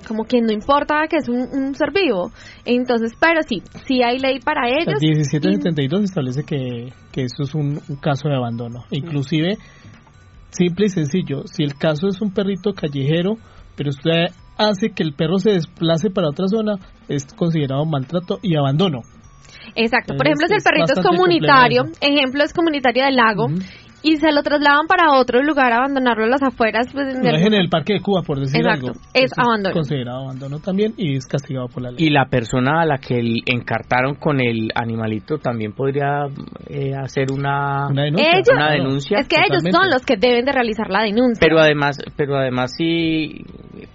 como 0.07 0.25
que 0.25 0.41
no 0.41 0.51
importa 0.51 1.07
que 1.09 1.17
es 1.17 1.29
un, 1.29 1.75
ser 1.75 1.91
vivo. 1.91 2.31
Entonces, 2.65 3.13
pero 3.19 3.41
sí, 3.47 3.61
sí 3.85 4.01
hay 4.03 4.19
ley 4.19 4.39
para 4.39 4.67
ellos. 4.67 4.99
1772 4.99 6.03
establece 6.03 6.43
que, 6.43 6.91
que 7.11 7.23
eso 7.23 7.43
es 7.43 7.55
un, 7.55 7.79
caso 8.01 8.29
de 8.29 8.35
abandono. 8.35 8.83
Inclusive, 8.91 9.57
simple 10.49 10.85
y 10.87 10.89
sencillo, 10.89 11.43
si 11.45 11.63
el 11.63 11.75
caso 11.75 12.07
es 12.07 12.21
un 12.21 12.31
perrito 12.31 12.73
callejero, 12.73 13.37
pero 13.75 13.89
usted 13.89 14.27
hace 14.57 14.89
que 14.89 15.03
el 15.03 15.13
perro 15.13 15.37
se 15.37 15.51
desplace 15.51 16.09
para 16.09 16.29
otra 16.29 16.47
zona, 16.47 16.75
es 17.07 17.25
considerado 17.35 17.85
maltrato 17.85 18.39
y 18.41 18.55
abandono. 18.55 19.01
Exacto. 19.75 20.15
Por 20.15 20.25
ejemplo, 20.25 20.47
si 20.47 20.55
el 20.55 20.63
perrito 20.63 20.93
es, 20.99 21.05
comunitario, 21.05 21.83
ejemplo 22.01 22.43
es 22.43 22.53
comunitario 22.53 23.05
del 23.05 23.15
lago, 23.15 23.47
y 24.03 24.17
se 24.17 24.31
lo 24.31 24.43
trasladan 24.43 24.87
para 24.87 25.13
otro 25.13 25.41
lugar, 25.41 25.73
abandonarlo 25.73 26.25
a 26.25 26.27
las 26.27 26.43
afueras. 26.43 26.87
Pues, 26.91 27.15
en, 27.15 27.25
el... 27.25 27.35
en 27.35 27.53
el 27.53 27.69
Parque 27.69 27.93
de 27.93 28.01
Cuba, 28.01 28.21
por 28.21 28.39
decir 28.39 28.61
Exacto, 28.61 28.87
algo. 28.87 28.99
es 29.13 29.31
abandono. 29.37 29.73
considerado 29.73 30.23
abandono 30.23 30.59
también 30.59 30.93
y 30.97 31.15
es 31.15 31.25
castigado 31.25 31.67
por 31.67 31.83
la 31.83 31.91
ley. 31.91 32.05
Y 32.05 32.09
la 32.09 32.25
persona 32.25 32.81
a 32.81 32.85
la 32.85 32.97
que 32.97 33.19
encartaron 33.45 34.15
con 34.15 34.39
el 34.39 34.69
animalito 34.75 35.37
también 35.37 35.73
podría 35.73 36.25
eh, 36.67 36.93
hacer 36.95 37.31
una, 37.31 37.87
una 37.89 38.03
denuncia. 38.03 38.31
Ellos, 38.33 38.71
denuncia. 38.71 39.17
Es 39.19 39.27
que 39.27 39.37
ellos 39.37 39.63
son 39.71 39.89
los 39.89 40.05
que 40.05 40.15
deben 40.17 40.45
de 40.45 40.51
realizar 40.51 40.89
la 40.89 41.03
denuncia. 41.03 41.39
Pero 41.39 41.59
además, 41.59 41.99
pero 42.15 42.37
además 42.37 42.73
sí 42.75 43.43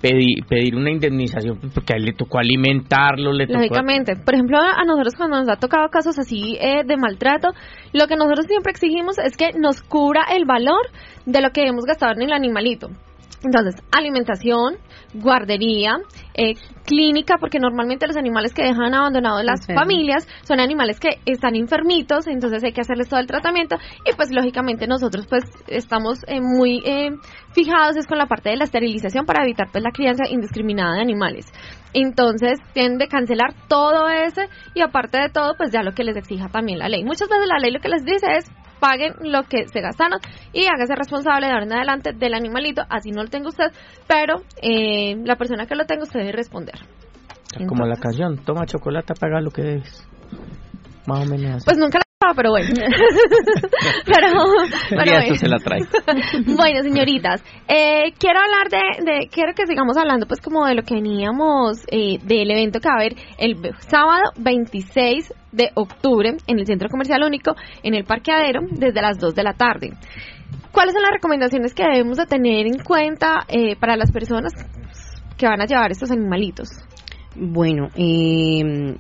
pedir, 0.01 0.45
pedir 0.49 0.75
una 0.77 0.91
indemnización 0.91 1.59
porque 1.75 1.95
a 1.95 1.97
él 1.97 2.05
le 2.05 2.13
tocó 2.13 2.39
alimentarlo, 2.39 3.33
le 3.33 3.47
Lógicamente. 3.47 4.17
Por 4.17 4.35
ejemplo, 4.35 4.59
a 4.59 4.85
nosotros 4.85 5.15
cuando 5.17 5.39
nos 5.39 5.49
ha 5.49 5.57
tocado 5.57 5.89
casos 5.89 6.19
así 6.19 6.57
eh, 6.61 6.83
de 6.85 6.97
maltrato, 6.97 7.49
lo 7.93 8.07
que 8.07 8.17
nosotros 8.17 8.47
siempre 8.47 8.71
exigimos 8.71 9.19
es 9.19 9.37
que 9.37 9.53
nos 9.59 9.83
cubra 9.93 10.25
el 10.35 10.47
valor 10.47 10.81
de 11.27 11.43
lo 11.43 11.51
que 11.51 11.67
hemos 11.67 11.85
gastado 11.85 12.15
en 12.15 12.23
el 12.23 12.33
animalito. 12.33 12.89
Entonces, 13.45 13.75
alimentación, 13.91 14.77
guardería, 15.15 15.99
eh, 16.35 16.55
clínica, 16.87 17.37
porque 17.39 17.59
normalmente 17.59 18.07
los 18.07 18.17
animales 18.17 18.55
que 18.55 18.63
dejan 18.63 18.95
abandonados 18.95 19.45
las 19.45 19.67
familias 19.67 20.27
son 20.45 20.61
animales 20.61 20.99
que 20.99 21.19
están 21.27 21.57
enfermitos, 21.57 22.27
entonces 22.27 22.63
hay 22.65 22.73
que 22.73 22.81
hacerles 22.81 23.09
todo 23.09 23.21
el 23.21 23.27
tratamiento 23.27 23.77
y 24.09 24.15
pues 24.15 24.31
lógicamente 24.33 24.87
nosotros 24.87 25.27
pues 25.29 25.45
estamos 25.67 26.21
eh, 26.27 26.41
muy 26.41 26.83
eh, 26.87 27.11
fijados 27.53 27.97
es 27.97 28.07
con 28.07 28.19
la 28.19 28.27
parte 28.27 28.51
de 28.51 28.57
la 28.57 28.65
esterilización 28.65 29.27
para 29.27 29.45
evitar 29.45 29.69
pues 29.71 29.83
la 29.85 29.91
crianza 29.91 30.25
indiscriminada 30.29 30.95
de 30.95 31.03
animales. 31.03 31.47
Entonces 31.93 32.61
tienen 32.73 32.97
de 32.97 33.09
cancelar 33.09 33.55
todo 33.69 34.09
ese 34.09 34.49
y 34.75 34.81
aparte 34.81 35.19
de 35.19 35.29
todo 35.29 35.55
pues 35.57 35.71
ya 35.73 35.83
lo 35.83 35.93
que 35.93 36.05
les 36.05 36.17
exija 36.17 36.49
también 36.49 36.79
la 36.79 36.89
ley. 36.89 37.05
Muchas 37.05 37.29
veces 37.29 37.47
la 37.47 37.59
ley 37.59 37.73
lo 37.73 37.81
que 37.81 37.89
les 37.89 38.05
dice 38.05 38.27
es 38.37 38.51
paguen 38.83 39.15
lo 39.21 39.45
que 39.45 39.69
se 39.69 39.81
gastaron 39.81 40.19
y 40.53 40.67
hágase 40.67 40.97
responsable 40.97 41.47
de 41.47 41.53
ahora 41.53 41.67
en 41.67 41.73
adelante 41.73 42.13
del 42.13 42.35
animalito, 42.35 42.83
así 42.91 43.13
no 43.13 43.23
lo 43.23 43.29
tenga 43.29 43.49
usted, 43.49 43.71
pero 44.09 44.43
eh, 44.61 45.15
la 45.25 45.37
persona 45.37 45.67
que 45.67 45.77
lo 45.77 45.87
tenga 45.87 46.03
usted 46.03 46.19
debe 46.19 46.33
responder. 46.33 46.75
Como 47.69 47.87
la 47.87 47.97
canción, 47.97 48.39
toma 48.45 48.67
chocolate, 48.67 49.15
paga 49.15 49.41
lo 49.41 49.51
que 49.51 49.63
debes. 49.63 50.09
Más 51.07 51.27
o 51.27 51.31
menos 51.31 51.65
Pues 51.65 51.79
nunca 51.79 52.02
pero 52.35 52.51
bueno. 52.51 52.69
pero, 54.07 54.33
bueno. 54.35 55.35
se 55.35 55.49
la 55.49 55.59
trae. 55.59 55.81
bueno, 56.57 56.83
señoritas, 56.83 57.43
eh, 57.69 58.13
quiero 58.19 58.41
hablar 58.41 58.69
de, 58.71 59.05
de, 59.05 59.29
quiero 59.29 59.53
que 59.55 59.67
sigamos 59.67 59.97
hablando 59.97 60.27
pues 60.27 60.41
como 60.41 60.67
de 60.67 60.75
lo 60.75 60.83
que 60.83 60.95
veníamos 60.95 61.79
eh, 61.91 62.19
del 62.23 62.51
evento 62.51 62.81
que 62.81 62.89
va 62.89 62.95
a 62.95 62.99
haber 62.99 63.17
el 63.39 63.57
sábado 63.79 64.33
26 64.39 65.33
de 65.53 65.71
octubre 65.75 66.37
en 66.47 66.59
el 66.59 66.67
Centro 66.67 66.89
Comercial 66.89 67.23
Único, 67.25 67.55
en 67.83 67.95
el 67.95 68.05
Parqueadero, 68.05 68.61
desde 68.71 69.03
las 69.03 69.19
2 69.19 69.35
de 69.35 69.43
la 69.43 69.53
tarde. 69.55 69.91
¿Cuáles 70.71 70.95
son 70.95 71.03
las 71.03 71.13
recomendaciones 71.13 71.75
que 71.75 71.85
debemos 71.85 72.17
de 72.17 72.27
tener 72.27 72.67
en 72.67 72.79
cuenta 72.83 73.45
eh, 73.49 73.77
para 73.77 73.97
las 73.97 74.11
personas 74.11 74.53
que 75.37 75.47
van 75.47 75.61
a 75.61 75.67
llevar 75.67 75.91
estos 75.91 76.11
animalitos? 76.11 76.69
Bueno, 77.35 77.89
eh, 77.97 78.95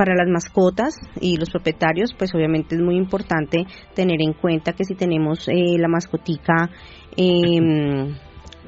para 0.00 0.14
las 0.14 0.28
mascotas 0.28 0.94
y 1.20 1.36
los 1.36 1.50
propietarios, 1.50 2.14
pues 2.16 2.34
obviamente 2.34 2.74
es 2.74 2.80
muy 2.80 2.96
importante 2.96 3.66
tener 3.94 4.16
en 4.22 4.32
cuenta 4.32 4.72
que 4.72 4.86
si 4.86 4.94
tenemos 4.94 5.46
eh, 5.46 5.76
la 5.76 5.88
mascotica 5.88 6.70
em, 7.18 8.16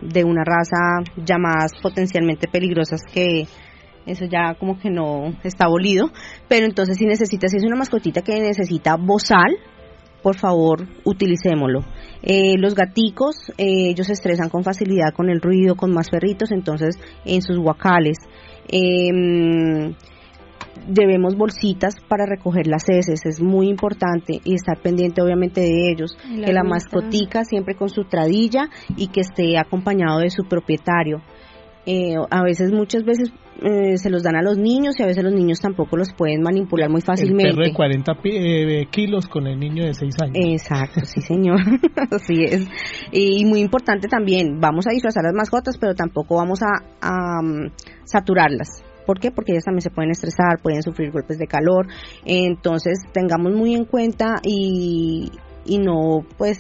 de 0.03 0.25
una 0.25 0.45
raza 0.45 1.11
llamadas 1.17 1.73
potencialmente 1.81 2.49
peligrosas 2.49 3.01
que 3.11 3.47
eso 4.05 4.27
ya 4.27 4.57
como 4.61 4.79
que 4.79 4.91
no 4.91 5.33
está 5.43 5.65
abolido, 5.65 6.11
pero 6.49 6.67
entonces 6.67 6.99
si 6.99 7.07
necesita, 7.07 7.49
si 7.49 7.57
es 7.57 7.65
una 7.65 7.77
mascotita 7.77 8.21
que 8.21 8.39
necesita 8.39 8.97
bozal, 8.97 9.57
por 10.23 10.37
favor, 10.37 10.87
utilicémoslo. 11.03 11.81
Eh, 12.23 12.59
los 12.59 12.75
gaticos, 12.75 13.37
eh, 13.57 13.89
ellos 13.89 14.09
se 14.09 14.13
estresan 14.13 14.51
con 14.51 14.65
facilidad 14.65 15.15
con 15.17 15.31
el 15.31 15.41
ruido, 15.41 15.77
con 15.77 15.95
más 15.95 16.11
perritos, 16.11 16.53
entonces 16.53 16.97
en 17.25 17.41
sus 17.41 17.57
guacales. 17.57 18.19
Eh, 18.69 19.95
debemos 20.89 21.37
bolsitas 21.37 21.95
para 22.09 22.27
recoger 22.27 22.67
las 22.67 22.89
heces, 22.89 23.25
es 23.25 23.41
muy 23.41 23.69
importante 23.69 24.41
y 24.45 24.55
estar 24.55 24.79
pendiente 24.81 25.23
obviamente 25.23 25.61
de 25.61 25.91
ellos, 25.91 26.17
La 26.35 26.47
que 26.47 26.53
la 26.53 26.65
mascotica 26.65 27.45
siempre 27.45 27.75
con 27.75 27.89
su 27.89 28.05
tradilla 28.05 28.69
y 28.97 29.09
que 29.09 29.21
esté 29.21 29.59
acompañado 29.59 30.19
de 30.21 30.31
su 30.31 30.45
propietario. 30.45 31.21
Eh, 31.85 32.15
a 32.31 32.43
veces, 32.45 32.71
muchas 32.73 33.03
veces 33.05 33.33
eh, 33.61 33.97
se 33.97 34.09
los 34.09 34.23
dan 34.23 34.37
a 34.37 34.43
los 34.43 34.57
niños 34.57 34.99
y 34.99 35.03
a 35.03 35.07
veces 35.07 35.25
los 35.25 35.33
niños 35.33 35.61
tampoco 35.61 35.97
los 35.97 36.13
pueden 36.13 36.41
manipular 36.41 36.89
muy 36.89 37.01
El 37.01 37.05
fácilmente. 37.05 37.51
perro 37.51 37.65
de 37.65 37.73
40 37.75 38.15
pi- 38.23 38.31
eh, 38.37 38.87
kilos 38.91 39.27
con 39.27 39.49
el 39.49 39.59
niño 39.59 39.85
de 39.85 39.93
6 39.93 40.15
años. 40.23 40.37
Exacto, 40.39 41.01
sí 41.05 41.21
señor, 41.27 41.59
así 42.13 42.45
es. 42.45 42.69
Y 43.11 43.45
muy 43.47 43.61
importante 43.61 44.07
también, 44.07 44.61
vamos 44.61 44.87
a 44.87 44.91
disfrazar 44.91 45.25
las 45.25 45.35
mascotas, 45.35 45.77
pero 45.77 45.95
tampoco 45.95 46.37
vamos 46.37 46.61
a, 46.63 46.85
a, 47.01 47.43
mm, 47.43 47.73
saturarlas. 48.05 48.69
¿Por 49.07 49.21
qué? 49.21 49.31
Porque 49.31 49.53
ellas 49.53 49.65
también 49.65 49.83
se 49.83 49.91
pueden 49.91 50.11
estresar, 50.11 50.61
pueden 50.63 50.83
sufrir 50.83 51.11
golpes 51.11 51.39
de 51.39 51.47
calor. 51.47 51.87
Entonces, 52.25 53.01
tengamos 53.13 53.53
muy 53.53 53.75
en 53.75 53.85
cuenta 53.85 54.41
y, 54.43 55.31
y 55.65 55.79
no, 55.79 56.25
pues, 56.39 56.59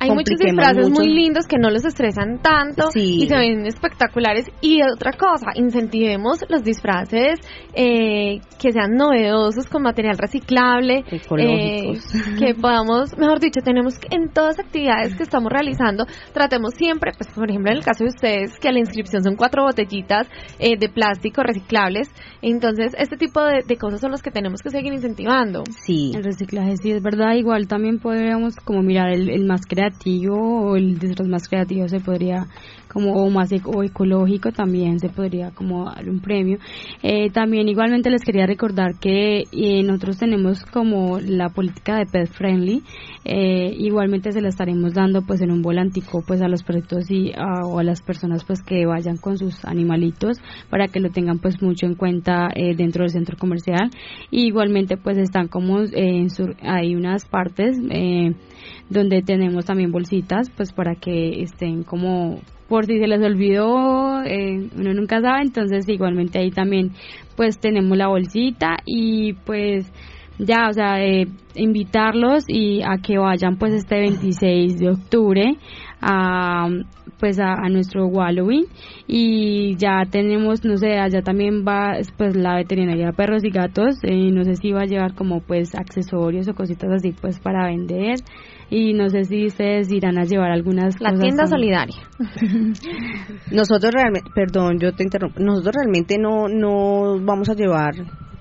Hay 0.00 0.10
muchos 0.10 0.38
disfraces 0.38 0.88
mucho. 0.88 1.02
muy 1.02 1.14
lindos 1.14 1.46
que 1.46 1.58
no 1.58 1.68
los 1.70 1.84
estresan 1.84 2.40
tanto 2.42 2.86
Sí. 2.92 3.20
y 3.22 3.28
se 3.28 3.36
ven 3.36 3.66
espectaculares. 3.66 4.46
Y 4.62 4.80
otra 4.82 5.12
cosa, 5.12 5.48
incentivemos 5.54 6.44
los 6.48 6.62
disfraces 6.62 7.38
eh, 7.74 8.40
que 8.58 8.72
sean 8.72 8.92
novedosos 8.96 9.66
con 9.66 9.82
material 9.82 10.16
reciclable, 10.18 11.04
Ecológicos. 11.10 12.14
eh, 12.14 12.18
que 12.38 12.54
podamos, 12.60 13.16
mejor 13.18 13.40
dicho, 13.40 13.60
tenemos 13.62 13.98
que 13.98 14.08
en 14.16 14.30
todas 14.30 14.56
las 14.56 14.66
actividades 14.66 15.14
que 15.16 15.22
estamos 15.22 15.52
realizando, 15.52 16.06
tratemos 16.32 16.74
siempre, 16.74 17.12
pues 17.16 17.28
por 17.34 17.48
ejemplo 17.50 17.70
en 17.70 17.78
el 17.78 17.84
caso 17.84 18.04
de 18.04 18.08
ustedes, 18.10 18.58
que 18.58 18.68
a 18.68 18.72
la 18.72 18.78
inscripción 18.78 19.22
son 19.22 19.36
cuatro 19.36 19.64
botellitas 19.64 20.26
eh, 20.58 20.78
de 20.78 20.88
plástico 20.88 21.42
reciclables. 21.42 22.08
Entonces, 22.42 22.94
este 22.98 23.16
tipo 23.16 23.42
de, 23.42 23.62
de 23.66 23.76
cosas 23.76 24.00
son 24.00 24.10
los 24.12 24.22
que 24.22 24.30
tenemos 24.30 24.62
que 24.62 24.70
seguir 24.70 24.92
incentivando. 24.94 25.62
Sí. 25.84 26.12
El 26.14 26.24
reciclaje 26.24 26.74
sí 26.82 26.90
es 26.90 27.02
verdad, 27.02 27.34
igual 27.34 27.68
también 27.68 27.98
podríamos 27.98 28.56
como 28.56 28.82
mirar 28.82 29.10
el, 29.10 29.28
el 29.28 29.44
más 29.44 29.60
creativo 29.66 29.89
o 30.34 30.76
el 30.76 30.98
disfraz 30.98 31.28
más 31.28 31.48
creativo 31.48 31.88
se 31.88 32.00
podría 32.00 32.46
como 32.92 33.12
o 33.12 33.30
más 33.30 33.50
o 33.64 33.82
ecológico 33.82 34.52
también 34.52 34.98
se 34.98 35.08
podría 35.08 35.50
como 35.50 35.84
dar 35.86 36.08
un 36.08 36.20
premio. 36.20 36.58
Eh, 37.02 37.30
también 37.30 37.68
igualmente 37.68 38.10
les 38.10 38.22
quería 38.22 38.46
recordar 38.46 38.98
que 39.00 39.44
eh, 39.52 39.82
nosotros 39.82 40.18
tenemos 40.18 40.64
como 40.64 41.18
la 41.20 41.48
política 41.50 41.96
de 41.96 42.06
pet 42.06 42.28
friendly, 42.28 42.82
eh, 43.24 43.72
igualmente 43.78 44.32
se 44.32 44.40
la 44.40 44.48
estaremos 44.48 44.94
dando 44.94 45.22
pues 45.22 45.40
en 45.40 45.50
un 45.50 45.62
volantico 45.62 46.22
pues 46.26 46.40
a 46.42 46.48
los 46.48 46.62
perritos 46.62 47.10
y 47.10 47.32
a, 47.32 47.66
o 47.66 47.78
a 47.78 47.84
las 47.84 48.02
personas 48.02 48.44
pues 48.44 48.62
que 48.62 48.86
vayan 48.86 49.16
con 49.16 49.36
sus 49.38 49.64
animalitos 49.64 50.38
para 50.70 50.88
que 50.88 51.00
lo 51.00 51.10
tengan 51.10 51.38
pues 51.38 51.60
mucho 51.62 51.86
en 51.86 51.94
cuenta 51.94 52.48
eh, 52.54 52.74
dentro 52.74 53.02
del 53.02 53.10
centro 53.10 53.36
comercial 53.38 53.90
y 54.30 54.46
igualmente 54.46 54.96
pues 54.96 55.18
están 55.18 55.48
como 55.48 55.80
eh, 55.80 55.90
en 55.94 56.30
sur- 56.30 56.56
hay 56.62 56.94
unas 56.94 57.24
partes 57.26 57.76
eh, 57.90 58.32
donde 58.88 59.22
tenemos 59.22 59.64
también 59.66 59.92
bolsitas 59.92 60.50
pues 60.56 60.72
para 60.72 60.94
que 60.94 61.42
estén 61.42 61.82
como 61.84 62.40
por 62.70 62.86
si 62.86 62.98
se 62.98 63.06
les 63.06 63.20
olvidó 63.20 64.22
eh, 64.22 64.70
uno 64.78 64.94
nunca 64.94 65.20
sabe 65.20 65.42
entonces 65.42 65.86
igualmente 65.88 66.38
ahí 66.38 66.50
también 66.50 66.92
pues 67.36 67.58
tenemos 67.58 67.98
la 67.98 68.08
bolsita 68.08 68.78
y 68.86 69.34
pues 69.44 69.92
ya, 70.42 70.68
o 70.70 70.72
sea, 70.72 71.04
eh, 71.04 71.26
invitarlos 71.54 72.44
y 72.48 72.80
a 72.82 72.96
que 73.02 73.18
vayan 73.18 73.56
pues 73.58 73.74
este 73.74 73.96
26 73.96 74.78
de 74.78 74.88
octubre 74.88 75.56
a 76.00 76.68
pues 77.18 77.38
a, 77.38 77.52
a 77.52 77.68
nuestro 77.68 78.10
Halloween. 78.10 78.64
Y 79.06 79.76
ya 79.76 80.04
tenemos, 80.10 80.64
no 80.64 80.78
sé, 80.78 80.98
allá 80.98 81.20
también 81.20 81.64
va 81.66 81.98
pues 82.16 82.34
la 82.36 82.56
veterinaria 82.56 83.08
de 83.08 83.12
perros 83.12 83.44
y 83.44 83.50
gatos, 83.50 83.96
eh, 84.02 84.30
no 84.32 84.44
sé 84.44 84.54
si 84.56 84.72
va 84.72 84.82
a 84.82 84.86
llevar 84.86 85.14
como 85.14 85.40
pues 85.40 85.74
accesorios 85.74 86.48
o 86.48 86.54
cositas 86.54 86.90
así 86.90 87.12
pues 87.12 87.38
para 87.38 87.66
vender 87.66 88.16
y 88.70 88.94
no 88.94 89.08
sé 89.08 89.24
si 89.24 89.46
ustedes 89.46 89.90
irán 89.90 90.18
a 90.18 90.24
llevar 90.24 90.52
algunas 90.52 91.00
La 91.00 91.10
cosas 91.10 91.22
tienda 91.22 91.44
también. 91.44 91.76
solidaria. 91.76 91.96
Nosotros 93.50 93.92
realmente, 93.92 94.30
perdón, 94.34 94.78
yo 94.78 94.92
te 94.92 95.02
interrumpo, 95.02 95.40
nosotros 95.40 95.74
realmente 95.74 96.16
no, 96.18 96.48
no 96.48 97.18
vamos 97.20 97.48
a 97.48 97.54
llevar 97.54 97.94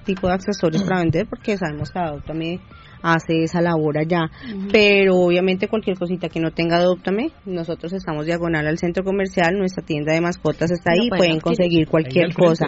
tipo 0.05 0.27
de 0.27 0.33
accesorios 0.33 0.83
para 0.83 1.01
vender 1.01 1.27
porque 1.27 1.57
sabemos 1.57 1.91
que 1.91 1.99
Adoptame 1.99 2.59
hace 3.01 3.43
esa 3.43 3.61
labor 3.61 3.97
allá, 3.97 4.29
pero 4.71 5.15
obviamente 5.15 5.67
cualquier 5.67 5.97
cosita 5.97 6.27
que 6.27 6.39
no 6.39 6.51
tenga 6.51 6.77
Adoptame, 6.77 7.31
nosotros 7.45 7.93
estamos 7.93 8.25
diagonal 8.25 8.67
al 8.67 8.77
centro 8.77 9.03
comercial, 9.03 9.57
nuestra 9.57 9.85
tienda 9.85 10.13
de 10.13 10.21
mascotas 10.21 10.71
está 10.71 10.91
ahí, 10.91 11.09
pueden 11.09 11.39
conseguir 11.39 11.87
cualquier 11.87 12.33
cosa. 12.33 12.65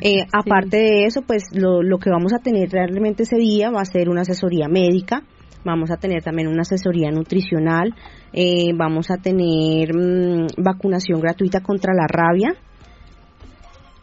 Eh, 0.00 0.24
aparte 0.32 0.76
de 0.76 1.04
eso, 1.06 1.22
pues 1.22 1.44
lo, 1.52 1.82
lo 1.82 1.98
que 1.98 2.10
vamos 2.10 2.32
a 2.32 2.38
tener 2.38 2.70
realmente 2.70 3.24
ese 3.24 3.36
día 3.36 3.70
va 3.70 3.80
a 3.80 3.84
ser 3.84 4.08
una 4.08 4.22
asesoría 4.22 4.68
médica, 4.68 5.24
vamos 5.64 5.90
a 5.90 5.96
tener 5.96 6.22
también 6.22 6.48
una 6.48 6.62
asesoría 6.62 7.10
nutricional, 7.10 7.94
eh, 8.32 8.72
vamos 8.74 9.10
a 9.10 9.16
tener 9.16 9.94
mm, 9.94 10.46
vacunación 10.58 11.20
gratuita 11.20 11.60
contra 11.60 11.94
la 11.94 12.06
rabia 12.06 12.54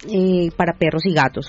eh, 0.10 0.50
para 0.56 0.74
perros 0.74 1.06
y 1.06 1.14
gatos 1.14 1.48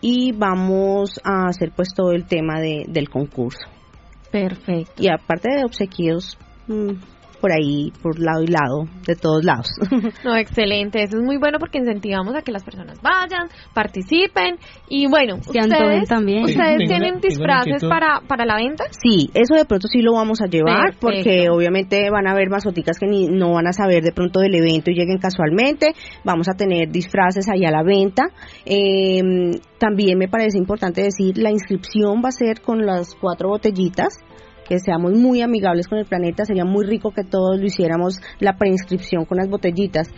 y 0.00 0.32
vamos 0.32 1.20
a 1.24 1.46
hacer 1.48 1.72
pues 1.74 1.94
todo 1.94 2.12
el 2.12 2.26
tema 2.26 2.60
de, 2.60 2.84
del 2.88 3.08
concurso. 3.08 3.66
Perfecto. 4.30 5.02
Y 5.02 5.08
aparte 5.08 5.48
de 5.54 5.64
obsequios 5.64 6.38
mm, 6.68 6.90
por 7.40 7.52
ahí, 7.52 7.92
por 8.02 8.18
lado 8.18 8.42
y 8.42 8.46
lado, 8.48 8.84
de 9.06 9.14
todos 9.16 9.44
lados. 9.44 9.68
No, 10.24 10.34
excelente. 10.36 11.02
Eso 11.02 11.18
es 11.18 11.22
muy 11.22 11.36
bueno 11.36 11.58
porque 11.58 11.78
incentivamos 11.78 12.34
a 12.34 12.42
que 12.42 12.50
las 12.52 12.64
personas 12.64 12.98
vayan, 13.02 13.48
participen 13.74 14.56
y 14.88 15.06
bueno, 15.08 15.36
Se 15.42 15.58
ustedes, 15.60 16.08
también. 16.08 16.44
¿ustedes 16.44 16.78
tienen 16.88 17.12
una- 17.14 17.20
disfraces 17.20 17.84
para, 17.84 18.20
para 18.26 18.44
la 18.44 18.56
venta? 18.56 18.84
Sí, 18.90 19.30
eso 19.34 19.54
de 19.54 19.64
pronto 19.64 19.86
sí 19.88 20.00
lo 20.02 20.14
vamos 20.14 20.40
a 20.40 20.46
llevar 20.46 20.94
Perfecto. 20.98 21.06
porque 21.06 21.48
obviamente 21.50 22.10
van 22.10 22.26
a 22.26 22.32
haber 22.32 22.48
masoticas 22.50 22.98
que 22.98 23.06
ni, 23.06 23.26
no 23.28 23.52
van 23.52 23.66
a 23.66 23.72
saber 23.72 24.02
de 24.02 24.12
pronto 24.12 24.40
del 24.40 24.54
evento 24.54 24.90
y 24.90 24.94
lleguen 24.94 25.18
casualmente. 25.18 25.92
Vamos 26.24 26.48
a 26.48 26.54
tener 26.56 26.90
disfraces 26.90 27.48
ahí 27.48 27.64
a 27.64 27.70
la 27.70 27.82
venta. 27.82 28.24
Eh, 28.64 29.20
también 29.78 30.18
me 30.18 30.28
parece 30.28 30.58
importante 30.58 31.02
decir, 31.02 31.38
la 31.38 31.50
inscripción 31.50 32.22
va 32.24 32.28
a 32.28 32.32
ser 32.32 32.60
con 32.60 32.84
las 32.86 33.14
cuatro 33.14 33.48
botellitas 33.50 34.18
que 34.68 34.78
seamos 34.78 35.12
muy 35.12 35.42
amigables 35.42 35.88
con 35.88 35.98
el 35.98 36.06
planeta, 36.06 36.44
sería 36.44 36.64
muy 36.64 36.84
rico 36.84 37.10
que 37.10 37.24
todos 37.24 37.58
lo 37.58 37.66
hiciéramos 37.66 38.20
la 38.40 38.56
preinscripción 38.56 39.24
con 39.24 39.38
las 39.38 39.48
botellitas. 39.48 40.08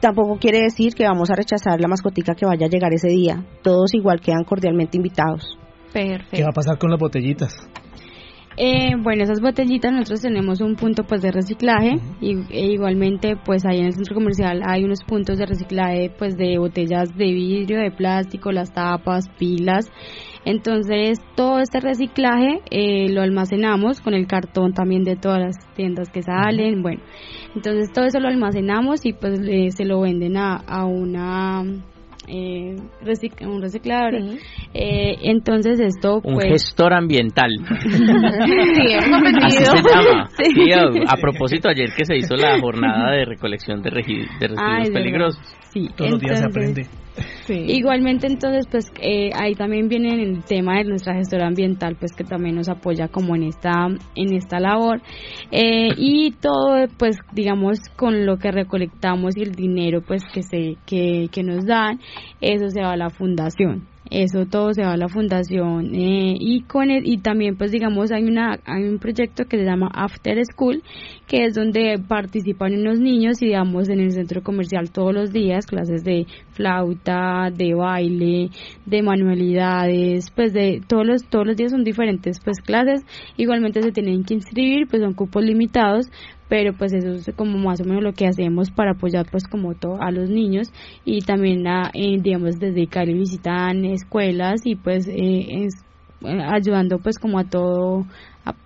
Tampoco 0.00 0.38
quiere 0.38 0.60
decir 0.60 0.94
que 0.94 1.04
vamos 1.04 1.30
a 1.30 1.34
rechazar 1.34 1.80
la 1.80 1.88
mascotica 1.88 2.34
que 2.34 2.46
vaya 2.46 2.66
a 2.66 2.68
llegar 2.68 2.92
ese 2.92 3.08
día. 3.08 3.44
Todos 3.62 3.94
igual 3.94 4.20
quedan 4.20 4.44
cordialmente 4.44 4.98
invitados. 4.98 5.58
Perfecto. 5.92 6.36
¿Qué 6.36 6.42
va 6.42 6.50
a 6.50 6.52
pasar 6.52 6.78
con 6.78 6.90
las 6.90 7.00
botellitas? 7.00 7.54
Eh, 8.58 8.96
bueno, 8.98 9.22
esas 9.22 9.42
botellitas 9.42 9.92
nosotros 9.92 10.22
tenemos 10.22 10.62
un 10.62 10.76
punto 10.76 11.04
pues 11.04 11.20
de 11.20 11.30
reciclaje 11.30 12.00
y 12.22 12.36
e 12.50 12.72
igualmente 12.72 13.36
pues 13.44 13.66
ahí 13.66 13.80
en 13.80 13.86
el 13.86 13.92
centro 13.92 14.14
comercial 14.14 14.62
hay 14.66 14.82
unos 14.82 15.04
puntos 15.04 15.36
de 15.36 15.44
reciclaje 15.44 16.10
pues 16.18 16.38
de 16.38 16.56
botellas 16.56 17.14
de 17.14 17.32
vidrio, 17.32 17.78
de 17.78 17.90
plástico, 17.90 18.52
las 18.52 18.72
tapas, 18.72 19.28
pilas. 19.38 19.90
Entonces 20.46 21.18
todo 21.34 21.58
este 21.58 21.80
reciclaje 21.80 22.62
eh, 22.70 23.10
lo 23.10 23.20
almacenamos 23.20 24.00
con 24.00 24.14
el 24.14 24.26
cartón 24.26 24.72
también 24.72 25.04
de 25.04 25.16
todas 25.16 25.40
las 25.40 25.74
tiendas 25.74 26.08
que 26.08 26.22
salen. 26.22 26.82
Bueno, 26.82 27.02
entonces 27.54 27.92
todo 27.92 28.06
eso 28.06 28.20
lo 28.20 28.28
almacenamos 28.28 29.04
y 29.04 29.12
pues 29.12 29.38
eh, 29.46 29.70
se 29.70 29.84
lo 29.84 30.00
venden 30.00 30.38
a, 30.38 30.56
a 30.56 30.86
una 30.86 31.62
eh, 32.28 32.76
recic- 33.02 33.46
un 33.46 33.60
reciclador. 33.62 34.14
Eh, 34.74 35.16
entonces 35.22 35.78
esto 35.80 36.20
Un 36.24 36.34
pues 36.34 36.46
gestor 36.48 36.92
ambiental. 36.92 37.50
Sí, 37.66 38.94
Así 39.42 39.64
se 39.64 39.64
llama. 39.82 40.28
Sí. 40.36 40.44
Sí, 40.54 40.72
a, 40.72 41.12
a 41.12 41.16
propósito, 41.16 41.68
ayer 41.68 41.90
que 41.96 42.04
se 42.04 42.16
hizo 42.16 42.36
la 42.36 42.58
jornada 42.60 43.12
de 43.12 43.24
recolección 43.24 43.82
de, 43.82 43.90
residuos 43.90 44.28
Ay, 44.58 44.90
peligrosos. 44.90 45.40
Sí, 45.70 45.88
Todos 45.96 46.12
los 46.12 46.20
días 46.20 46.38
se 46.38 46.46
entonces- 46.46 46.88
aprende. 47.18 47.72
Igualmente, 47.72 48.26
entonces, 48.26 48.66
pues 48.70 48.92
eh, 49.00 49.30
ahí 49.34 49.54
también 49.54 49.88
viene 49.88 50.22
el 50.22 50.44
tema 50.44 50.78
de 50.78 50.84
nuestra 50.84 51.14
gestora 51.14 51.46
ambiental, 51.46 51.96
pues 51.98 52.12
que 52.12 52.24
también 52.24 52.56
nos 52.56 52.68
apoya 52.68 53.08
como 53.08 53.34
en 53.36 53.44
esta 53.44 53.86
en 54.14 54.34
esta 54.34 54.60
labor 54.60 55.00
Eh, 55.50 55.88
y 55.96 56.32
todo, 56.32 56.86
pues 56.98 57.16
digamos, 57.32 57.78
con 57.96 58.26
lo 58.26 58.36
que 58.38 58.50
recolectamos 58.50 59.36
y 59.36 59.42
el 59.42 59.52
dinero, 59.52 60.02
pues 60.02 60.22
que 60.32 60.42
se 60.42 60.76
que, 60.86 61.28
que 61.30 61.42
nos 61.42 61.64
dan, 61.64 62.00
eso 62.40 62.68
se 62.68 62.82
va 62.82 62.92
a 62.92 62.96
la 62.96 63.10
fundación. 63.10 63.95
Eso 64.10 64.46
todo 64.46 64.72
se 64.72 64.82
va 64.82 64.92
a 64.92 64.96
la 64.96 65.08
fundación 65.08 65.94
eh, 65.94 66.36
y 66.38 66.62
con 66.62 66.90
el, 66.90 67.06
y 67.06 67.18
también 67.18 67.56
pues 67.56 67.70
digamos 67.70 68.12
hay 68.12 68.24
una 68.24 68.58
hay 68.64 68.84
un 68.84 68.98
proyecto 68.98 69.44
que 69.44 69.58
se 69.58 69.64
llama 69.64 69.90
After 69.92 70.38
School 70.44 70.82
que 71.26 71.44
es 71.44 71.54
donde 71.54 71.98
participan 71.98 72.74
unos 72.74 73.00
niños 73.00 73.42
y 73.42 73.46
digamos 73.46 73.88
en 73.88 74.00
el 74.00 74.12
centro 74.12 74.42
comercial 74.42 74.90
todos 74.90 75.14
los 75.14 75.32
días 75.32 75.66
clases 75.66 76.04
de 76.04 76.26
flauta 76.52 77.50
de 77.50 77.74
baile 77.74 78.50
de 78.84 79.02
manualidades 79.02 80.30
pues 80.30 80.52
de 80.52 80.80
todos 80.86 81.06
los 81.06 81.24
todos 81.24 81.46
los 81.46 81.56
días 81.56 81.72
son 81.72 81.84
diferentes 81.84 82.40
pues 82.44 82.60
clases. 82.60 83.04
Igualmente 83.36 83.82
se 83.82 83.92
tienen 83.92 84.24
que 84.24 84.34
inscribir 84.34 84.86
pues 84.88 85.02
son 85.02 85.14
cupos 85.14 85.44
limitados 85.44 86.08
pero 86.48 86.72
pues 86.74 86.92
eso 86.92 87.12
es 87.12 87.34
como 87.36 87.58
más 87.58 87.80
o 87.80 87.84
menos 87.84 88.02
lo 88.02 88.12
que 88.12 88.26
hacemos 88.26 88.70
para 88.70 88.92
apoyar 88.92 89.26
pues 89.30 89.44
como 89.44 89.74
todo 89.74 90.00
a 90.00 90.10
los 90.10 90.30
niños 90.30 90.72
y 91.04 91.20
también 91.22 91.66
a, 91.66 91.90
eh, 91.92 92.18
digamos 92.20 92.58
desde 92.58 92.86
Cali 92.86 93.14
visitan 93.14 93.84
escuelas 93.84 94.60
y 94.64 94.76
pues 94.76 95.06
eh, 95.08 95.14
eh, 95.14 95.68
ayudando 96.48 96.98
pues 96.98 97.18
como 97.18 97.38
a 97.38 97.44
todo 97.44 98.06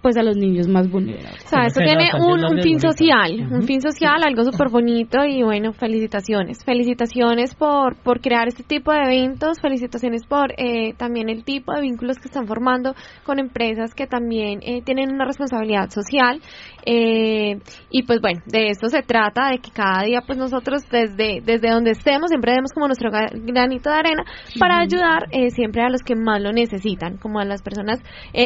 pues 0.03 0.17
a 0.17 0.23
los 0.23 0.37
niños 0.37 0.69
más 0.69 0.91
vulnerables. 0.91 1.45
O 1.45 1.49
sea, 1.49 1.67
esto 1.67 1.81
tiene 1.81 2.11
un, 2.19 2.61
fin 2.63 2.81
social, 2.81 3.49
un 3.51 3.63
fin 3.63 3.81
social, 3.81 4.23
algo 4.23 4.45
súper 4.45 4.69
bonito 4.69 5.25
y 5.25 5.43
bueno, 5.43 5.73
felicitaciones. 5.73 6.65
Felicitaciones 6.65 7.55
por, 7.55 7.97
por 7.97 8.21
crear 8.21 8.49
este 8.49 8.63
tipo 8.63 8.93
de 8.93 9.01
eventos, 9.01 9.61
felicitaciones 9.61 10.27
por 10.27 10.53
eh, 10.57 10.95
también 10.97 11.29
el 11.29 11.45
tipo 11.45 11.73
de 11.73 11.81
vínculos 11.81 12.19
que 12.19 12.29
están 12.29 12.47
formando 12.47 12.95
con 13.25 13.39
empresas 13.39 13.95
que 13.95 14.07
también 14.07 14.61
eh, 14.63 14.83
tienen 14.83 15.13
una 15.13 15.25
responsabilidad 15.25 15.89
social. 15.91 16.41
Eh, 16.85 17.59
y 17.91 18.03
pues 18.03 18.21
bueno, 18.21 18.41
de 18.47 18.69
esto 18.69 18.89
se 18.89 19.03
trata, 19.03 19.51
de 19.51 19.59
que 19.59 19.71
cada 19.71 20.03
día 20.05 20.23
pues 20.27 20.39
nosotros 20.39 20.83
desde, 20.91 21.41
desde 21.43 21.71
donde 21.71 21.93
estemos 21.93 22.29
siempre 22.29 22.53
demos 22.53 22.73
como 22.73 22.87
nuestro 22.87 23.11
granito 23.11 23.91
de 23.91 23.97
arena 23.97 24.25
para 24.59 24.79
ayudar 24.79 25.29
siempre 25.51 25.83
a 25.83 25.91
los 25.91 26.03
que 26.03 26.17
más 26.17 26.41
lo 26.41 26.53
necesitan, 26.53 27.17
como 27.19 27.39
a 27.39 27.45
las 27.45 27.63
personas 27.63 28.01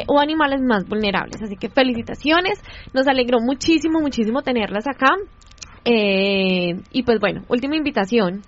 o 0.09 0.20
animales 0.20 0.61
más 0.61 0.85
vulnerables. 0.89 1.24
Así 1.43 1.57
que 1.57 1.68
felicitaciones, 1.68 2.61
nos 2.93 3.07
alegró 3.07 3.39
muchísimo, 3.41 4.01
muchísimo 4.01 4.43
tenerlas 4.43 4.87
acá. 4.87 5.16
Eh, 5.85 6.81
y 6.93 7.03
pues 7.03 7.20
bueno, 7.20 7.45
última 7.49 7.77
invitación. 7.77 8.43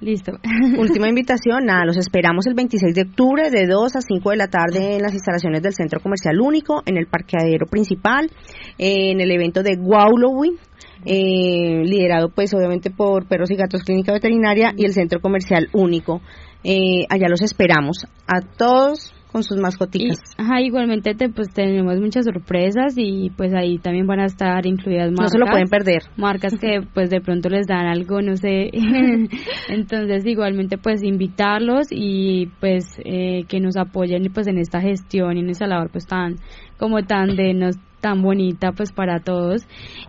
Listo. 0.00 0.32
Última 0.78 1.08
invitación, 1.08 1.64
nada, 1.64 1.86
los 1.86 1.96
esperamos 1.96 2.46
el 2.46 2.54
26 2.54 2.94
de 2.94 3.02
octubre 3.02 3.48
de 3.50 3.66
2 3.66 3.96
a 3.96 4.00
5 4.00 4.30
de 4.30 4.36
la 4.36 4.48
tarde 4.48 4.96
en 4.96 5.02
las 5.02 5.14
instalaciones 5.14 5.62
del 5.62 5.72
Centro 5.72 6.00
Comercial 6.00 6.38
Único, 6.40 6.82
en 6.84 6.98
el 6.98 7.06
parqueadero 7.06 7.66
principal, 7.66 8.30
en 8.76 9.20
el 9.20 9.30
evento 9.30 9.62
de 9.62 9.76
Guaulowin, 9.76 10.58
eh, 11.06 11.84
liderado 11.84 12.28
pues 12.28 12.52
obviamente 12.54 12.90
por 12.90 13.26
Perros 13.26 13.50
y 13.50 13.56
Gatos 13.56 13.82
Clínica 13.82 14.12
Veterinaria 14.12 14.74
y 14.76 14.84
el 14.84 14.92
Centro 14.92 15.20
Comercial 15.20 15.68
Único. 15.72 16.20
Eh, 16.64 17.06
allá 17.08 17.28
los 17.28 17.40
esperamos 17.42 18.06
a 18.26 18.40
todos 18.40 19.14
con 19.34 19.42
sus 19.42 19.58
mascotitas. 19.58 20.20
ajá, 20.38 20.60
igualmente 20.60 21.12
te, 21.16 21.28
pues 21.28 21.52
tenemos 21.52 21.98
muchas 21.98 22.24
sorpresas 22.24 22.94
y 22.96 23.30
pues 23.36 23.52
ahí 23.52 23.78
también 23.78 24.06
van 24.06 24.20
a 24.20 24.26
estar 24.26 24.64
incluidas 24.64 25.10
marcas. 25.10 25.24
No 25.24 25.28
se 25.28 25.38
lo 25.38 25.46
pueden 25.46 25.66
perder. 25.66 26.02
Marcas 26.16 26.54
que 26.56 26.82
pues 26.94 27.10
de 27.10 27.20
pronto 27.20 27.48
les 27.48 27.66
dan 27.66 27.86
algo, 27.86 28.22
no 28.22 28.36
sé. 28.36 28.70
Entonces 29.68 30.24
igualmente 30.24 30.78
pues 30.78 31.02
invitarlos 31.02 31.88
y 31.90 32.46
pues 32.60 32.84
eh, 33.04 33.42
que 33.48 33.58
nos 33.58 33.76
apoyen 33.76 34.22
pues 34.32 34.46
en 34.46 34.58
esta 34.58 34.80
gestión 34.80 35.36
y 35.36 35.40
en 35.40 35.50
esa 35.50 35.66
labor 35.66 35.90
pues 35.90 36.06
tan 36.06 36.36
como 36.78 37.02
tan 37.02 37.34
de 37.34 37.54
nos 37.54 37.76
tan 38.00 38.22
bonita 38.22 38.70
pues 38.70 38.92
para 38.92 39.18
todos 39.18 39.62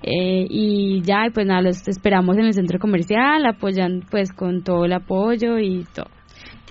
eh, 0.03 0.45
y 0.47 1.01
ya 1.01 1.29
pues 1.33 1.47
nada 1.47 1.61
los 1.61 1.87
esperamos 1.87 2.37
en 2.37 2.45
el 2.45 2.53
centro 2.53 2.77
comercial 2.77 3.43
apoyan 3.47 4.03
pues 4.11 4.33
con 4.33 4.63
todo 4.63 4.85
el 4.85 4.93
apoyo 4.93 5.57
y 5.57 5.83
todo 5.95 6.14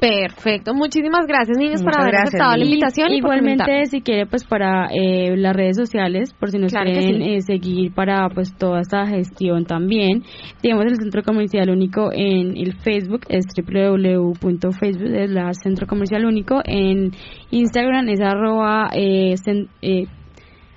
Perfecto, 0.05 0.75
muchísimas 0.75 1.27
gracias 1.27 1.57
niños 1.57 1.83
por 1.83 1.99
haber 1.99 2.17
aceptado 2.17 2.57
la 2.57 2.65
invitación. 2.65 3.11
igualmente 3.13 3.87
si 3.87 4.03
quiere 4.03 4.27
pues 4.27 4.45
para 4.45 4.89
eh, 4.93 5.35
las 5.35 5.57
redes 5.57 5.77
sociales, 5.79 6.35
por 6.35 6.51
si 6.51 6.59
nos 6.59 6.75
quieren 6.75 7.23
eh, 7.23 7.41
seguir 7.41 7.95
para 7.95 8.29
pues 8.29 8.55
toda 8.55 8.81
esta 8.81 9.07
gestión 9.07 9.65
también. 9.65 10.23
Tenemos 10.61 10.85
el 10.85 10.97
Centro 10.97 11.23
Comercial 11.23 11.71
Único 11.71 12.13
en 12.13 12.55
el 12.55 12.75
Facebook, 12.75 13.23
es 13.31 13.47
www.facebook, 13.57 15.15
es 15.15 15.31
la 15.31 15.55
Centro 15.55 15.87
Comercial 15.87 16.27
Único. 16.27 16.61
En 16.67 17.13
Instagram 17.51 18.07
es 18.11 18.21
arroba 18.21 18.91
eh, 18.93 19.35
eh 19.81 20.07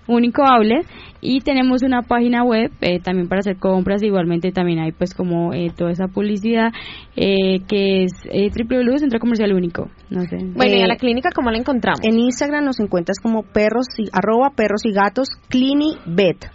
único 0.07 0.43
outlet 0.43 0.85
y 1.21 1.41
tenemos 1.41 1.83
una 1.83 2.01
página 2.03 2.43
web 2.43 2.71
eh, 2.81 2.99
también 2.99 3.27
para 3.27 3.39
hacer 3.39 3.57
compras. 3.57 4.03
Igualmente 4.03 4.51
también 4.51 4.79
hay 4.79 4.91
pues 4.91 5.13
como 5.13 5.53
eh, 5.53 5.71
toda 5.75 5.91
esa 5.91 6.07
publicidad 6.07 6.71
eh, 7.15 7.59
que 7.67 8.03
es 8.03 8.13
eh, 8.31 8.49
www 8.49 9.19
comercial 9.19 9.53
único 9.53 9.89
no 10.09 10.21
sé. 10.23 10.37
Bueno 10.37 10.75
y 10.75 10.81
a 10.81 10.87
la 10.87 10.95
clínica 10.95 11.29
cómo 11.33 11.51
la 11.51 11.57
encontramos 11.57 11.99
en 12.03 12.19
Instagram 12.19 12.63
nos 12.63 12.79
encuentras 12.79 13.19
como 13.19 13.43
perros 13.43 13.87
y 13.97 14.09
arroba 14.11 14.51
perros 14.55 14.81
y 14.85 14.91
gatos 14.91 15.27
clinivet 15.49 16.51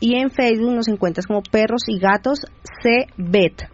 y 0.00 0.16
en 0.16 0.30
Facebook 0.30 0.74
nos 0.74 0.88
encuentras 0.88 1.26
como 1.26 1.42
perros 1.42 1.82
y 1.88 1.98
gatos 1.98 2.40
cbet 2.82 3.73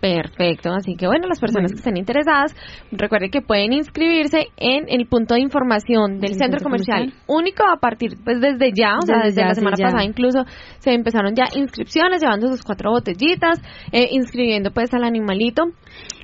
Perfecto, 0.00 0.70
así 0.70 0.94
que 0.94 1.06
bueno, 1.08 1.26
las 1.26 1.40
personas 1.40 1.72
que 1.72 1.78
estén 1.78 1.96
interesadas, 1.96 2.54
recuerden 2.92 3.30
que 3.30 3.42
pueden 3.42 3.72
inscribirse 3.72 4.46
en 4.56 4.84
el 4.88 5.06
punto 5.08 5.34
de 5.34 5.40
información 5.40 6.20
del 6.20 6.34
centro, 6.34 6.60
comercial, 6.62 7.12
único 7.26 7.64
a 7.64 7.78
partir 7.80 8.12
pues 8.24 8.40
desde 8.40 8.70
ya, 8.72 8.98
o 8.98 9.02
sea, 9.02 9.18
desde 9.24 9.42
la 9.42 9.54
semana 9.54 9.76
pasada 9.76 10.04
incluso 10.04 10.44
se 10.78 10.92
empezaron 10.92 11.34
ya 11.34 11.44
inscripciones 11.52 12.22
llevando 12.22 12.46
sus 12.46 12.62
cuatro 12.62 12.92
botellitas, 12.92 13.60
eh, 13.90 14.08
inscribiendo 14.12 14.70
pues 14.70 14.94
al 14.94 15.02
animalito. 15.02 15.64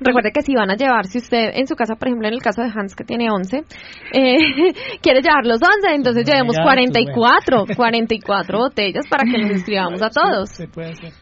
Recuerde 0.00 0.30
que 0.32 0.42
si 0.42 0.54
van 0.54 0.70
a 0.70 0.76
llevar, 0.76 1.06
si 1.06 1.18
usted 1.18 1.50
en 1.54 1.66
su 1.66 1.74
casa, 1.74 1.96
por 1.96 2.08
ejemplo, 2.08 2.28
en 2.28 2.34
el 2.34 2.42
caso 2.42 2.62
de 2.62 2.68
Hans 2.68 2.94
que 2.94 3.04
tiene 3.04 3.28
11, 3.30 3.58
eh, 4.12 4.36
quiere 5.02 5.20
llevar 5.20 5.46
los 5.46 5.60
11, 5.60 5.94
entonces 5.94 6.24
llevemos 6.24 6.56
44, 6.62 7.64
44 7.76 8.58
botellas 8.68 9.06
para 9.08 9.24
que 9.24 9.38
nos 9.38 9.50
inscribamos 9.50 10.00
a 10.02 10.10
todos. 10.10 10.50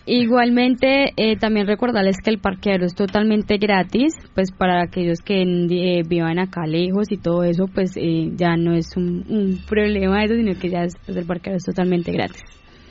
Igualmente, 0.04 1.12
eh, 1.16 1.36
también 1.36 1.66
recordarles 1.66 2.16
que 2.22 2.30
el 2.30 2.41
parqueadero 2.42 2.86
es 2.86 2.94
totalmente 2.94 3.56
gratis, 3.56 4.14
pues 4.34 4.50
para 4.52 4.82
aquellos 4.82 5.20
que 5.24 5.42
eh, 5.42 6.02
vivan 6.06 6.38
acá 6.38 6.66
lejos 6.66 7.10
y 7.10 7.16
todo 7.16 7.44
eso, 7.44 7.66
pues 7.72 7.96
eh, 7.96 8.30
ya 8.34 8.56
no 8.56 8.74
es 8.74 8.96
un, 8.96 9.60
problema 9.68 10.24
eso, 10.24 10.34
sino 10.34 10.58
que 10.58 10.68
ya 10.68 10.82
después 10.82 11.16
el 11.16 11.24
parqueadero 11.24 11.56
es 11.58 11.64
totalmente 11.64 12.12
gratis. 12.12 12.42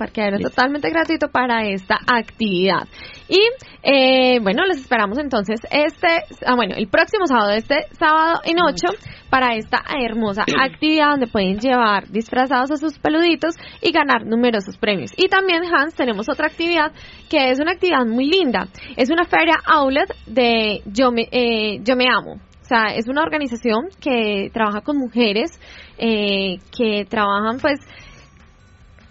Parqueadero 0.02 0.40
totalmente 0.40 0.90
gratuito 0.90 1.28
para 1.28 1.68
esta 1.68 2.00
actividad. 2.08 2.88
Y 3.30 3.40
eh, 3.84 4.40
bueno, 4.42 4.66
les 4.66 4.78
esperamos 4.78 5.20
entonces 5.20 5.60
este, 5.70 6.08
ah, 6.44 6.56
bueno, 6.56 6.74
el 6.76 6.88
próximo 6.88 7.28
sábado, 7.28 7.52
este 7.52 7.86
sábado 8.00 8.42
en 8.44 8.58
8, 8.60 8.88
para 9.30 9.54
esta 9.54 9.84
hermosa 10.04 10.44
actividad 10.60 11.12
donde 11.12 11.28
pueden 11.28 11.60
llevar 11.60 12.08
disfrazados 12.08 12.72
a 12.72 12.78
sus 12.78 12.98
peluditos 12.98 13.56
y 13.80 13.92
ganar 13.92 14.26
numerosos 14.26 14.76
premios. 14.78 15.12
Y 15.16 15.28
también, 15.28 15.62
Hans, 15.72 15.94
tenemos 15.94 16.28
otra 16.30 16.48
actividad 16.48 16.92
que 17.30 17.52
es 17.52 17.60
una 17.60 17.74
actividad 17.74 18.04
muy 18.04 18.26
linda. 18.26 18.70
Es 18.98 19.12
una 19.12 19.26
feria 19.26 19.60
outlet 19.66 20.10
de 20.26 20.82
Yo 20.88 21.12
Me, 21.12 21.28
eh, 21.32 21.80
Yo 21.84 21.96
Me 21.96 22.08
Amo. 22.10 22.34
O 22.34 22.74
sea, 22.74 22.96
es 22.96 23.08
una 23.08 23.22
organización 23.22 23.90
que 24.02 24.50
trabaja 24.52 24.82
con 24.82 24.98
mujeres 24.98 25.52
eh, 25.98 26.58
que 26.76 27.06
trabajan 27.06 27.60
pues 27.60 27.80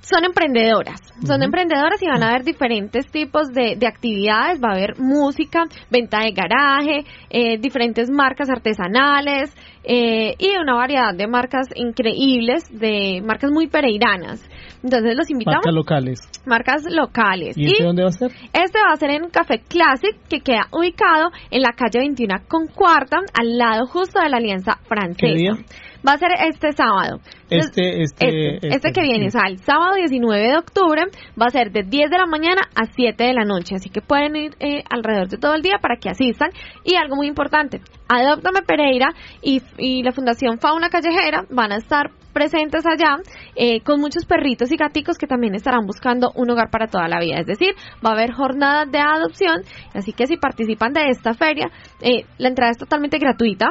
son 0.01 0.25
emprendedoras, 0.25 1.01
son 1.25 1.43
emprendedoras 1.43 2.03
y 2.03 2.07
van 2.07 2.23
a 2.23 2.31
haber 2.31 2.45
diferentes 2.45 3.11
tipos 3.11 3.49
de, 3.53 3.79
actividades, 3.87 4.61
va 4.61 4.71
a 4.71 4.77
haber 4.77 4.99
música, 4.99 5.65
venta 5.91 6.21
de 6.21 6.33
garaje, 6.33 7.05
eh, 7.29 7.59
diferentes 7.59 8.11
marcas 8.11 8.49
artesanales 8.51 9.55
eh, 9.85 10.35
y 10.39 10.57
una 10.57 10.75
variedad 10.75 11.15
de 11.15 11.27
marcas 11.27 11.69
increíbles, 11.75 12.65
de 12.71 13.23
marcas 13.25 13.51
muy 13.51 13.67
pereiranas. 13.67 14.43
Entonces 14.83 15.15
los 15.17 15.29
invitamos. 15.31 15.59
Marcas 15.65 15.75
locales. 15.75 16.21
Marcas 16.47 16.83
locales. 16.89 17.57
¿Y, 17.57 17.67
este 17.67 17.85
dónde 17.85 18.03
va 18.03 18.09
a 18.09 18.13
ser? 18.13 18.31
Este 18.53 18.79
va 18.79 18.93
a 18.93 18.97
ser 18.97 19.11
en 19.11 19.29
Café 19.29 19.61
Classic, 19.69 20.17
que 20.29 20.41
queda 20.41 20.69
ubicado 20.73 21.31
en 21.51 21.63
la 21.63 21.73
calle 21.73 21.99
21 21.99 22.35
con 22.49 22.67
cuarta, 22.67 23.19
al 23.35 23.59
lado 23.59 23.87
justo 23.87 24.21
de 24.21 24.29
la 24.29 24.39
Alianza 24.39 24.79
Francesa. 24.89 25.63
Va 26.07 26.13
a 26.13 26.19
ser 26.19 26.31
este 26.49 26.73
sábado. 26.73 27.21
Este, 27.51 28.03
este, 28.03 28.55
este, 28.57 28.69
este, 28.69 28.93
que 28.93 29.03
viene, 29.03 29.27
o 29.27 29.31
sea, 29.31 29.43
el 29.49 29.59
sábado 29.59 29.97
19 29.97 30.41
de 30.41 30.57
octubre 30.57 31.03
va 31.41 31.47
a 31.47 31.51
ser 31.51 31.73
de 31.73 31.83
10 31.83 32.11
de 32.11 32.19
la 32.19 32.27
mañana 32.27 32.63
a 32.75 32.87
7 32.87 33.23
de 33.23 33.35
la 33.35 33.45
noche, 33.45 33.75
así 33.75 33.91
que 33.91 34.01
pueden 34.01 34.37
ir 34.37 34.53
eh, 34.61 34.83
alrededor 34.89 35.29
de 35.29 35.37
todo 35.37 35.55
el 35.55 35.63
día 35.63 35.79
para 35.81 35.97
que 35.97 36.09
asistan. 36.09 36.51
Y 36.85 36.95
algo 36.97 37.17
muy 37.17 37.27
importante, 37.27 37.81
Adóptame 38.09 38.63
Pereira 38.63 39.09
y, 39.43 39.63
y 39.79 40.03
la 40.03 40.13
Fundación 40.13 40.59
Fauna 40.59 40.91
Callejera 40.91 41.45
van 41.51 41.73
a 41.73 41.77
estar 41.77 42.11
presentes 42.33 42.85
allá 42.87 43.19
eh, 43.55 43.81
con 43.83 44.01
muchos 44.01 44.25
perritos 44.25 44.71
y 44.73 44.77
gaticos 44.77 45.19
que 45.19 45.27
también 45.27 45.55
estarán 45.55 45.87
buscando 45.87 46.33
un 46.35 46.51
hogar 46.51 46.71
para 46.71 46.89
toda 46.89 47.09
la 47.09 47.21
vida. 47.21 47.39
Es 47.39 47.47
decir, 47.47 47.75
va 48.05 48.11
a 48.11 48.13
haber 48.15 48.33
jornadas 48.33 48.91
de 48.91 48.99
adopción, 48.99 49.63
así 49.95 50.13
que 50.13 50.27
si 50.27 50.37
participan 50.37 50.93
de 50.93 51.09
esta 51.11 51.35
feria, 51.35 51.71
eh, 52.01 52.25
la 52.39 52.49
entrada 52.49 52.73
es 52.73 52.79
totalmente 52.79 53.19
gratuita. 53.19 53.69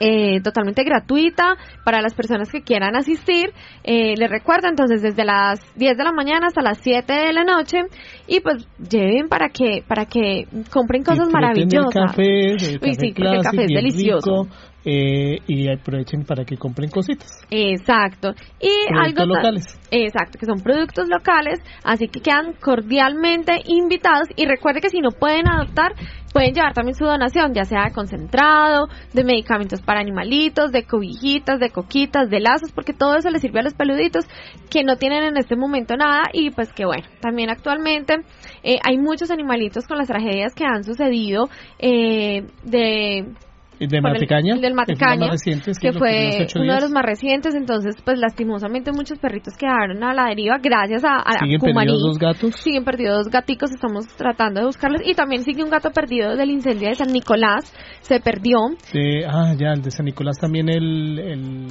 Eh, 0.00 0.40
totalmente 0.42 0.84
gratuita 0.84 1.56
para 1.84 2.00
las 2.00 2.14
personas 2.14 2.50
que 2.50 2.62
quieran 2.62 2.96
asistir. 2.96 3.52
Eh, 3.84 4.14
les 4.16 4.30
recuerdo 4.30 4.68
entonces 4.68 5.02
desde 5.02 5.24
las 5.24 5.60
10 5.76 5.96
de 5.96 6.04
la 6.04 6.12
mañana 6.12 6.48
hasta 6.48 6.62
las 6.62 6.78
7 6.78 7.12
de 7.12 7.32
la 7.32 7.44
noche 7.44 7.78
y 8.26 8.40
pues 8.40 8.68
lleven 8.78 9.28
para 9.28 9.48
que 9.48 9.82
para 9.86 10.06
que 10.06 10.46
compren 10.70 11.02
cosas 11.02 11.28
maravillosas. 11.30 11.94
El 11.94 12.06
café, 12.06 12.40
el 12.40 12.52
Uy, 12.52 12.94
sí, 12.94 13.12
porque 13.14 13.36
el 13.36 13.42
café 13.42 13.64
es 13.64 13.68
delicioso. 13.68 14.42
rico, 14.44 14.56
eh, 14.88 15.40
y 15.48 15.68
aprovechen 15.68 16.24
para 16.24 16.44
que 16.44 16.56
compren 16.56 16.88
cositas. 16.88 17.28
Exacto. 17.50 18.30
Y 18.60 18.86
Productos 18.88 19.20
algo 19.20 19.34
locales. 19.34 19.80
Exacto, 19.90 20.38
que 20.38 20.46
son 20.46 20.60
productos 20.60 21.08
locales, 21.08 21.58
así 21.82 22.06
que 22.06 22.20
quedan 22.20 22.52
cordialmente 22.52 23.60
invitados 23.66 24.28
y 24.36 24.46
recuerde 24.46 24.80
que 24.80 24.88
si 24.88 25.00
no 25.00 25.10
pueden 25.10 25.48
adoptar, 25.48 25.92
pueden 26.32 26.54
llevar 26.54 26.72
también 26.72 26.94
su 26.94 27.04
donación, 27.04 27.52
ya 27.52 27.64
sea 27.64 27.86
de 27.86 27.92
concentrado, 27.92 28.86
de 29.12 29.24
medicamentos 29.24 29.82
para 29.82 29.98
animalitos, 29.98 30.70
de 30.70 30.84
cobijitas, 30.84 31.58
de 31.58 31.70
coquitas, 31.70 32.30
de 32.30 32.38
lazos, 32.38 32.70
porque 32.72 32.92
todo 32.92 33.16
eso 33.16 33.28
les 33.30 33.40
sirve 33.42 33.58
a 33.60 33.64
los 33.64 33.74
peluditos 33.74 34.24
que 34.70 34.84
no 34.84 34.96
tienen 34.96 35.24
en 35.24 35.36
este 35.36 35.56
momento 35.56 35.96
nada 35.96 36.24
y 36.32 36.50
pues 36.50 36.72
que 36.72 36.84
bueno, 36.84 37.08
también 37.20 37.50
actualmente 37.50 38.18
eh, 38.62 38.78
hay 38.84 38.98
muchos 38.98 39.32
animalitos 39.32 39.84
con 39.88 39.98
las 39.98 40.06
tragedias 40.06 40.54
que 40.54 40.64
han 40.64 40.84
sucedido 40.84 41.48
eh, 41.80 42.46
de 42.62 43.34
¿De 43.78 43.86
con 44.00 44.06
el- 44.06 44.60
del 44.60 44.74
que 44.86 45.74
sí, 45.74 45.80
que 45.80 45.92
los 45.92 45.98
fue 45.98 46.46
uno 46.56 46.74
de 46.74 46.80
los 46.80 46.90
más 46.90 47.04
recientes, 47.04 47.54
entonces 47.54 47.94
pues 48.04 48.18
lastimosamente 48.18 48.90
muchos 48.92 49.18
perritos 49.18 49.54
quedaron 49.58 50.02
a 50.02 50.14
la 50.14 50.26
deriva 50.28 50.58
gracias 50.62 51.04
a, 51.04 51.16
a 51.16 51.38
¿Siguen 51.40 51.60
Cumarí. 51.60 51.88
perdidos 51.88 52.02
dos 52.02 52.18
gatos? 52.18 52.54
Siguen 52.62 52.84
perdidos 52.84 53.24
dos 53.24 53.28
gaticos, 53.32 53.70
estamos 53.70 54.06
tratando 54.16 54.60
de 54.60 54.66
buscarlos 54.66 55.02
y 55.04 55.14
también 55.14 55.42
sigue 55.44 55.62
un 55.62 55.70
gato 55.70 55.90
perdido 55.90 56.36
del 56.36 56.50
incendio 56.50 56.88
de 56.88 56.94
San 56.94 57.12
Nicolás, 57.12 57.72
se 58.00 58.20
perdió, 58.20 58.56
De- 58.92 59.26
ah, 59.26 59.54
ya, 59.58 59.72
el 59.72 59.82
de 59.82 59.90
San 59.90 60.06
Nicolás 60.06 60.38
también 60.40 60.68
el, 60.68 61.18
el 61.18 61.66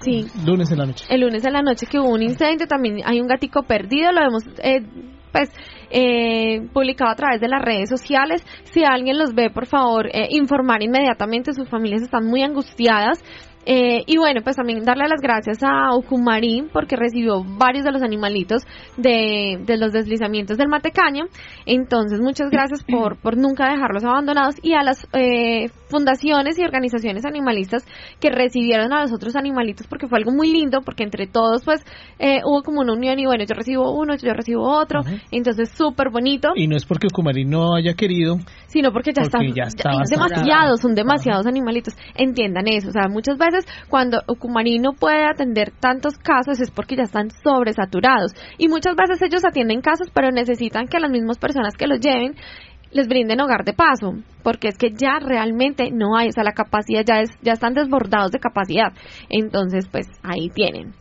sí, 0.00 0.26
lunes 0.44 0.70
en 0.72 0.78
la 0.78 0.86
noche. 0.86 1.04
el 1.08 1.20
lunes 1.20 1.44
en 1.44 1.52
la 1.52 1.62
noche 1.62 1.86
que 1.86 1.98
hubo 1.98 2.10
un 2.10 2.22
incendio, 2.22 2.66
también 2.66 2.96
hay 3.04 3.20
un 3.20 3.26
gatico 3.28 3.62
perdido, 3.62 4.10
lo 4.12 4.20
hemos 4.22 4.42
eh, 4.62 4.80
pues 5.34 5.50
eh, 5.90 6.68
publicado 6.72 7.10
a 7.10 7.16
través 7.16 7.40
de 7.40 7.48
las 7.48 7.60
redes 7.60 7.88
sociales. 7.88 8.40
Si 8.72 8.84
alguien 8.84 9.18
los 9.18 9.34
ve, 9.34 9.50
por 9.50 9.66
favor, 9.66 10.06
eh, 10.06 10.28
informar 10.30 10.80
inmediatamente, 10.80 11.52
sus 11.52 11.68
familias 11.68 12.02
están 12.02 12.24
muy 12.24 12.42
angustiadas. 12.42 13.20
Eh, 13.66 14.02
y 14.06 14.18
bueno, 14.18 14.42
pues 14.44 14.56
también 14.56 14.84
darle 14.84 15.08
las 15.08 15.20
gracias 15.20 15.58
a 15.62 15.96
Ucumarí 15.96 16.68
porque 16.72 16.96
recibió 16.96 17.42
varios 17.42 17.84
de 17.84 17.92
los 17.92 18.02
animalitos 18.02 18.62
de, 18.98 19.58
de 19.64 19.76
los 19.78 19.92
deslizamientos 19.92 20.56
del 20.56 20.68
Matecaña. 20.68 21.24
Entonces, 21.66 22.20
muchas 22.20 22.50
gracias 22.50 22.84
por, 22.84 23.16
por 23.16 23.36
nunca 23.36 23.70
dejarlos 23.70 24.04
abandonados 24.04 24.56
y 24.62 24.74
a 24.74 24.82
las 24.82 25.08
eh, 25.14 25.70
fundaciones 25.94 26.58
y 26.58 26.64
organizaciones 26.64 27.24
animalistas 27.24 27.86
que 28.18 28.30
recibieron 28.30 28.92
a 28.92 29.02
los 29.02 29.12
otros 29.12 29.36
animalitos 29.36 29.86
porque 29.86 30.08
fue 30.08 30.18
algo 30.18 30.32
muy 30.32 30.50
lindo 30.50 30.80
porque 30.84 31.04
entre 31.04 31.28
todos 31.28 31.64
pues 31.64 31.84
eh, 32.18 32.40
hubo 32.44 32.62
como 32.64 32.80
una 32.80 32.94
unión 32.94 33.20
y 33.20 33.26
bueno, 33.26 33.44
yo 33.44 33.54
recibo 33.54 33.96
uno, 33.96 34.16
yo 34.16 34.32
recibo 34.32 34.66
otro. 34.66 35.02
Entonces, 35.30 35.70
súper 35.70 36.10
bonito. 36.10 36.48
Y 36.56 36.66
no 36.66 36.76
es 36.76 36.84
porque 36.84 37.08
Cumarí 37.12 37.44
no 37.44 37.76
haya 37.76 37.94
querido, 37.94 38.38
sino 38.66 38.92
porque 38.92 39.12
ya 39.12 39.22
Porque 39.30 39.52
ya 39.52 39.68
ya 39.68 39.90
demasiados, 40.10 40.80
son 40.80 40.94
demasiados 40.94 41.46
animalitos. 41.46 41.94
Entiendan 42.16 42.66
eso, 42.66 42.88
o 42.88 42.92
sea, 42.92 43.08
muchas 43.08 43.38
veces 43.38 43.66
cuando 43.88 44.22
Ucumarí 44.26 44.78
no 44.78 44.94
puede 44.94 45.24
atender 45.24 45.72
tantos 45.78 46.14
casos 46.18 46.60
es 46.60 46.70
porque 46.70 46.96
ya 46.96 47.04
están 47.04 47.30
sobresaturados. 47.30 48.32
Y 48.58 48.68
muchas 48.68 48.96
veces 48.96 49.22
ellos 49.22 49.44
atienden 49.44 49.80
casos, 49.80 50.08
pero 50.12 50.32
necesitan 50.32 50.88
que 50.88 50.98
las 50.98 51.10
mismas 51.10 51.38
personas 51.38 51.74
que 51.76 51.86
los 51.86 52.00
lleven 52.00 52.34
les 52.94 53.08
brinden 53.08 53.40
hogar 53.40 53.64
de 53.64 53.74
paso, 53.74 54.14
porque 54.42 54.68
es 54.68 54.78
que 54.78 54.92
ya 54.92 55.18
realmente 55.18 55.90
no 55.90 56.16
hay, 56.16 56.28
o 56.28 56.32
sea, 56.32 56.44
la 56.44 56.52
capacidad 56.52 57.04
ya 57.04 57.20
es 57.20 57.30
ya 57.42 57.52
están 57.52 57.74
desbordados 57.74 58.30
de 58.30 58.38
capacidad. 58.38 58.92
Entonces, 59.28 59.86
pues 59.90 60.06
ahí 60.22 60.48
tienen. 60.48 60.94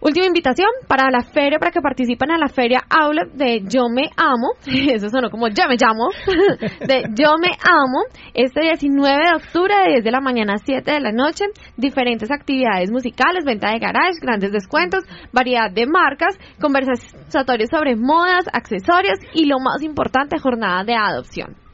Última 0.00 0.26
invitación 0.26 0.68
para 0.86 1.10
la 1.10 1.22
feria, 1.22 1.58
para 1.58 1.72
que 1.72 1.80
participen 1.80 2.30
a 2.30 2.38
la 2.38 2.46
feria 2.46 2.84
Outlet 2.88 3.32
de 3.32 3.62
Yo 3.68 3.88
Me 3.90 4.08
Amo. 4.16 4.54
Eso 4.94 5.08
sonó 5.08 5.28
como 5.28 5.48
Ya 5.48 5.66
Me 5.66 5.76
Llamo. 5.76 6.08
De 6.86 7.02
Yo 7.14 7.34
Me 7.40 7.50
Amo. 7.60 8.04
Este 8.32 8.60
19 8.60 9.16
de 9.16 9.34
octubre, 9.34 9.74
de 9.74 9.92
10 9.94 10.04
de 10.04 10.10
la 10.12 10.20
mañana 10.20 10.54
a 10.54 10.58
7 10.58 10.88
de 10.88 11.00
la 11.00 11.10
noche. 11.10 11.46
Diferentes 11.76 12.30
actividades 12.30 12.92
musicales, 12.92 13.44
venta 13.44 13.72
de 13.72 13.80
garage, 13.80 14.20
grandes 14.22 14.52
descuentos, 14.52 15.04
variedad 15.32 15.70
de 15.70 15.86
marcas, 15.86 16.38
conversatorios 16.60 17.68
sobre 17.68 17.96
modas, 17.96 18.46
accesorios 18.52 19.18
y 19.34 19.46
lo 19.46 19.58
más 19.58 19.82
importante, 19.82 20.38
jornada 20.38 20.84
de 20.84 20.94
adopción. 20.94 21.67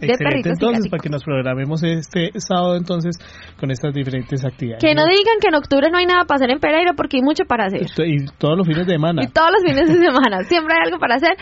De 0.00 0.08
excelente 0.08 0.50
entonces, 0.50 0.88
para 0.90 1.02
que 1.02 1.08
nos 1.08 1.24
programemos 1.24 1.82
este 1.82 2.30
sábado 2.36 2.76
entonces 2.76 3.16
con 3.58 3.70
estas 3.70 3.94
diferentes 3.94 4.44
actividades. 4.44 4.82
Que 4.84 4.94
no 4.94 5.04
digan 5.06 5.38
que 5.40 5.48
en 5.48 5.54
octubre 5.54 5.88
no 5.90 5.98
hay 5.98 6.06
nada 6.06 6.24
para 6.24 6.36
hacer 6.36 6.50
en 6.50 6.58
Pereira 6.60 6.92
porque 6.94 7.16
hay 7.18 7.22
mucho 7.22 7.44
para 7.48 7.66
hacer. 7.66 7.82
Y 8.06 8.26
todos 8.38 8.58
los 8.58 8.66
fines 8.66 8.86
de 8.86 8.92
semana. 8.94 9.22
Y 9.24 9.28
todos 9.28 9.50
los 9.52 9.62
fines 9.62 9.88
de 9.88 9.94
semana. 10.04 10.42
Siempre 10.44 10.74
hay 10.74 10.86
algo 10.86 10.98
para 10.98 11.14
hacer. 11.16 11.36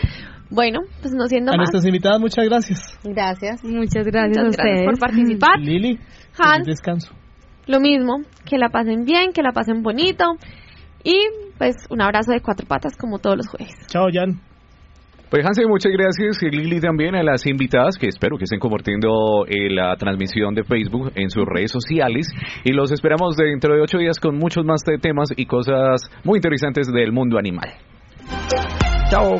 Bueno, 0.49 0.79
pues 1.01 1.13
no 1.13 1.25
siendo 1.25 1.51
A 1.51 1.57
más. 1.57 1.69
nuestras 1.69 1.85
invitadas, 1.85 2.19
muchas 2.21 2.45
gracias. 2.45 2.97
Gracias. 3.03 3.63
Muchas 3.63 4.05
gracias 4.05 4.37
Muchas 4.45 4.59
a 4.59 4.63
gracias 4.63 4.75
ustedes. 4.75 4.85
por 4.85 4.99
participar. 4.99 5.59
Lili, 5.59 5.99
Hans, 6.37 6.65
descanso. 6.67 7.13
lo 7.67 7.79
mismo. 7.79 8.21
Que 8.45 8.57
la 8.57 8.69
pasen 8.69 9.05
bien, 9.05 9.31
que 9.33 9.41
la 9.41 9.51
pasen 9.51 9.81
bonito. 9.83 10.23
Y 11.03 11.15
pues 11.57 11.75
un 11.89 12.01
abrazo 12.01 12.31
de 12.31 12.41
cuatro 12.41 12.65
patas 12.67 12.95
como 12.95 13.19
todos 13.19 13.37
los 13.37 13.47
jueves. 13.47 13.73
Chao, 13.87 14.05
Jan. 14.13 14.39
Pues 15.29 15.43
Hansen, 15.45 15.67
muchas 15.67 15.91
gracias 15.91 16.41
y 16.43 16.49
Lili 16.49 16.79
también 16.79 17.15
a 17.15 17.23
las 17.23 17.45
invitadas 17.47 17.97
que 17.97 18.07
espero 18.07 18.37
que 18.37 18.43
estén 18.43 18.59
compartiendo 18.59 19.45
eh, 19.47 19.69
la 19.71 19.95
transmisión 19.97 20.53
de 20.53 20.63
Facebook 20.63 21.11
en 21.15 21.29
sus 21.29 21.45
redes 21.45 21.71
sociales 21.71 22.27
y 22.63 22.71
los 22.71 22.91
esperamos 22.91 23.35
dentro 23.35 23.73
de 23.73 23.81
ocho 23.81 23.97
días 23.97 24.19
con 24.19 24.37
muchos 24.37 24.63
más 24.65 24.81
temas 25.01 25.29
y 25.35 25.45
cosas 25.45 26.01
muy 26.23 26.37
interesantes 26.37 26.87
del 26.87 27.11
mundo 27.11 27.39
animal. 27.39 27.73
Chao. 29.09 29.39